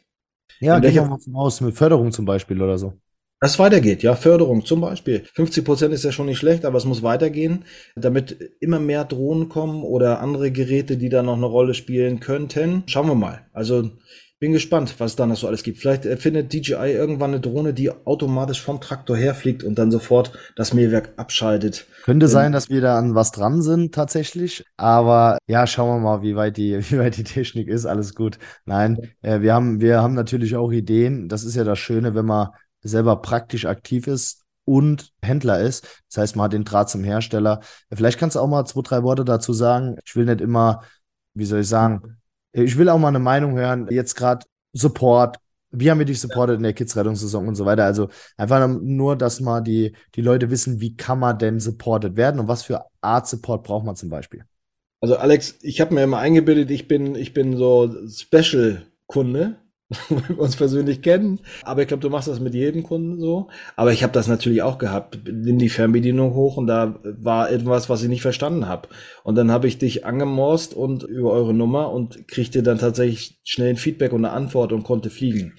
Ja, 0.59 0.79
gehen 0.79 0.93
wir 0.93 1.05
mal 1.05 1.19
von 1.19 1.35
aus, 1.35 1.61
mit 1.61 1.75
Förderung 1.75 2.11
zum 2.11 2.25
Beispiel 2.25 2.61
oder 2.61 2.77
so. 2.77 2.93
Das 3.41 3.57
weitergeht, 3.57 4.03
ja, 4.03 4.15
Förderung 4.15 4.65
zum 4.65 4.81
Beispiel. 4.81 5.23
50 5.33 5.63
Prozent 5.63 5.93
ist 5.93 6.03
ja 6.03 6.11
schon 6.11 6.25
nicht 6.25 6.39
schlecht, 6.39 6.65
aber 6.65 6.77
es 6.77 6.83
muss 6.83 7.03
weitergehen, 7.03 7.63
damit 7.95 8.37
immer 8.59 8.81
mehr 8.81 9.05
Drohnen 9.05 9.47
kommen 9.47 9.83
oder 9.83 10.19
andere 10.19 10.51
Geräte, 10.51 10.97
die 10.97 11.07
da 11.07 11.23
noch 11.23 11.37
eine 11.37 11.45
Rolle 11.45 11.73
spielen 11.73 12.19
könnten. 12.19 12.83
Schauen 12.87 13.07
wir 13.07 13.15
mal. 13.15 13.45
Also 13.53 13.91
bin 14.39 14.53
gespannt, 14.53 14.95
was 14.99 15.11
es 15.11 15.15
da 15.17 15.25
noch 15.25 15.35
so 15.35 15.47
alles 15.47 15.63
gibt. 15.63 15.79
Vielleicht 15.79 16.05
findet 16.05 16.53
DJI 16.53 16.93
irgendwann 16.93 17.31
eine 17.31 17.41
Drohne, 17.41 17.73
die 17.73 17.91
automatisch 17.91 18.61
vom 18.61 18.79
Traktor 18.79 19.17
herfliegt 19.17 19.63
und 19.63 19.75
dann 19.77 19.91
sofort 19.91 20.31
das 20.55 20.73
Mähwerk 20.73 21.13
abschaltet. 21.17 21.85
Könnte 22.03 22.27
ähm, 22.27 22.31
sein, 22.31 22.51
dass 22.53 22.69
wir 22.69 22.79
da 22.79 22.97
an 22.97 23.15
was 23.15 23.31
dran 23.31 23.61
sind 23.61 23.93
tatsächlich. 23.93 24.63
Aber 24.77 25.37
ja, 25.47 25.67
schauen 25.67 25.97
wir 25.97 25.99
mal, 25.99 26.21
wie 26.21 26.37
weit 26.37 26.55
die, 26.55 26.77
wie 26.89 26.99
weit 26.99 27.17
die 27.17 27.25
Technik 27.25 27.67
ist. 27.67 27.85
Alles 27.85 28.15
gut. 28.15 28.39
Nein, 28.65 29.11
äh, 29.21 29.41
wir 29.41 29.53
haben, 29.53 29.81
wir 29.81 30.01
haben 30.01 30.13
natürlich 30.13 30.55
auch 30.55 30.71
Ideen. 30.71 31.27
Das 31.27 31.43
ist 31.43 31.55
ja 31.55 31.65
das 31.65 31.79
Schöne, 31.79 32.15
wenn 32.15 32.25
man 32.25 32.49
selber 32.81 33.21
praktisch 33.21 33.65
aktiv 33.65 34.07
ist 34.07 34.45
und 34.63 35.11
Händler 35.21 35.59
ist. 35.59 36.03
Das 36.07 36.21
heißt, 36.21 36.35
man 36.37 36.45
hat 36.45 36.53
den 36.53 36.63
Draht 36.63 36.89
zum 36.89 37.03
Hersteller. 37.03 37.59
Vielleicht 37.91 38.17
kannst 38.17 38.37
du 38.37 38.39
auch 38.39 38.47
mal 38.47 38.63
zwei, 38.65 38.81
drei 38.83 39.03
Worte 39.03 39.25
dazu 39.25 39.51
sagen. 39.51 39.97
Ich 40.05 40.15
will 40.15 40.25
nicht 40.25 40.39
immer, 40.39 40.83
wie 41.33 41.45
soll 41.45 41.61
ich 41.61 41.67
sagen, 41.67 42.18
ich 42.51 42.77
will 42.77 42.89
auch 42.89 42.97
mal 42.97 43.09
eine 43.09 43.19
Meinung 43.19 43.57
hören. 43.57 43.87
Jetzt 43.89 44.15
gerade 44.15 44.45
Support. 44.73 45.37
Wie 45.71 45.91
haben 45.91 45.99
wir 45.99 46.05
dich 46.05 46.19
supportet 46.19 46.57
in 46.57 46.63
der 46.63 46.73
Kids-Rettungssaison 46.73 47.47
und 47.47 47.55
so 47.55 47.65
weiter? 47.65 47.85
Also 47.85 48.09
einfach 48.37 48.67
nur, 48.67 49.15
dass 49.15 49.39
mal 49.39 49.61
die, 49.61 49.95
die 50.15 50.21
Leute 50.21 50.49
wissen, 50.49 50.81
wie 50.81 50.95
kann 50.95 51.19
man 51.19 51.37
denn 51.37 51.59
supported 51.59 52.17
werden 52.17 52.39
und 52.39 52.47
was 52.47 52.63
für 52.63 52.85
Art 53.01 53.27
Support 53.27 53.63
braucht 53.63 53.85
man 53.85 53.95
zum 53.95 54.09
Beispiel? 54.09 54.45
Also 54.99 55.17
Alex, 55.17 55.59
ich 55.61 55.79
habe 55.79 55.93
mir 55.93 56.03
immer 56.03 56.17
eingebildet, 56.17 56.71
ich 56.71 56.87
bin, 56.87 57.15
ich 57.15 57.33
bin 57.33 57.55
so 57.55 57.93
Special-Kunde 58.07 59.57
weil 59.89 60.29
wir 60.29 60.39
uns 60.39 60.55
persönlich 60.55 61.01
kennen. 61.01 61.39
Aber 61.63 61.81
ich 61.81 61.87
glaube, 61.87 62.01
du 62.01 62.09
machst 62.09 62.27
das 62.27 62.39
mit 62.39 62.53
jedem 62.53 62.83
Kunden 62.83 63.19
so. 63.19 63.47
Aber 63.75 63.91
ich 63.91 64.03
habe 64.03 64.13
das 64.13 64.27
natürlich 64.27 64.61
auch 64.61 64.77
gehabt. 64.77 65.19
Nimm 65.25 65.57
die 65.57 65.69
Fernbedienung 65.69 66.33
hoch 66.33 66.57
und 66.57 66.67
da 66.67 66.99
war 67.03 67.51
etwas, 67.51 67.89
was 67.89 68.03
ich 68.03 68.09
nicht 68.09 68.21
verstanden 68.21 68.67
habe. 68.67 68.89
Und 69.23 69.35
dann 69.35 69.51
habe 69.51 69.67
ich 69.67 69.77
dich 69.77 70.05
angemorst 70.05 70.73
und 70.73 71.03
über 71.03 71.31
eure 71.31 71.53
Nummer 71.53 71.91
und 71.91 72.27
kriegte 72.27 72.63
dann 72.63 72.77
tatsächlich 72.77 73.39
schnell 73.43 73.71
ein 73.71 73.77
Feedback 73.77 74.13
und 74.13 74.25
eine 74.25 74.33
Antwort 74.33 74.71
und 74.71 74.83
konnte 74.83 75.09
fliegen. 75.09 75.53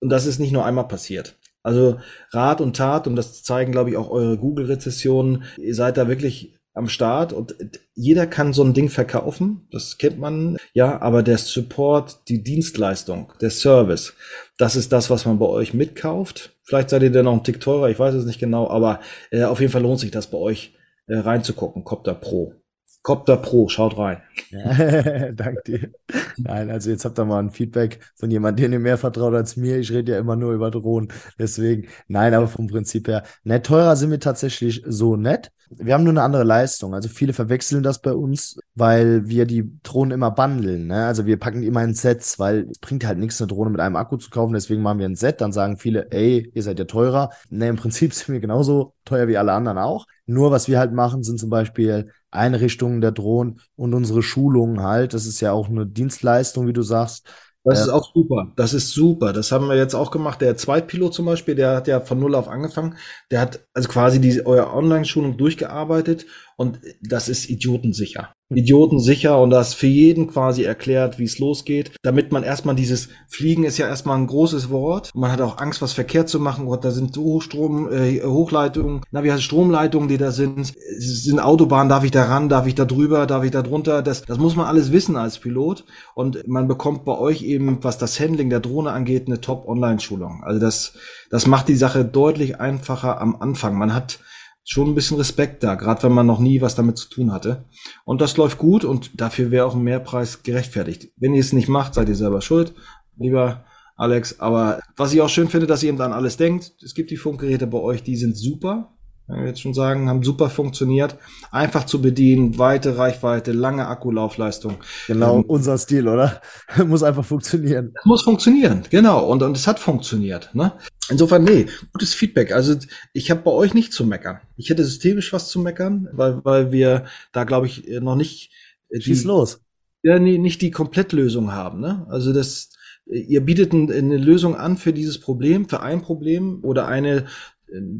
Und 0.00 0.10
das 0.10 0.26
ist 0.26 0.38
nicht 0.38 0.52
nur 0.52 0.64
einmal 0.64 0.88
passiert. 0.88 1.36
Also 1.64 1.98
Rat 2.32 2.60
und 2.60 2.76
Tat, 2.76 3.06
und 3.06 3.14
das 3.14 3.44
zeigen, 3.44 3.70
glaube 3.70 3.90
ich, 3.90 3.96
auch 3.96 4.10
eure 4.10 4.36
Google-Rezessionen, 4.36 5.44
ihr 5.58 5.74
seid 5.76 5.96
da 5.96 6.08
wirklich 6.08 6.58
am 6.74 6.88
Start 6.88 7.32
und 7.32 7.54
jeder 7.94 8.26
kann 8.26 8.52
so 8.52 8.64
ein 8.64 8.72
Ding 8.72 8.88
verkaufen, 8.88 9.68
das 9.70 9.98
kennt 9.98 10.18
man, 10.18 10.56
ja, 10.72 11.00
aber 11.02 11.22
der 11.22 11.38
Support, 11.38 12.28
die 12.28 12.42
Dienstleistung, 12.42 13.32
der 13.40 13.50
Service, 13.50 14.14
das 14.58 14.76
ist 14.76 14.92
das, 14.92 15.10
was 15.10 15.26
man 15.26 15.38
bei 15.38 15.46
euch 15.46 15.74
mitkauft. 15.74 16.56
Vielleicht 16.62 16.90
seid 16.90 17.02
ihr 17.02 17.12
dann 17.12 17.26
noch 17.26 17.34
ein 17.34 17.44
Tick 17.44 17.60
teurer, 17.60 17.90
ich 17.90 17.98
weiß 17.98 18.14
es 18.14 18.24
nicht 18.24 18.40
genau, 18.40 18.68
aber 18.68 19.00
äh, 19.30 19.44
auf 19.44 19.60
jeden 19.60 19.72
Fall 19.72 19.82
lohnt 19.82 20.00
sich 20.00 20.10
das 20.10 20.28
bei 20.28 20.38
euch 20.38 20.74
äh, 21.06 21.18
reinzugucken, 21.18 21.84
Copter 21.84 22.14
Pro. 22.14 22.54
Copter 23.02 23.36
Pro, 23.36 23.68
schaut 23.68 23.98
rein. 23.98 24.22
Danke 25.34 25.62
dir. 25.66 25.90
Nein, 26.36 26.70
also 26.70 26.90
jetzt 26.90 27.04
habt 27.04 27.18
ihr 27.18 27.24
mal 27.24 27.40
ein 27.40 27.50
Feedback 27.50 27.98
von 28.14 28.30
jemandem, 28.30 28.64
dem 28.64 28.72
ihr 28.74 28.78
mehr 28.78 28.98
vertraut 28.98 29.34
als 29.34 29.56
mir. 29.56 29.78
Ich 29.78 29.90
rede 29.90 30.12
ja 30.12 30.18
immer 30.18 30.36
nur 30.36 30.52
über 30.52 30.70
Drohnen. 30.70 31.08
Deswegen, 31.36 31.88
nein, 32.06 32.32
aber 32.32 32.46
vom 32.46 32.68
Prinzip 32.68 33.08
her, 33.08 33.24
nett 33.42 33.66
teurer 33.66 33.96
sind 33.96 34.12
wir 34.12 34.20
tatsächlich 34.20 34.84
so 34.86 35.16
nett. 35.16 35.50
Wir 35.70 35.94
haben 35.94 36.04
nur 36.04 36.12
eine 36.12 36.22
andere 36.22 36.44
Leistung. 36.44 36.94
Also 36.94 37.08
viele 37.08 37.32
verwechseln 37.32 37.82
das 37.82 38.00
bei 38.00 38.12
uns, 38.12 38.58
weil 38.74 39.26
wir 39.26 39.46
die 39.46 39.80
Drohnen 39.82 40.12
immer 40.12 40.30
bundeln. 40.30 40.86
Ne? 40.86 41.06
Also 41.06 41.26
wir 41.26 41.38
packen 41.38 41.62
die 41.62 41.66
immer 41.66 41.82
in 41.82 41.94
Sets, 41.94 42.38
weil 42.38 42.68
es 42.70 42.78
bringt 42.78 43.06
halt 43.06 43.18
nichts, 43.18 43.40
eine 43.40 43.48
Drohne 43.48 43.70
mit 43.70 43.80
einem 43.80 43.96
Akku 43.96 44.16
zu 44.16 44.30
kaufen. 44.30 44.52
Deswegen 44.52 44.82
machen 44.82 44.98
wir 44.98 45.06
ein 45.06 45.16
Set. 45.16 45.40
Dann 45.40 45.52
sagen 45.52 45.76
viele, 45.78 46.10
ey, 46.10 46.50
ihr 46.54 46.62
seid 46.62 46.78
ja 46.78 46.84
teurer. 46.84 47.30
Ne, 47.48 47.68
im 47.68 47.76
Prinzip 47.76 48.12
sind 48.14 48.32
wir 48.32 48.40
genauso 48.40 48.94
teuer 49.04 49.28
wie 49.28 49.38
alle 49.38 49.52
anderen 49.52 49.78
auch. 49.78 50.06
Nur 50.26 50.50
was 50.50 50.68
wir 50.68 50.78
halt 50.78 50.92
machen, 50.92 51.22
sind 51.22 51.40
zum 51.40 51.50
Beispiel 51.50 52.10
Einrichtungen 52.32 53.00
der 53.00 53.12
Drohnen 53.12 53.60
und 53.76 53.94
unsere 53.94 54.22
Schulungen 54.22 54.82
halt. 54.82 55.14
Das 55.14 55.26
ist 55.26 55.40
ja 55.40 55.52
auch 55.52 55.68
eine 55.68 55.86
Dienstleistung, 55.86 56.66
wie 56.66 56.72
du 56.72 56.82
sagst. 56.82 57.26
Das 57.64 57.80
ist 57.80 57.90
auch 57.90 58.12
super. 58.12 58.52
Das 58.56 58.74
ist 58.74 58.90
super. 58.90 59.32
Das 59.32 59.52
haben 59.52 59.68
wir 59.68 59.76
jetzt 59.76 59.94
auch 59.94 60.10
gemacht. 60.10 60.40
Der 60.40 60.56
Zweitpilot 60.56 61.14
zum 61.14 61.26
Beispiel, 61.26 61.54
der 61.54 61.76
hat 61.76 61.86
ja 61.86 62.00
von 62.00 62.18
Null 62.18 62.34
auf 62.34 62.48
angefangen. 62.48 62.96
Der 63.30 63.40
hat 63.40 63.60
also 63.72 63.88
quasi 63.88 64.20
die, 64.20 64.44
eure 64.44 64.72
Online-Schulung 64.72 65.36
durchgearbeitet 65.36 66.26
und 66.56 66.80
das 67.00 67.28
ist 67.28 67.48
idiotensicher. 67.48 68.32
Idiotensicher 68.56 69.40
und 69.40 69.50
das 69.50 69.74
für 69.74 69.86
jeden 69.86 70.28
quasi 70.28 70.62
erklärt, 70.62 71.18
wie 71.18 71.24
es 71.24 71.38
losgeht, 71.38 71.92
damit 72.02 72.32
man 72.32 72.42
erstmal 72.42 72.74
dieses 72.74 73.08
Fliegen 73.28 73.64
ist 73.64 73.78
ja 73.78 73.88
erstmal 73.88 74.18
ein 74.18 74.26
großes 74.26 74.70
Wort. 74.70 75.10
Man 75.14 75.32
hat 75.32 75.40
auch 75.40 75.58
Angst, 75.58 75.82
was 75.82 75.92
verkehrt 75.92 76.28
zu 76.28 76.38
machen. 76.38 76.66
Gott, 76.66 76.84
da 76.84 76.90
sind 76.90 77.16
Hochstrom, 77.16 77.90
äh, 77.90 78.22
Hochleitungen, 78.22 79.02
na, 79.10 79.24
wie 79.24 79.32
heißt 79.32 79.42
Stromleitungen, 79.42 80.08
die 80.08 80.18
da 80.18 80.30
sind. 80.30 80.74
Es 80.98 81.24
sind 81.24 81.40
Autobahnen, 81.40 81.88
darf 81.88 82.04
ich 82.04 82.10
da 82.10 82.24
ran, 82.24 82.48
darf 82.48 82.66
ich 82.66 82.74
da 82.74 82.84
drüber, 82.84 83.26
darf 83.26 83.44
ich 83.44 83.50
da 83.50 83.62
drunter? 83.62 84.02
Das, 84.02 84.22
das 84.22 84.38
muss 84.38 84.56
man 84.56 84.66
alles 84.66 84.92
wissen 84.92 85.16
als 85.16 85.38
Pilot. 85.38 85.84
Und 86.14 86.46
man 86.46 86.68
bekommt 86.68 87.04
bei 87.04 87.16
euch 87.16 87.42
eben, 87.42 87.82
was 87.82 87.98
das 87.98 88.20
Handling 88.20 88.50
der 88.50 88.60
Drohne 88.60 88.92
angeht, 88.92 89.26
eine 89.26 89.40
Top-Online-Schulung. 89.40 90.42
Also 90.44 90.60
das, 90.60 90.94
das 91.30 91.46
macht 91.46 91.68
die 91.68 91.76
Sache 91.76 92.04
deutlich 92.04 92.60
einfacher 92.60 93.20
am 93.20 93.36
Anfang. 93.36 93.76
Man 93.76 93.94
hat 93.94 94.18
schon 94.64 94.88
ein 94.88 94.94
bisschen 94.94 95.16
Respekt 95.16 95.62
da, 95.62 95.74
gerade 95.74 96.02
wenn 96.04 96.12
man 96.12 96.26
noch 96.26 96.38
nie 96.38 96.60
was 96.60 96.74
damit 96.74 96.96
zu 96.98 97.08
tun 97.08 97.32
hatte. 97.32 97.64
Und 98.04 98.20
das 98.20 98.36
läuft 98.36 98.58
gut 98.58 98.84
und 98.84 99.20
dafür 99.20 99.50
wäre 99.50 99.66
auch 99.66 99.74
ein 99.74 99.82
Mehrpreis 99.82 100.42
gerechtfertigt. 100.42 101.12
Wenn 101.16 101.34
ihr 101.34 101.40
es 101.40 101.52
nicht 101.52 101.68
macht, 101.68 101.94
seid 101.94 102.08
ihr 102.08 102.14
selber 102.14 102.40
schuld, 102.40 102.72
lieber 103.16 103.64
Alex. 103.96 104.40
Aber 104.40 104.80
was 104.96 105.12
ich 105.12 105.20
auch 105.20 105.28
schön 105.28 105.48
finde, 105.48 105.66
dass 105.66 105.82
ihr 105.82 105.88
eben 105.88 105.98
dann 105.98 106.12
alles 106.12 106.36
denkt. 106.36 106.72
Es 106.82 106.94
gibt 106.94 107.10
die 107.10 107.16
Funkgeräte 107.16 107.66
bei 107.66 107.78
euch, 107.78 108.02
die 108.02 108.16
sind 108.16 108.36
super 108.36 108.92
kann 109.32 109.44
ich 109.44 109.48
jetzt 109.48 109.62
schon 109.62 109.72
sagen, 109.72 110.08
haben 110.08 110.22
super 110.22 110.50
funktioniert. 110.50 111.16
Einfach 111.50 111.86
zu 111.86 112.02
bedienen, 112.02 112.58
weite 112.58 112.98
Reichweite, 112.98 113.52
lange 113.52 113.86
Akkulaufleistung. 113.86 114.76
Genau, 115.06 115.38
ähm, 115.38 115.44
unser 115.46 115.78
Stil, 115.78 116.06
oder? 116.06 116.42
muss 116.86 117.02
einfach 117.02 117.24
funktionieren. 117.24 117.94
Muss 118.04 118.22
funktionieren, 118.22 118.82
genau. 118.90 119.24
Und, 119.26 119.42
und 119.42 119.56
es 119.56 119.66
hat 119.66 119.78
funktioniert. 119.78 120.50
Ne? 120.54 120.72
Insofern, 121.08 121.44
nee, 121.44 121.66
gutes 121.92 122.12
Feedback. 122.12 122.52
Also 122.52 122.76
ich 123.14 123.30
habe 123.30 123.40
bei 123.40 123.50
euch 123.50 123.72
nicht 123.72 123.92
zu 123.92 124.04
meckern. 124.04 124.40
Ich 124.56 124.68
hätte 124.68 124.84
systemisch 124.84 125.32
was 125.32 125.48
zu 125.48 125.60
meckern, 125.60 126.08
weil, 126.12 126.44
weil 126.44 126.72
wir 126.72 127.06
da, 127.32 127.44
glaube 127.44 127.66
ich, 127.66 127.88
noch 128.00 128.16
nicht. 128.16 128.52
Äh, 128.90 128.98
die, 128.98 129.04
Schieß 129.04 129.24
los. 129.24 129.60
Ja, 130.02 130.18
nee, 130.18 130.36
nicht 130.36 130.60
die 130.60 130.70
Komplettlösung 130.70 131.52
haben. 131.52 131.80
Ne? 131.80 132.06
Also 132.10 132.32
das, 132.32 132.68
ihr 133.06 133.40
bietet 133.40 133.72
eine 133.72 134.16
Lösung 134.18 134.56
an 134.56 134.76
für 134.76 134.92
dieses 134.92 135.20
Problem, 135.20 135.68
für 135.68 135.80
ein 135.80 136.02
Problem 136.02 136.60
oder 136.62 136.86
eine 136.86 137.26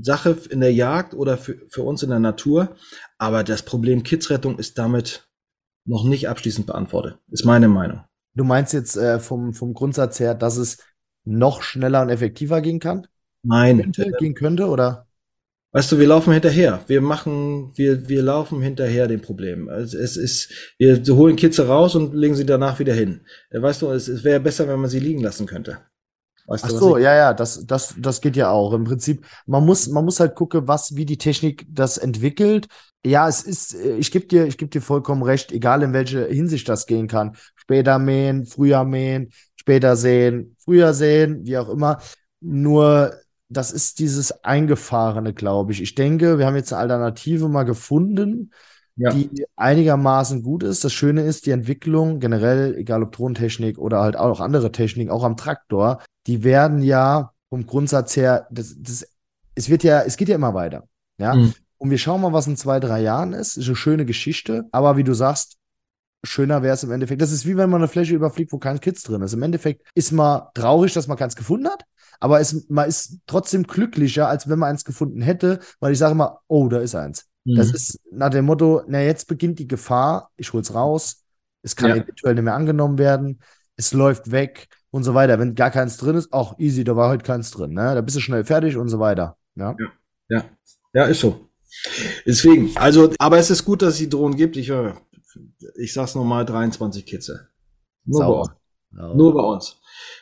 Sache 0.00 0.36
in 0.50 0.60
der 0.60 0.72
Jagd 0.72 1.14
oder 1.14 1.38
für, 1.38 1.58
für 1.68 1.82
uns 1.82 2.02
in 2.02 2.10
der 2.10 2.18
Natur. 2.18 2.76
Aber 3.18 3.44
das 3.44 3.62
Problem 3.62 4.02
Kidsrettung 4.02 4.58
ist 4.58 4.78
damit 4.78 5.28
noch 5.84 6.04
nicht 6.04 6.28
abschließend 6.28 6.66
beantwortet, 6.66 7.18
ist 7.30 7.44
meine 7.44 7.68
Meinung. 7.68 8.04
Du 8.34 8.44
meinst 8.44 8.72
jetzt 8.72 8.96
äh, 8.96 9.20
vom, 9.20 9.52
vom 9.52 9.74
Grundsatz 9.74 10.20
her, 10.20 10.34
dass 10.34 10.56
es 10.56 10.78
noch 11.24 11.62
schneller 11.62 12.02
und 12.02 12.08
effektiver 12.08 12.60
gehen 12.60 12.80
kann? 12.80 13.06
Nein. 13.42 13.78
Könnte, 13.78 14.12
gehen 14.18 14.34
könnte, 14.34 14.68
oder? 14.68 15.06
Weißt 15.72 15.90
du, 15.90 15.98
wir 15.98 16.06
laufen 16.06 16.32
hinterher. 16.32 16.84
Wir 16.86 17.00
machen, 17.00 17.72
wir, 17.76 18.08
wir 18.08 18.22
laufen 18.22 18.60
hinterher 18.60 19.08
dem 19.08 19.22
Problem. 19.22 19.68
Also 19.68 19.96
es 19.98 20.16
ist, 20.16 20.74
wir 20.78 21.02
holen 21.16 21.36
Kitze 21.36 21.66
raus 21.66 21.94
und 21.94 22.14
legen 22.14 22.34
sie 22.34 22.44
danach 22.44 22.78
wieder 22.78 22.92
hin. 22.92 23.22
Weißt 23.50 23.80
du, 23.82 23.90
es, 23.90 24.06
es 24.08 24.22
wäre 24.22 24.40
besser, 24.40 24.68
wenn 24.68 24.80
man 24.80 24.90
sie 24.90 25.00
liegen 25.00 25.22
lassen 25.22 25.46
könnte. 25.46 25.78
Weißt 26.46 26.64
Ach 26.64 26.70
du, 26.70 26.78
so, 26.78 26.98
ja, 26.98 27.14
ja, 27.14 27.34
das, 27.34 27.66
das, 27.66 27.94
das 27.98 28.20
geht 28.20 28.36
ja 28.36 28.50
auch. 28.50 28.72
Im 28.72 28.84
Prinzip, 28.84 29.24
man 29.46 29.64
muss, 29.64 29.88
man 29.88 30.04
muss 30.04 30.20
halt 30.20 30.34
gucken, 30.34 30.66
was, 30.66 30.96
wie 30.96 31.06
die 31.06 31.18
Technik 31.18 31.66
das 31.68 31.98
entwickelt. 31.98 32.66
Ja, 33.04 33.28
es 33.28 33.42
ist, 33.42 33.74
ich 33.74 34.10
gebe 34.10 34.26
dir, 34.26 34.46
ich 34.46 34.58
gebe 34.58 34.70
dir 34.70 34.82
vollkommen 34.82 35.22
recht, 35.22 35.52
egal 35.52 35.82
in 35.82 35.92
welche 35.92 36.26
Hinsicht 36.26 36.68
das 36.68 36.86
gehen 36.86 37.08
kann. 37.08 37.36
Später 37.54 37.98
mähen, 37.98 38.46
früher 38.46 38.84
mähen, 38.84 39.30
später 39.56 39.96
sehen, 39.96 40.56
früher 40.58 40.94
sehen, 40.94 41.44
wie 41.44 41.58
auch 41.58 41.68
immer. 41.68 42.00
Nur, 42.40 43.14
das 43.48 43.70
ist 43.70 43.98
dieses 43.98 44.44
Eingefahrene, 44.44 45.34
glaube 45.34 45.72
ich. 45.72 45.80
Ich 45.80 45.94
denke, 45.94 46.38
wir 46.38 46.46
haben 46.46 46.56
jetzt 46.56 46.72
eine 46.72 46.82
Alternative 46.82 47.48
mal 47.48 47.64
gefunden, 47.64 48.52
ja. 48.96 49.12
die 49.12 49.46
einigermaßen 49.56 50.42
gut 50.42 50.62
ist. 50.62 50.84
Das 50.84 50.92
Schöne 50.92 51.22
ist, 51.22 51.46
die 51.46 51.50
Entwicklung 51.50 52.20
generell, 52.20 52.74
egal 52.76 53.02
ob 53.02 53.12
Drohnentechnik 53.12 53.78
oder 53.78 54.00
halt 54.00 54.16
auch 54.16 54.40
andere 54.40 54.72
Technik, 54.72 55.10
auch 55.10 55.24
am 55.24 55.36
Traktor, 55.36 56.02
die 56.26 56.44
werden 56.44 56.82
ja 56.82 57.32
vom 57.48 57.66
Grundsatz 57.66 58.16
her, 58.16 58.46
das, 58.50 58.74
das, 58.78 59.06
es 59.54 59.68
wird 59.68 59.84
ja, 59.84 60.02
es 60.02 60.16
geht 60.16 60.28
ja 60.28 60.34
immer 60.34 60.54
weiter. 60.54 60.88
Ja. 61.18 61.34
Mhm. 61.34 61.54
Und 61.78 61.90
wir 61.90 61.98
schauen 61.98 62.20
mal, 62.20 62.32
was 62.32 62.46
in 62.46 62.56
zwei, 62.56 62.78
drei 62.80 63.02
Jahren 63.02 63.32
ist. 63.32 63.56
Ist 63.56 63.66
eine 63.66 63.76
schöne 63.76 64.06
Geschichte. 64.06 64.68
Aber 64.70 64.96
wie 64.96 65.04
du 65.04 65.14
sagst, 65.14 65.56
schöner 66.22 66.62
wäre 66.62 66.74
es 66.74 66.84
im 66.84 66.92
Endeffekt. 66.92 67.20
Das 67.20 67.32
ist 67.32 67.44
wie 67.44 67.56
wenn 67.56 67.70
man 67.70 67.80
eine 67.80 67.88
Fläche 67.88 68.14
überfliegt, 68.14 68.52
wo 68.52 68.58
kein 68.58 68.80
Kids 68.80 69.02
drin 69.02 69.22
ist. 69.22 69.32
Im 69.32 69.42
Endeffekt 69.42 69.84
ist 69.94 70.12
man 70.12 70.42
traurig, 70.54 70.92
dass 70.92 71.08
man 71.08 71.16
keins 71.16 71.34
gefunden 71.34 71.68
hat. 71.68 71.84
Aber 72.20 72.38
es, 72.38 72.68
man 72.68 72.88
ist 72.88 73.18
trotzdem 73.26 73.64
glücklicher, 73.64 74.28
als 74.28 74.48
wenn 74.48 74.60
man 74.60 74.70
eins 74.70 74.84
gefunden 74.84 75.22
hätte, 75.22 75.58
weil 75.80 75.92
ich 75.92 75.98
sage 75.98 76.14
mal, 76.14 76.38
oh, 76.46 76.68
da 76.68 76.78
ist 76.78 76.94
eins. 76.94 77.26
Mhm. 77.44 77.56
Das 77.56 77.72
ist 77.72 78.00
nach 78.10 78.30
dem 78.30 78.44
Motto, 78.44 78.82
na, 78.86 79.02
jetzt 79.02 79.26
beginnt 79.26 79.58
die 79.58 79.68
Gefahr, 79.68 80.30
ich 80.36 80.52
hol's 80.52 80.74
raus, 80.74 81.24
es 81.62 81.76
kann 81.76 81.90
ja. 81.90 81.96
eventuell 81.96 82.34
nicht 82.34 82.44
mehr 82.44 82.54
angenommen 82.54 82.98
werden, 82.98 83.40
es 83.76 83.92
läuft 83.92 84.30
weg 84.30 84.68
und 84.90 85.04
so 85.04 85.14
weiter. 85.14 85.38
Wenn 85.38 85.54
gar 85.54 85.70
keins 85.70 85.96
drin 85.96 86.16
ist, 86.16 86.32
auch 86.32 86.58
easy, 86.58 86.84
da 86.84 86.96
war 86.96 87.10
heute 87.10 87.24
keins 87.24 87.50
drin. 87.50 87.72
Ne? 87.72 87.94
Da 87.94 88.00
bist 88.00 88.16
du 88.16 88.20
schnell 88.20 88.44
fertig 88.44 88.76
und 88.76 88.88
so 88.88 88.98
weiter. 88.98 89.36
Ja, 89.54 89.76
ja, 89.78 89.86
ja, 90.28 90.44
ja 90.92 91.04
ist 91.06 91.20
so. 91.20 91.48
Deswegen, 92.26 92.76
also, 92.76 93.12
aber 93.18 93.38
es 93.38 93.50
ist 93.50 93.64
gut, 93.64 93.82
dass 93.82 93.94
es 93.94 93.98
die 93.98 94.08
Drohnen 94.08 94.36
gibt. 94.36 94.56
Ich, 94.56 94.68
äh, 94.68 94.92
ich 95.76 95.92
sag's 95.92 96.14
nochmal, 96.14 96.44
23 96.44 97.06
Kitze. 97.06 97.48
Sauber. 98.06 98.56
Ja. 98.94 99.14
Nur 99.14 99.34
bei 99.34 99.42
uns. 99.42 99.80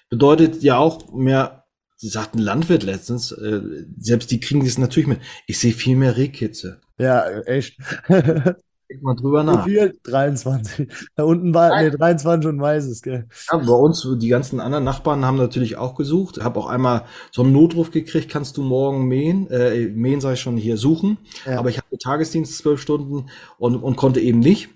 Bedeutet 0.08 0.62
ja 0.62 0.78
auch 0.78 1.12
mehr, 1.12 1.59
sie 2.00 2.08
sagten 2.08 2.38
Landwirt 2.38 2.82
letztens, 2.82 3.30
äh, 3.30 3.60
selbst 3.98 4.30
die 4.30 4.40
kriegen 4.40 4.64
das 4.64 4.78
natürlich 4.78 5.06
mit. 5.06 5.20
Ich 5.46 5.58
sehe 5.58 5.72
viel 5.72 5.96
mehr 5.96 6.16
Rehkitze. 6.16 6.80
Ja, 6.98 7.28
echt. 7.40 7.76
Denk 8.08 9.02
mal 9.02 9.14
drüber 9.14 9.44
nach. 9.44 9.66
Wie 9.66 9.72
viel? 9.72 10.00
23. 10.02 10.88
Da 11.14 11.24
unten 11.24 11.52
war, 11.52 11.80
nee, 11.80 11.90
23 11.90 12.48
und 12.48 12.60
weißes, 12.60 13.02
gell? 13.02 13.28
Ja, 13.52 13.58
bei 13.58 13.72
uns, 13.72 14.08
die 14.18 14.28
ganzen 14.28 14.60
anderen 14.60 14.82
Nachbarn 14.82 15.26
haben 15.26 15.36
natürlich 15.36 15.76
auch 15.76 15.94
gesucht. 15.94 16.38
Ich 16.38 16.42
habe 16.42 16.58
auch 16.58 16.66
einmal 16.66 17.04
so 17.30 17.42
einen 17.42 17.52
Notruf 17.52 17.90
gekriegt, 17.90 18.30
kannst 18.30 18.56
du 18.56 18.62
morgen 18.62 19.06
mähen? 19.06 19.48
Äh, 19.50 19.88
mähen 19.88 20.20
ich 20.32 20.40
schon 20.40 20.56
hier 20.56 20.78
suchen. 20.78 21.18
Ja. 21.44 21.58
Aber 21.58 21.68
ich 21.68 21.76
hatte 21.76 21.98
Tagesdienst 21.98 22.56
zwölf 22.56 22.80
Stunden 22.80 23.26
und, 23.58 23.76
und 23.76 23.96
konnte 23.96 24.20
eben 24.20 24.40
nicht. 24.40 24.70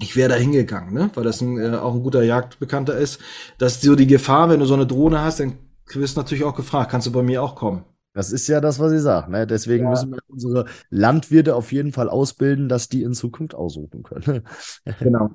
Ich 0.00 0.14
wäre 0.14 0.28
da 0.28 0.36
hingegangen, 0.36 0.92
ne? 0.94 1.10
weil 1.14 1.24
das 1.24 1.40
ein, 1.40 1.58
äh, 1.58 1.76
auch 1.76 1.94
ein 1.94 2.02
guter 2.02 2.22
Jagdbekannter 2.22 2.96
ist. 2.96 3.20
Das 3.56 3.76
ist 3.76 3.82
so 3.82 3.96
die 3.96 4.06
Gefahr, 4.06 4.50
wenn 4.50 4.60
du 4.60 4.66
so 4.66 4.74
eine 4.74 4.86
Drohne 4.86 5.22
hast, 5.22 5.40
dann 5.40 5.54
wirst 5.94 6.16
du 6.16 6.20
natürlich 6.20 6.44
auch 6.44 6.54
gefragt, 6.54 6.90
kannst 6.90 7.06
du 7.06 7.12
bei 7.12 7.22
mir 7.22 7.42
auch 7.42 7.54
kommen? 7.54 7.84
Das 8.14 8.32
ist 8.32 8.48
ja 8.48 8.60
das, 8.60 8.80
was 8.80 8.92
ich 8.92 9.00
sage. 9.00 9.30
Ne? 9.30 9.46
Deswegen 9.46 9.84
ja. 9.84 9.90
müssen 9.90 10.10
wir 10.12 10.18
unsere 10.26 10.64
Landwirte 10.90 11.54
auf 11.54 11.70
jeden 11.72 11.92
Fall 11.92 12.08
ausbilden, 12.08 12.68
dass 12.68 12.88
die 12.88 13.02
in 13.02 13.14
Zukunft 13.14 13.54
aussuchen 13.54 14.02
können. 14.02 14.42
Genau. 14.98 15.30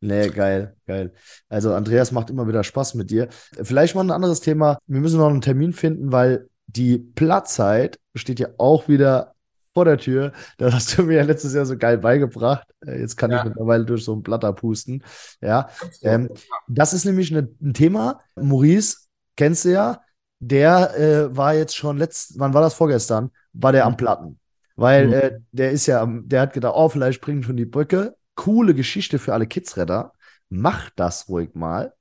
Nee, 0.00 0.28
geil, 0.28 0.76
geil. 0.86 1.14
Also 1.48 1.72
Andreas 1.72 2.12
macht 2.12 2.28
immer 2.28 2.46
wieder 2.46 2.62
Spaß 2.62 2.94
mit 2.94 3.10
dir. 3.10 3.28
Vielleicht 3.62 3.94
mal 3.94 4.04
ein 4.04 4.10
anderes 4.10 4.40
Thema. 4.40 4.78
Wir 4.86 5.00
müssen 5.00 5.18
noch 5.18 5.30
einen 5.30 5.40
Termin 5.40 5.72
finden, 5.72 6.12
weil 6.12 6.48
die 6.66 6.98
Plattzeit 6.98 7.98
steht 8.14 8.38
ja 8.38 8.48
auch 8.58 8.88
wieder 8.88 9.34
vor 9.72 9.84
der 9.84 9.98
Tür. 9.98 10.32
Das 10.58 10.74
hast 10.74 10.96
du 10.96 11.02
mir 11.02 11.16
ja 11.16 11.22
letztes 11.22 11.54
Jahr 11.54 11.66
so 11.66 11.76
geil 11.76 11.98
beigebracht. 11.98 12.66
Äh, 12.86 13.00
jetzt 13.00 13.16
kann 13.16 13.30
ja. 13.30 13.38
ich 13.38 13.44
mittlerweile 13.44 13.84
durch 13.84 14.04
so 14.04 14.14
ein 14.14 14.22
Blatter 14.22 14.52
pusten. 14.52 15.02
Ja, 15.40 15.68
ähm, 16.02 16.30
das 16.68 16.92
ist 16.92 17.04
nämlich 17.04 17.30
eine, 17.30 17.48
ein 17.60 17.74
Thema. 17.74 18.20
Maurice, 18.36 19.05
kennst 19.36 19.64
du 19.64 19.72
ja, 19.72 20.00
der 20.38 20.98
äh, 20.98 21.36
war 21.36 21.54
jetzt 21.54 21.76
schon 21.76 21.98
letzt, 21.98 22.38
wann 22.38 22.54
war 22.54 22.62
das 22.62 22.74
vorgestern? 22.74 23.30
War 23.52 23.72
der 23.72 23.86
am 23.86 23.92
mhm. 23.92 23.96
Platten. 23.96 24.40
Weil 24.76 25.06
mhm. 25.06 25.12
äh, 25.12 25.38
der 25.52 25.70
ist 25.70 25.86
ja, 25.86 26.06
der 26.06 26.42
hat 26.42 26.52
gedacht, 26.52 26.74
oh, 26.76 26.88
vielleicht 26.88 27.16
springen 27.16 27.42
schon 27.42 27.56
die 27.56 27.64
Brücke. 27.64 28.16
Coole 28.34 28.74
Geschichte 28.74 29.18
für 29.18 29.32
alle 29.32 29.46
Kidsretter. 29.46 30.12
Macht 30.48 30.92
das 30.96 31.28
ruhig 31.28 31.54
mal, 31.54 31.94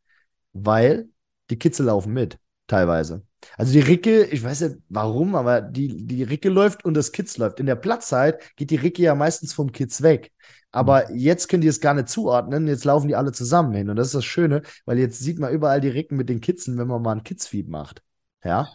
weil 0.53 1.07
die 1.49 1.57
Kids 1.57 1.79
laufen 1.79 2.13
mit, 2.13 2.37
teilweise. 2.67 3.23
Also 3.57 3.73
die 3.73 3.79
Ricke, 3.79 4.25
ich 4.25 4.43
weiß 4.43 4.61
nicht 4.61 4.77
warum, 4.89 5.35
aber 5.35 5.61
die, 5.61 6.05
die 6.05 6.23
Ricke 6.23 6.49
läuft 6.49 6.83
und 6.83 6.95
das 6.95 7.11
Kids 7.11 7.37
läuft. 7.37 7.59
In 7.59 7.65
der 7.65 7.75
Platzzeit 7.75 8.55
geht 8.55 8.71
die 8.71 8.75
Ricke 8.75 9.03
ja 9.03 9.15
meistens 9.15 9.53
vom 9.53 9.71
Kids 9.71 10.01
weg. 10.01 10.31
Aber 10.75 11.09
jetzt 11.13 11.47
können 11.47 11.61
die 11.61 11.69
es 11.69 11.79
gar 11.79 11.93
nicht 11.93 12.09
zuordnen. 12.09 12.67
Jetzt 12.67 12.83
laufen 12.83 13.07
die 13.07 13.15
alle 13.15 13.31
zusammen 13.31 13.73
hin. 13.73 13.89
Und 13.89 13.95
das 13.95 14.07
ist 14.07 14.15
das 14.15 14.25
Schöne, 14.25 14.61
weil 14.85 14.99
jetzt 14.99 15.19
sieht 15.19 15.39
man 15.39 15.53
überall 15.53 15.79
die 15.79 15.87
Ricken 15.87 16.17
mit 16.17 16.27
den 16.27 16.41
Kidsen, 16.41 16.77
wenn 16.77 16.87
man 16.87 17.01
mal 17.01 17.13
ein 17.13 17.23
Kidsfeed 17.23 17.69
macht. 17.69 18.03
Ja. 18.43 18.67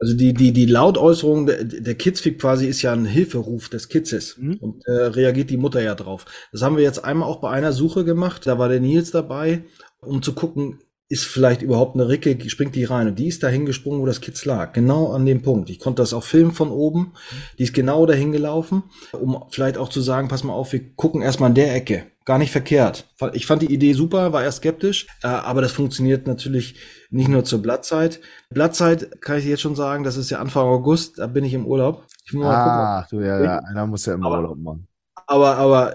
Also 0.00 0.16
die, 0.16 0.34
die, 0.34 0.52
die 0.52 0.66
Lautäußerung 0.66 1.46
der, 1.46 1.62
der 1.62 1.94
quasi 1.94 2.66
ist 2.66 2.82
ja 2.82 2.92
ein 2.92 3.04
Hilferuf 3.04 3.68
des 3.68 3.88
Kidzes 3.88 4.36
mhm. 4.36 4.56
und 4.60 4.84
äh, 4.86 4.90
reagiert 4.90 5.48
die 5.48 5.56
Mutter 5.56 5.80
ja 5.80 5.94
drauf. 5.94 6.24
Das 6.50 6.62
haben 6.62 6.76
wir 6.76 6.82
jetzt 6.82 7.04
einmal 7.04 7.28
auch 7.28 7.40
bei 7.40 7.50
einer 7.50 7.72
Suche 7.72 8.04
gemacht. 8.04 8.48
Da 8.48 8.58
war 8.58 8.68
der 8.68 8.80
Nils 8.80 9.12
dabei, 9.12 9.62
um 10.00 10.22
zu 10.22 10.34
gucken, 10.34 10.80
ist 11.08 11.24
vielleicht 11.24 11.62
überhaupt 11.62 11.94
eine 11.94 12.08
Ricke, 12.08 12.38
springt 12.48 12.74
die 12.74 12.84
rein. 12.84 13.08
Und 13.08 13.18
die 13.18 13.28
ist 13.28 13.42
dahin 13.42 13.66
gesprungen, 13.66 14.00
wo 14.00 14.06
das 14.06 14.20
Kitz 14.20 14.44
lag. 14.44 14.72
Genau 14.72 15.12
an 15.12 15.26
dem 15.26 15.42
Punkt. 15.42 15.68
Ich 15.68 15.78
konnte 15.78 16.00
das 16.02 16.14
auch 16.14 16.24
filmen 16.24 16.52
von 16.52 16.70
oben. 16.70 17.12
Die 17.58 17.64
ist 17.64 17.74
genau 17.74 18.06
dahin 18.06 18.32
gelaufen, 18.32 18.84
um 19.12 19.44
vielleicht 19.50 19.76
auch 19.76 19.90
zu 19.90 20.00
sagen, 20.00 20.28
pass 20.28 20.44
mal 20.44 20.54
auf, 20.54 20.72
wir 20.72 20.94
gucken 20.94 21.20
erstmal 21.20 21.50
an 21.50 21.54
der 21.54 21.74
Ecke. 21.74 22.06
Gar 22.24 22.38
nicht 22.38 22.52
verkehrt. 22.52 23.06
Ich 23.34 23.44
fand 23.44 23.60
die 23.60 23.72
Idee 23.72 23.92
super, 23.92 24.32
war 24.32 24.42
erst 24.42 24.58
skeptisch, 24.58 25.06
äh, 25.22 25.26
aber 25.26 25.60
das 25.60 25.72
funktioniert 25.72 26.26
natürlich 26.26 26.76
nicht 27.10 27.28
nur 27.28 27.44
zur 27.44 27.60
Blattzeit. 27.60 28.18
Blattzeit 28.48 29.20
kann 29.20 29.38
ich 29.38 29.44
jetzt 29.44 29.60
schon 29.60 29.74
sagen, 29.74 30.04
das 30.04 30.16
ist 30.16 30.30
ja 30.30 30.38
Anfang 30.38 30.64
August, 30.64 31.18
da 31.18 31.26
bin 31.26 31.44
ich 31.44 31.52
im 31.52 31.66
Urlaub. 31.66 32.06
Ich 32.24 32.32
muss 32.32 32.44
mal 32.44 32.54
ah, 32.54 33.02
gucken. 33.02 33.18
du, 33.18 33.26
ja, 33.26 33.44
ja, 33.44 33.58
einer 33.58 33.86
muss 33.86 34.06
ja 34.06 34.14
im 34.14 34.24
aber, 34.24 34.38
Urlaub 34.38 34.58
machen. 34.58 34.88
Aber, 35.26 35.56
aber 35.58 35.94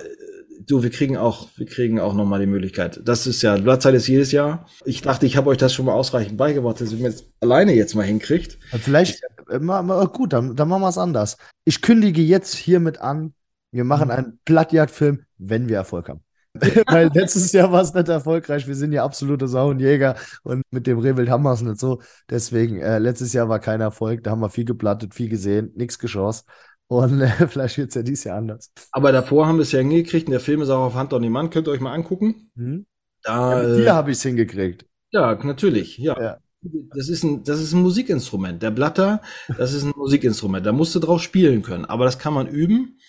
du, 0.69 0.83
wir 0.83 0.89
kriegen 0.91 1.17
auch, 1.17 1.49
wir 1.55 1.65
kriegen 1.65 1.99
auch 1.99 2.13
nochmal 2.13 2.39
die 2.39 2.45
Möglichkeit. 2.45 3.01
Das 3.03 3.25
ist 3.27 3.41
ja, 3.41 3.57
Blattzeit 3.57 3.95
ist 3.95 4.07
jedes 4.07 4.31
Jahr. 4.31 4.67
Ich 4.85 5.01
dachte, 5.01 5.25
ich 5.25 5.35
habe 5.35 5.49
euch 5.49 5.57
das 5.57 5.73
schon 5.73 5.85
mal 5.85 5.93
ausreichend 5.93 6.37
beigebracht, 6.37 6.79
dass 6.79 6.91
ihr 6.91 6.97
mir 6.99 7.09
jetzt 7.09 7.25
alleine 7.39 7.73
jetzt 7.73 7.95
mal 7.95 8.05
hinkriegt. 8.05 8.59
Vielleicht, 8.79 9.21
äh, 9.49 9.59
gut, 9.59 10.33
dann, 10.33 10.55
dann 10.55 10.67
machen 10.67 10.81
wir 10.81 10.89
es 10.89 10.97
anders. 10.97 11.37
Ich 11.65 11.81
kündige 11.81 12.21
jetzt 12.21 12.55
hiermit 12.55 12.99
an, 12.99 13.33
wir 13.71 13.83
machen 13.83 14.05
mhm. 14.05 14.11
einen 14.11 14.39
Blattjagdfilm, 14.45 15.25
wenn 15.37 15.67
wir 15.69 15.77
Erfolg 15.77 16.09
haben. 16.09 16.21
Weil 16.87 17.11
letztes 17.13 17.51
Jahr 17.51 17.71
war 17.71 17.81
es 17.81 17.93
nicht 17.93 18.09
erfolgreich. 18.09 18.67
Wir 18.67 18.75
sind 18.75 18.91
ja 18.91 19.03
absolute 19.03 19.47
Sauenjäger 19.47 20.15
und 20.43 20.63
mit 20.71 20.87
dem 20.87 20.97
Rehwild 20.97 21.29
haben 21.29 21.43
wir 21.43 21.53
es 21.53 21.61
nicht 21.61 21.79
so. 21.79 22.01
Deswegen, 22.29 22.81
äh, 22.81 22.97
letztes 22.97 23.33
Jahr 23.33 23.49
war 23.49 23.59
kein 23.59 23.81
Erfolg. 23.81 24.23
Da 24.23 24.31
haben 24.31 24.41
wir 24.41 24.49
viel 24.49 24.65
geblattet, 24.65 25.13
viel 25.13 25.29
gesehen, 25.29 25.71
nichts 25.75 25.99
geschossen. 25.99 26.45
Und 26.89 27.21
äh, 27.21 27.27
vielleicht 27.47 27.77
wird 27.77 27.89
es 27.89 27.95
ja 27.95 28.01
dieses 28.01 28.25
Jahr 28.25 28.37
anders. 28.37 28.71
Aber 28.91 29.11
davor 29.11 29.47
haben 29.47 29.57
wir 29.57 29.61
es 29.61 29.71
ja 29.71 29.79
hingekriegt 29.79 30.27
und 30.27 30.31
der 30.31 30.39
Film 30.39 30.61
ist 30.61 30.69
auch 30.69 30.85
auf 30.85 30.95
Hand 30.95 31.13
on 31.13 31.21
Demand. 31.21 31.51
Könnt 31.51 31.67
ihr 31.67 31.71
euch 31.71 31.79
mal 31.79 31.93
angucken. 31.93 32.51
Mhm. 32.55 32.85
Da, 33.21 33.61
ja, 33.61 33.67
mit 33.67 33.77
dir 33.79 33.93
habe 33.93 34.11
ich 34.11 34.17
es 34.17 34.23
hingekriegt. 34.23 34.85
Ja, 35.11 35.35
natürlich. 35.35 35.97
Ja. 35.97 36.19
ja. 36.19 36.37
Das 36.93 37.07
ist, 37.07 37.23
ein, 37.23 37.43
das 37.43 37.61
ist 37.61 37.73
ein 37.73 37.81
Musikinstrument. 37.81 38.61
Der 38.61 38.71
Blatter, 38.71 39.21
das 39.57 39.73
ist 39.73 39.83
ein 39.83 39.93
Musikinstrument. 39.95 40.65
Da 40.65 40.71
musst 40.73 40.93
du 40.93 40.99
drauf 40.99 41.21
spielen 41.21 41.61
können. 41.61 41.85
Aber 41.85 42.05
das 42.05 42.19
kann 42.19 42.33
man 42.33 42.47
üben, 42.47 42.99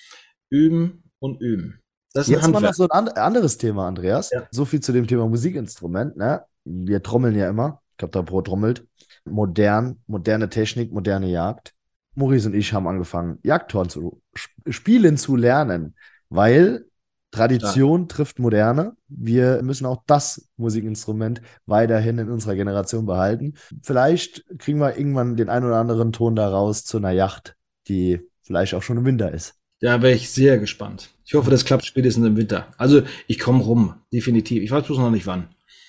üben 0.50 1.02
und 1.18 1.40
üben. 1.40 1.80
Das 2.12 2.28
ist 2.28 2.34
Jetzt 2.34 2.48
mal 2.48 2.60
noch 2.60 2.74
so 2.74 2.88
ein 2.88 3.08
anderes 3.08 3.56
Thema, 3.56 3.86
Andreas. 3.86 4.30
Ja. 4.30 4.46
So 4.50 4.64
viel 4.64 4.80
zu 4.80 4.92
dem 4.92 5.06
Thema 5.06 5.26
Musikinstrument. 5.26 6.16
Ne? 6.16 6.44
Wir 6.64 7.02
trommeln 7.02 7.36
ja 7.36 7.48
immer. 7.48 7.80
Ich 7.96 8.02
habe 8.02 8.12
da 8.12 8.22
Pro 8.22 8.42
trommelt. 8.42 8.86
Modern, 9.24 10.00
moderne 10.06 10.48
Technik, 10.48 10.92
moderne 10.92 11.28
Jagd. 11.28 11.74
Maurice 12.20 12.48
und 12.48 12.54
ich 12.54 12.72
haben 12.72 12.86
angefangen, 12.86 13.38
Jagdhorn 13.42 13.88
zu 13.88 14.22
spielen 14.68 15.16
zu 15.16 15.34
lernen, 15.34 15.96
weil 16.28 16.86
Tradition 17.32 18.02
ja. 18.02 18.06
trifft 18.08 18.38
Moderne. 18.38 18.96
Wir 19.08 19.62
müssen 19.62 19.86
auch 19.86 20.02
das 20.06 20.48
Musikinstrument 20.56 21.42
weiterhin 21.66 22.18
in 22.18 22.30
unserer 22.30 22.56
Generation 22.56 23.06
behalten. 23.06 23.54
Vielleicht 23.82 24.44
kriegen 24.58 24.80
wir 24.80 24.96
irgendwann 24.96 25.36
den 25.36 25.48
einen 25.48 25.66
oder 25.66 25.76
anderen 25.76 26.12
Ton 26.12 26.34
daraus 26.34 26.84
zu 26.84 26.96
einer 26.96 27.12
Yacht, 27.12 27.56
die 27.88 28.20
vielleicht 28.42 28.74
auch 28.74 28.82
schon 28.82 28.98
im 28.98 29.04
Winter 29.04 29.32
ist. 29.32 29.54
Da 29.80 30.02
wäre 30.02 30.12
ich 30.12 30.30
sehr 30.30 30.58
gespannt. 30.58 31.10
Ich 31.24 31.34
hoffe, 31.34 31.50
das 31.50 31.64
klappt 31.64 31.86
spätestens 31.86 32.26
im 32.26 32.36
Winter. 32.36 32.66
Also 32.76 33.02
ich 33.28 33.38
komme 33.38 33.62
rum, 33.62 33.94
definitiv. 34.12 34.62
Ich 34.62 34.70
weiß 34.70 34.84
bloß 34.84 34.98
noch 34.98 35.10
nicht 35.10 35.26
wann. 35.26 35.48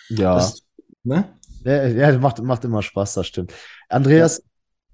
Ja. 0.10 0.36
Das, 0.36 0.62
ne? 1.04 1.28
Ja, 1.64 1.88
ja 1.88 2.18
macht, 2.20 2.42
macht 2.42 2.64
immer 2.64 2.82
Spaß, 2.82 3.16
das 3.16 3.28
stimmt. 3.28 3.54
Andreas, 3.90 4.38
ja. 4.38 4.44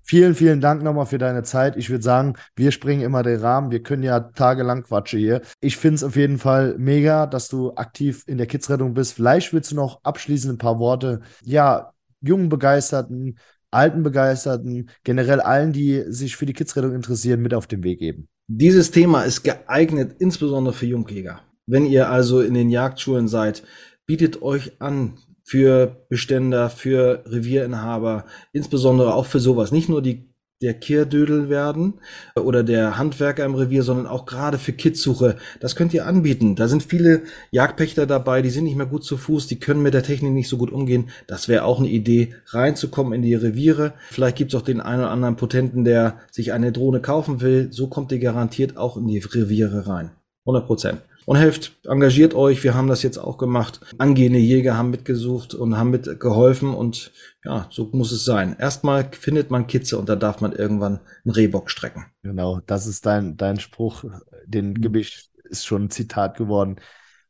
Vielen, 0.08 0.36
vielen 0.36 0.62
Dank 0.62 0.82
nochmal 0.82 1.06
für 1.06 1.18
deine 1.18 1.44
Zeit. 1.44 1.76
Ich 1.76 1.90
würde 1.90 2.04
sagen, 2.04 2.34
wir 2.56 2.72
springen 2.72 3.02
immer 3.02 3.24
den 3.24 3.40
Rahmen. 3.40 3.72
Wir 3.72 3.84
können 3.84 4.04
ja 4.04 4.20
tagelang 4.20 4.84
quatschen 4.84 5.20
hier. 5.20 5.42
Ich 5.60 5.78
finde 5.78 5.96
es 5.96 6.04
auf 6.04 6.16
jeden 6.16 6.40
Fall 6.40 6.76
mega, 6.78 7.28
dass 7.28 7.50
du 7.50 7.74
aktiv 7.76 8.24
in 8.26 8.38
der 8.38 8.48
Kidsrettung 8.48 8.94
bist. 8.94 9.14
Vielleicht 9.14 9.54
willst 9.54 9.72
du 9.72 9.76
noch 9.76 10.00
abschließend 10.04 10.54
ein 10.54 10.58
paar 10.58 10.80
Worte, 10.80 11.22
ja, 11.44 11.92
jungen 12.22 12.50
Begeisterten, 12.50 13.38
alten 13.70 14.02
Begeisterten, 14.02 14.90
generell 15.04 15.42
allen, 15.42 15.74
die 15.74 16.04
sich 16.08 16.36
für 16.36 16.46
die 16.46 16.54
Kidsrettung 16.54 16.96
interessieren, 16.96 17.42
mit 17.42 17.54
auf 17.54 17.68
den 17.68 17.84
Weg 17.84 18.00
geben. 18.00 18.28
Dieses 18.48 18.92
Thema 18.92 19.24
ist 19.24 19.44
geeignet 19.44 20.16
insbesondere 20.20 20.74
für 20.74 20.86
Jungjäger. 20.86 21.42
Wenn 21.66 21.86
ihr 21.86 22.10
also 22.10 22.40
in 22.40 22.54
den 22.54 22.70
Jagdschulen 22.70 23.28
seid, 23.28 23.64
bietet 24.06 24.42
euch 24.42 24.82
an 24.82 25.18
für 25.48 26.06
Beständer, 26.10 26.70
für 26.70 27.24
Revierinhaber, 27.26 28.26
insbesondere 28.52 29.14
auch 29.14 29.26
für 29.26 29.40
sowas. 29.40 29.72
Nicht 29.72 29.88
nur 29.88 30.02
die 30.02 30.28
der 30.62 30.74
Kehrdödel 30.74 31.50
werden 31.50 32.02
oder 32.36 32.64
der 32.64 32.98
Handwerker 32.98 33.46
im 33.46 33.54
Revier, 33.56 33.84
sondern 33.84 34.08
auch 34.08 34.26
gerade 34.26 34.58
für 34.58 34.74
Kidssuche. 34.74 35.38
Das 35.62 35.76
könnt 35.76 35.94
ihr 35.94 36.06
anbieten. 36.06 36.56
Da 36.56 36.68
sind 36.68 36.84
viele 36.84 37.22
Jagdpächter 37.52 38.08
dabei, 38.08 38.42
die 38.42 38.50
sind 38.50 38.64
nicht 38.66 38.76
mehr 38.76 38.88
gut 38.88 39.06
zu 39.06 39.18
Fuß, 39.18 39.48
die 39.48 39.60
können 39.60 39.84
mit 39.84 39.94
der 39.94 40.04
Technik 40.04 40.34
nicht 40.34 40.50
so 40.50 40.58
gut 40.58 40.72
umgehen. 40.72 41.12
Das 41.28 41.48
wäre 41.48 41.64
auch 41.64 41.80
eine 41.80 41.90
Idee, 41.90 42.34
reinzukommen 42.48 43.14
in 43.14 43.22
die 43.22 43.36
Reviere. 43.36 43.94
Vielleicht 44.10 44.36
gibt 44.36 44.54
es 44.54 44.60
auch 44.60 44.66
den 44.66 44.82
einen 44.82 45.02
oder 45.02 45.12
anderen 45.12 45.36
Potenten, 45.38 45.86
der 45.86 46.20
sich 46.32 46.52
eine 46.52 46.74
Drohne 46.74 47.00
kaufen 47.00 47.40
will. 47.40 47.70
So 47.72 47.88
kommt 47.88 48.12
ihr 48.12 48.20
garantiert 48.20 48.76
auch 48.76 48.98
in 48.98 49.08
die 49.08 49.20
Reviere 49.20 49.88
rein. 49.88 50.10
100 50.46 50.66
Prozent 50.66 51.02
und 51.28 51.36
helft, 51.36 51.74
engagiert 51.86 52.34
euch. 52.34 52.64
Wir 52.64 52.74
haben 52.74 52.88
das 52.88 53.04
jetzt 53.04 53.18
auch 53.18 53.38
gemacht. 53.38 53.82
Angehende 53.98 54.40
Jäger 54.40 54.78
haben 54.78 54.92
mitgesucht 54.92 55.54
und 55.54 55.78
haben 55.78 55.90
mitgeholfen 55.90 56.74
und 56.74 57.12
ja, 57.44 57.68
so 57.70 57.90
muss 57.92 58.14
es 58.14 58.24
sein. 58.24 58.56
Erstmal 58.58 59.12
findet 59.12 59.52
man 59.52 59.68
Kitze 59.68 59.98
und 59.98 60.08
da 60.08 60.16
darf 60.16 60.40
man 60.40 60.54
irgendwann 60.54 61.02
einen 61.26 61.34
Rehbock 61.34 61.70
strecken. 61.70 62.06
Genau, 62.24 62.62
das 62.66 62.88
ist 62.88 63.06
dein, 63.06 63.36
dein 63.36 63.60
Spruch. 63.60 64.06
Den 64.46 64.70
mhm. 64.70 64.82
Gewicht 64.82 65.30
ist 65.44 65.66
schon 65.66 65.84
ein 65.84 65.90
Zitat 65.90 66.38
geworden. 66.38 66.78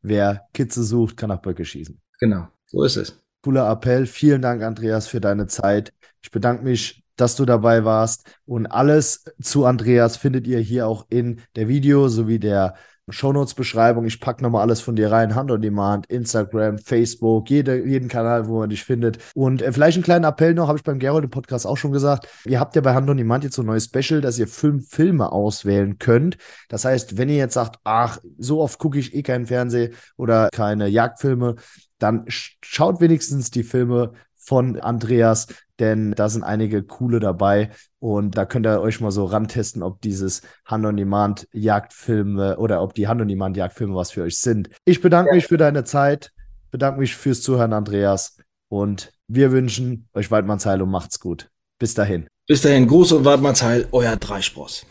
Wer 0.04 0.43
Kitze 0.54 0.84
sucht, 0.84 1.18
kann 1.18 1.30
nach 1.30 1.41
Böcke 1.41 1.66
schießen. 1.66 2.00
Genau, 2.20 2.50
so 2.68 2.84
ist 2.84 2.98
es. 2.98 3.20
Cooler 3.41 3.68
Appell. 3.68 4.06
Vielen 4.06 4.43
Dank, 4.43 4.62
Andreas, 4.62 5.08
für 5.08 5.22
deine 5.22 5.48
Zeit. 5.48 5.91
Ich 6.22 6.30
bedanke 6.30 6.64
mich 6.64 7.04
dass 7.20 7.36
du 7.36 7.45
dabei 7.45 7.84
warst. 7.84 8.30
Und 8.45 8.68
alles 8.68 9.26
zu 9.41 9.66
Andreas 9.66 10.18
findet 10.18 10.45
ihr 10.45 10.60
hier 10.60 10.88
auch 10.88 11.08
in 11.10 11.41
der 11.56 11.68
Video 11.68 12.10
sowie 12.10 12.38
der 12.38 12.76
Shownotes-Beschreibung. 13.10 14.05
Ich 14.05 14.20
packe 14.20 14.43
nochmal 14.43 14.62
alles 14.62 14.82
von 14.82 14.95
dir 14.95 15.12
rein. 15.12 15.36
Hand 15.36 15.51
on 15.51 15.62
Demand, 15.62 16.05
Instagram, 16.08 16.78
Facebook, 16.78 17.49
jede, 17.49 17.86
jeden 17.86 18.10
Kanal, 18.10 18.47
wo 18.47 18.60
man 18.60 18.70
dich 18.70 18.84
findet. 18.84 19.20
Und 19.34 19.62
äh, 19.62 19.72
vielleicht 19.72 19.97
einen 19.97 20.03
kleinen 20.03 20.26
Appell 20.26 20.53
noch, 20.53 20.68
habe 20.68 20.78
ich 20.78 20.84
beim 20.84 20.99
Gerold 20.99 21.30
Podcast 21.32 21.66
auch 21.66 21.78
schon 21.78 21.91
gesagt. 21.91 22.28
Ihr 22.45 22.60
habt 22.60 22.76
ja 22.76 22.82
bei 22.82 22.93
Hand 22.93 23.10
on 23.10 23.18
Demand 23.18 23.43
jetzt 23.43 23.55
so 23.55 23.64
ein 23.64 23.68
neues 23.68 23.86
Special, 23.86 24.22
dass 24.22 24.38
ihr 24.39 24.47
fünf 24.47 24.89
Filme 24.89 25.32
auswählen 25.32 25.97
könnt. 25.97 26.38
Das 26.70 26.86
heißt, 26.86 27.18
wenn 27.18 27.30
ihr 27.30 27.38
jetzt 27.38 27.53
sagt, 27.53 27.80
ach, 27.84 28.20
so 28.38 28.62
oft 28.62 28.80
gucke 28.80 28.99
ich 28.99 29.16
eh 29.16 29.24
keinen 29.24 29.45
Fernseh 29.45 29.91
oder 30.18 30.49
keine 30.51 30.88
Jagdfilme, 30.88 31.55
dann 31.99 32.26
schaut 32.28 33.01
wenigstens 33.01 33.51
die 33.51 33.64
Filme 33.64 34.14
von 34.36 34.80
Andreas, 34.80 35.47
denn 35.80 36.11
da 36.11 36.30
sind 36.30 36.43
einige 36.43 36.84
coole 36.84 37.19
dabei 37.19 37.71
und 37.99 38.38
da 38.38 38.45
könnt 38.45 38.65
ihr 38.65 38.82
euch 38.82 39.01
mal 39.01 39.11
so 39.11 39.25
rantesten, 39.25 39.84
ob 39.84 40.01
dieses 40.01 40.41
Hand-on-Demand 40.65 41.47
Jagdfilme 41.51 42.57
oder 42.57 42.82
ob 42.82 42.93
die 42.93 43.07
Hand-on-Demand 43.07 43.57
Jagdfilme 43.57 43.95
was 43.95 44.11
für 44.11 44.23
euch 44.23 44.39
sind. 44.39 44.69
Ich 44.86 45.01
bedanke 45.01 45.32
ja. 45.32 45.36
mich 45.36 45.47
für 45.47 45.57
deine 45.57 45.84
Zeit, 45.84 46.32
bedanke 46.71 46.99
mich 46.99 47.15
fürs 47.15 47.41
Zuhören, 47.41 47.73
Andreas 47.73 48.38
und 48.69 49.11
wir 49.28 49.51
wünschen 49.51 50.07
euch 50.13 50.32
Waldmannsheil 50.32 50.82
und 50.82 50.89
macht's 50.89 51.19
gut. 51.19 51.49
Bis 51.80 51.93
dahin. 51.93 52.28
Bis 52.47 52.61
dahin, 52.61 52.88
Gruß 52.88 53.11
und 53.11 53.25
Waldmannsheil, 53.25 53.88
euer 53.91 54.15
Dreispross. 54.15 54.86